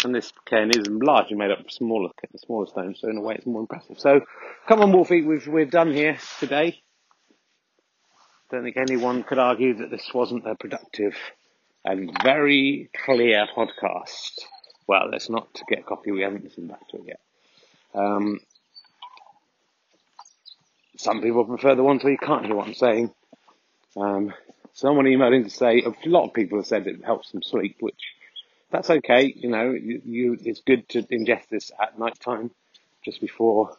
and 0.05 0.15
this 0.15 0.31
cairn 0.45 0.69
is 0.69 0.88
largely 0.88 1.35
made 1.35 1.51
up 1.51 1.59
of 1.59 1.69
smaller, 1.69 2.11
smaller 2.38 2.65
stones, 2.65 2.99
so 3.01 3.09
in 3.09 3.17
a 3.17 3.21
way 3.21 3.35
it's 3.35 3.45
more 3.45 3.59
impressive. 3.59 3.99
So, 3.99 4.21
come 4.69 4.79
on, 4.79 4.93
Wolfie, 4.93 5.21
we've, 5.21 5.45
we're 5.47 5.65
done 5.65 5.91
here 5.91 6.17
today. 6.39 6.81
Don't 8.51 8.63
think 8.63 8.77
anyone 8.77 9.23
could 9.23 9.38
argue 9.38 9.79
that 9.79 9.91
this 9.91 10.13
wasn't 10.13 10.47
a 10.47 10.55
productive 10.55 11.17
and 11.83 12.17
very 12.23 12.89
clear 13.03 13.47
podcast. 13.53 14.39
Well, 14.88 15.09
let's 15.11 15.29
not 15.29 15.49
get 15.67 15.85
cocky, 15.85 16.11
we 16.11 16.21
haven't 16.21 16.45
listened 16.45 16.69
back 16.69 16.88
to 16.88 16.97
it 16.99 17.03
yet. 17.05 17.19
Um, 17.93 18.39
some 20.98 21.22
people 21.22 21.45
prefer 21.45 21.76
the 21.76 21.84
ones 21.84 22.04
where 22.04 22.12
you 22.12 22.18
can't 22.18 22.45
hear 22.45 22.56
what 22.56 22.68
I'm 22.68 22.74
saying. 22.74 23.14
Um, 23.95 24.34
someone 24.74 25.06
emailed 25.06 25.36
in 25.36 25.43
to 25.43 25.50
say, 25.50 25.82
a 25.82 26.10
lot 26.10 26.26
of 26.26 26.34
people 26.34 26.60
have 26.60 26.68
said 26.68 26.88
it 26.88 27.04
helps 27.04 27.32
them 27.32 27.41
sleep, 27.41 27.78
which 27.80 28.14
that's 28.72 28.89
okay. 28.89 29.34
You 29.36 29.50
know, 29.50 29.72
you, 29.72 30.02
you, 30.04 30.38
it's 30.43 30.62
good 30.62 30.88
to 30.89 31.04
ingest 31.04 31.48
this 31.50 31.72
at 31.82 31.98
night 31.98 32.20
time, 32.20 32.52
just 33.06 33.22
before 33.22 33.76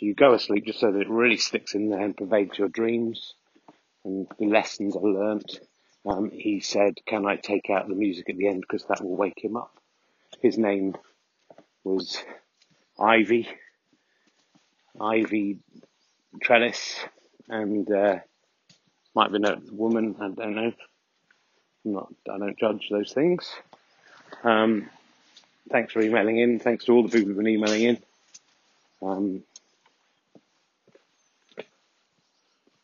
you 0.00 0.14
go 0.14 0.34
asleep, 0.34 0.66
just 0.66 0.80
so 0.80 0.92
that 0.92 1.00
it 1.00 1.08
really 1.08 1.36
sticks 1.36 1.74
in 1.74 1.90
there 1.90 2.00
and 2.00 2.16
pervades 2.16 2.58
your 2.58 2.68
dreams 2.68 3.34
and 4.04 4.26
the 4.38 4.46
lessons 4.46 4.96
are 4.96 5.02
learnt. 5.02 5.60
Um, 6.06 6.30
he 6.30 6.60
said, 6.60 6.94
"Can 7.06 7.26
I 7.26 7.36
take 7.36 7.68
out 7.68 7.88
the 7.88 7.94
music 7.94 8.30
at 8.30 8.36
the 8.36 8.46
end 8.46 8.60
because 8.60 8.84
that 8.86 9.02
will 9.02 9.16
wake 9.16 9.42
him 9.44 9.56
up?" 9.56 9.76
His 10.40 10.56
name 10.56 10.96
was 11.82 12.22
Ivy, 12.98 13.48
Ivy 15.00 15.58
Trellis, 16.40 16.96
and 17.48 17.90
uh, 17.90 18.18
might 19.14 19.24
have 19.24 19.32
been 19.32 19.44
a 19.44 19.60
woman. 19.72 20.16
I 20.20 20.28
don't 20.28 20.54
know. 20.54 20.72
I'm 21.84 21.92
not. 21.92 22.12
I 22.30 22.38
don't 22.38 22.58
judge 22.58 22.88
those 22.90 23.12
things. 23.12 23.50
Um, 24.44 24.88
thanks 25.70 25.92
for 25.92 26.00
emailing 26.00 26.38
in. 26.38 26.58
Thanks 26.58 26.84
to 26.86 26.92
all 26.92 27.02
the 27.02 27.08
people 27.08 27.28
who've 27.28 27.36
been 27.36 27.48
emailing 27.48 27.82
in. 27.82 27.98
Um, 29.02 29.42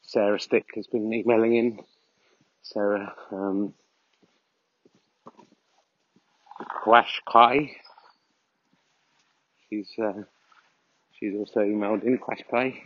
Sarah 0.03 0.39
Stick 0.39 0.67
has 0.75 0.87
been 0.87 1.13
emailing 1.13 1.57
in. 1.57 1.81
Sarah 2.63 3.15
um, 3.31 3.75
Quash 6.83 7.21
Kai. 7.31 7.73
She's 9.69 9.91
uh, 9.99 10.23
she's 11.19 11.35
also 11.35 11.61
emailed 11.61 12.05
in 12.05 12.19
Quash 12.19 12.43
Kai. 12.51 12.83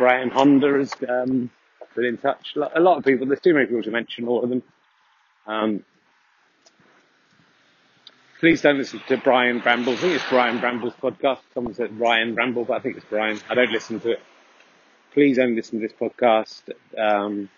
Brian 0.00 0.30
Honda 0.30 0.78
has 0.78 0.94
um, 1.10 1.50
been 1.94 2.04
in 2.06 2.16
touch. 2.16 2.56
A 2.74 2.80
lot 2.80 2.96
of 2.96 3.04
people, 3.04 3.26
there's 3.26 3.38
too 3.38 3.52
many 3.52 3.66
people 3.66 3.82
to 3.82 3.90
mention 3.90 4.26
all 4.26 4.42
of 4.42 4.48
them. 4.48 4.62
Um, 5.46 5.84
please 8.38 8.62
don't 8.62 8.78
listen 8.78 9.02
to 9.08 9.18
Brian 9.18 9.58
Bramble. 9.58 9.92
I 9.92 9.96
think 9.96 10.14
it's 10.14 10.24
Brian 10.30 10.58
Bramble's 10.58 10.94
podcast. 10.94 11.40
Someone 11.52 11.74
said 11.74 12.00
Ryan 12.00 12.34
Bramble, 12.34 12.64
but 12.64 12.78
I 12.78 12.80
think 12.80 12.96
it's 12.96 13.04
Brian. 13.10 13.38
I 13.50 13.54
don't 13.54 13.70
listen 13.72 14.00
to 14.00 14.12
it. 14.12 14.20
Please 15.12 15.36
don't 15.36 15.54
listen 15.54 15.80
to 15.82 15.86
this 15.86 15.94
podcast. 15.94 16.62
Um, 16.96 17.50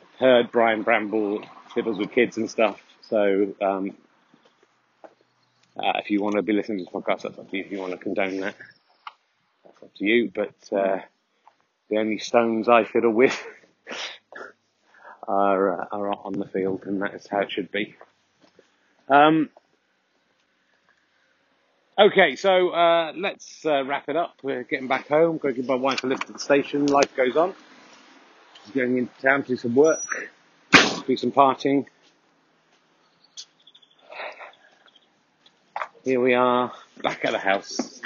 I've 0.00 0.20
heard 0.20 0.52
Brian 0.52 0.82
Bramble 0.82 1.42
fiddles 1.74 1.98
with 1.98 2.12
kids 2.12 2.36
and 2.36 2.48
stuff. 2.48 2.80
So 3.00 3.54
um, 3.60 3.96
uh, 5.76 5.94
if 5.96 6.10
you 6.10 6.22
want 6.22 6.36
to 6.36 6.42
be 6.42 6.52
listening 6.52 6.78
to 6.78 6.84
this 6.84 6.92
podcast, 6.92 7.22
that's 7.22 7.40
up 7.40 7.50
to 7.50 7.56
you. 7.56 7.64
If 7.64 7.72
you 7.72 7.80
want 7.80 7.90
to 7.90 7.98
condone 7.98 8.38
that, 8.38 8.54
up 9.88 9.94
to 9.96 10.04
you. 10.04 10.30
But 10.34 10.54
uh, 10.76 10.98
the 11.88 11.98
only 11.98 12.18
stones 12.18 12.68
I 12.68 12.84
fiddle 12.84 13.12
with 13.12 13.38
are, 15.28 15.82
uh, 15.82 15.86
are 15.90 16.10
on 16.12 16.34
the 16.34 16.46
field, 16.46 16.84
and 16.86 17.02
that 17.02 17.14
is 17.14 17.26
how 17.26 17.40
it 17.40 17.50
should 17.50 17.70
be. 17.70 17.96
Um, 19.08 19.48
okay, 21.98 22.36
so 22.36 22.70
uh, 22.70 23.12
let's 23.16 23.64
uh, 23.64 23.84
wrap 23.84 24.08
it 24.08 24.16
up. 24.16 24.36
We're 24.42 24.64
getting 24.64 24.88
back 24.88 25.08
home. 25.08 25.38
Going 25.38 25.54
to 25.54 25.60
give 25.60 25.68
my 25.68 25.74
wife 25.74 26.04
a 26.04 26.06
lift 26.06 26.26
to 26.26 26.34
the 26.34 26.38
station. 26.38 26.86
Life 26.86 27.14
goes 27.16 27.36
on. 27.36 27.54
She's 28.64 28.74
going 28.74 28.98
into 28.98 29.12
town 29.22 29.42
to 29.44 29.48
do 29.48 29.56
some 29.56 29.74
work, 29.74 30.30
do 31.06 31.16
some 31.16 31.32
partying. 31.32 31.86
Here 36.04 36.20
we 36.20 36.34
are, 36.34 36.72
back 37.02 37.24
at 37.24 37.32
the 37.32 37.38
house. 37.38 38.00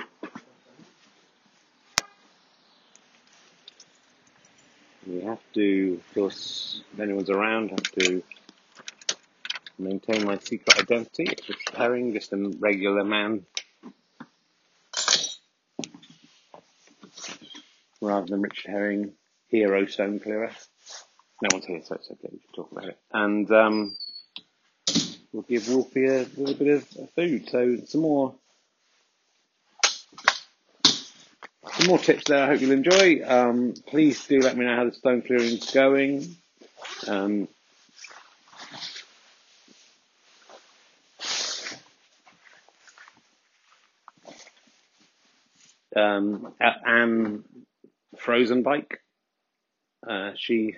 We 5.06 5.21
have 5.32 5.52
to, 5.54 6.00
of 6.00 6.14
course, 6.14 6.82
if 6.92 7.00
anyone's 7.00 7.30
around, 7.30 7.70
have 7.70 7.82
to 7.82 8.22
maintain 9.78 10.24
my 10.26 10.38
secret 10.38 10.78
identity. 10.78 11.24
It's 11.24 11.74
Herring, 11.74 12.12
just 12.12 12.32
a 12.34 12.54
regular 12.58 13.02
man. 13.02 13.46
Rather 18.02 18.26
than 18.26 18.42
Richard 18.42 18.70
Herring, 18.70 19.12
hero 19.48 19.86
stone 19.86 20.20
clearer. 20.20 20.50
No 21.40 21.48
one's 21.52 21.64
here, 21.64 21.80
so 21.82 21.94
it's 21.94 22.10
okay, 22.10 22.28
we 22.30 22.38
can 22.38 22.52
talk 22.54 22.70
about 22.70 22.88
it. 22.88 22.98
And 23.12 23.50
um, 23.50 23.96
we'll 25.32 25.44
give 25.44 25.68
Wolfie 25.68 26.06
a 26.06 26.26
little 26.36 26.54
bit 26.54 26.68
of 26.68 27.10
food. 27.14 27.48
So 27.48 27.78
some 27.86 28.02
more 28.02 28.34
some 31.82 31.88
more 31.88 31.98
tips 31.98 32.28
there. 32.28 32.44
I 32.44 32.46
hope 32.46 32.60
you'll 32.60 32.70
enjoy. 32.70 33.22
Um, 33.26 33.74
please 33.86 34.24
do 34.26 34.40
let 34.40 34.56
me 34.56 34.64
know 34.64 34.76
how 34.76 34.84
the 34.84 34.92
stone 34.92 35.22
clearing 35.22 35.46
is 35.46 35.70
going. 35.70 36.36
Um, 37.08 37.48
um, 45.96 46.54
Anne 46.60 47.44
Frozen 48.16 48.62
Bike. 48.62 49.00
Uh, 50.06 50.32
she 50.36 50.76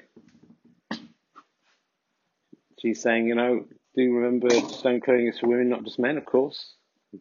she's 2.79 3.03
saying, 3.03 3.27
you 3.27 3.35
know, 3.35 3.67
do 3.95 4.13
remember 4.15 4.49
stone 4.69 5.01
clearing 5.01 5.29
is 5.29 5.39
for 5.39 5.49
women, 5.49 5.69
not 5.69 5.85
just 5.85 5.99
men, 5.99 6.17
of 6.17 6.25
course. 6.25 6.75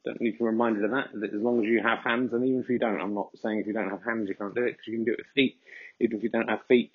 Don't 0.04 0.22
need 0.22 0.34
to 0.34 0.38
be 0.40 0.46
reminded 0.46 0.84
of 0.86 0.92
that. 0.92 1.10
That 1.14 1.34
as 1.34 1.42
long 1.42 1.60
as 1.60 1.66
you 1.66 1.82
have 1.82 2.00
hands, 2.00 2.34
and 2.34 2.46
even 2.46 2.62
if 2.62 2.70
you 2.70 2.80
don't, 2.80 3.02
I'm 3.02 3.14
not 3.14 3.30
saying 3.38 3.60
if 3.60 3.68
you 3.68 3.74
don't 3.74 3.90
have 3.90 4.04
hands 4.04 4.30
you 4.30 4.36
can't 4.36 4.56
do 4.56 4.64
it 4.64 4.72
because 4.72 4.88
you 4.88 4.96
can 4.96 5.06
do 5.06 5.12
it 5.14 5.20
with 5.20 5.34
feet. 5.36 5.58
Even 6.00 6.18
if 6.18 6.24
you 6.24 6.30
don't 6.30 6.50
have 6.50 6.66
feet, 6.68 6.92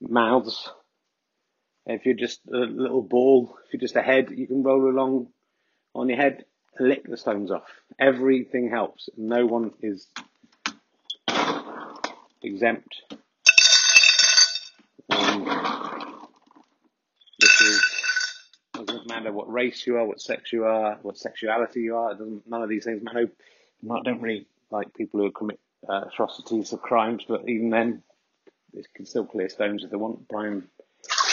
mouths. 0.00 0.70
If 1.86 2.04
you're 2.04 2.14
just 2.14 2.40
a 2.48 2.56
little 2.56 3.02
ball, 3.02 3.56
if 3.66 3.72
you're 3.72 3.80
just 3.80 3.96
a 3.96 4.02
head, 4.02 4.30
you 4.30 4.46
can 4.46 4.62
roll 4.62 4.90
along 4.90 5.28
on 5.94 6.08
your 6.08 6.18
head, 6.18 6.44
lick 6.80 7.08
the 7.08 7.16
stones 7.16 7.50
off. 7.50 7.68
Everything 7.98 8.70
helps. 8.70 9.08
No 9.16 9.46
one 9.46 9.72
is 9.82 10.08
exempt 12.42 13.02
this 17.38 17.60
is 17.60 17.82
doesn't 18.72 19.05
matter 19.16 19.32
what 19.32 19.52
race 19.52 19.86
you 19.86 19.96
are, 19.96 20.04
what 20.04 20.20
sex 20.20 20.52
you 20.52 20.64
are, 20.64 20.98
what 21.02 21.16
sexuality 21.16 21.80
you 21.80 21.96
are. 21.96 22.12
It 22.12 22.18
doesn't. 22.18 22.48
None 22.48 22.62
of 22.62 22.68
these 22.68 22.84
things 22.84 23.02
matter. 23.02 23.30
I 23.90 24.00
don't 24.04 24.20
really 24.20 24.46
like 24.70 24.94
people 24.94 25.20
who 25.20 25.30
commit 25.30 25.60
uh, 25.88 26.02
atrocities 26.12 26.72
or 26.72 26.78
crimes, 26.78 27.24
but 27.28 27.48
even 27.48 27.70
then, 27.70 28.02
they 28.74 28.82
can 28.94 29.06
still 29.06 29.24
clear 29.24 29.48
stones 29.48 29.84
if 29.84 29.90
they 29.90 29.96
want. 29.96 30.28
Brian 30.28 30.68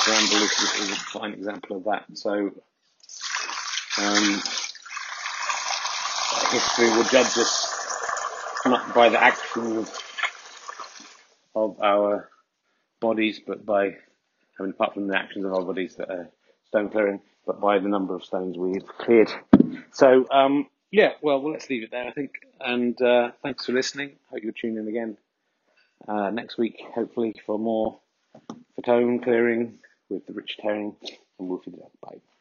Bramble 0.06 0.38
is, 0.38 0.52
is 0.80 0.92
a 0.92 0.96
fine 0.96 1.34
example 1.34 1.78
of 1.78 1.84
that. 1.86 2.06
So, 2.14 2.52
um, 3.98 4.42
history 6.52 6.90
will 6.90 7.04
judge 7.06 7.38
us 7.38 8.62
not 8.66 8.94
by 8.94 9.10
the 9.10 9.22
actions 9.22 9.92
of 11.56 11.82
our 11.82 12.30
bodies, 13.00 13.42
but 13.46 13.66
by, 13.66 13.88
I 13.88 14.62
mean, 14.62 14.72
apart 14.72 14.94
from 14.94 15.08
the 15.08 15.18
actions 15.18 15.46
of 15.46 15.54
our 15.54 15.64
bodies 15.64 15.96
that 15.96 16.10
are 16.10 16.30
stone 16.68 16.90
clearing, 16.90 17.20
but 17.46 17.60
by 17.60 17.80
the 17.80 17.88
number 17.88 18.16
of 18.16 18.24
stones 18.24 18.58
we've 18.58 18.88
cleared. 18.98 19.32
So, 19.92 20.26
um, 20.32 20.68
yeah, 20.92 21.14
well, 21.22 21.42
well, 21.42 21.54
let's 21.54 21.70
leave 21.70 21.84
it 21.84 21.92
there, 21.92 22.08
I 22.08 22.12
think. 22.12 22.32
And 22.60 23.00
uh, 23.02 23.32
thanks 23.42 23.66
for 23.66 23.74
listening. 23.74 24.18
Hope 24.30 24.44
you'll 24.44 24.54
tune 24.54 24.78
in 24.78 24.88
again 24.88 25.18
uh, 26.08 26.30
next 26.30 26.58
week, 26.58 26.82
hopefully, 26.94 27.36
for 27.46 27.58
more 27.60 28.00
stone 28.82 29.20
clearing 29.20 29.80
with 30.10 30.26
the 30.26 30.34
Rich 30.34 30.58
Herring 30.62 30.96
and 31.40 31.50
Wolfie. 31.50 31.72
Bye. 32.02 32.24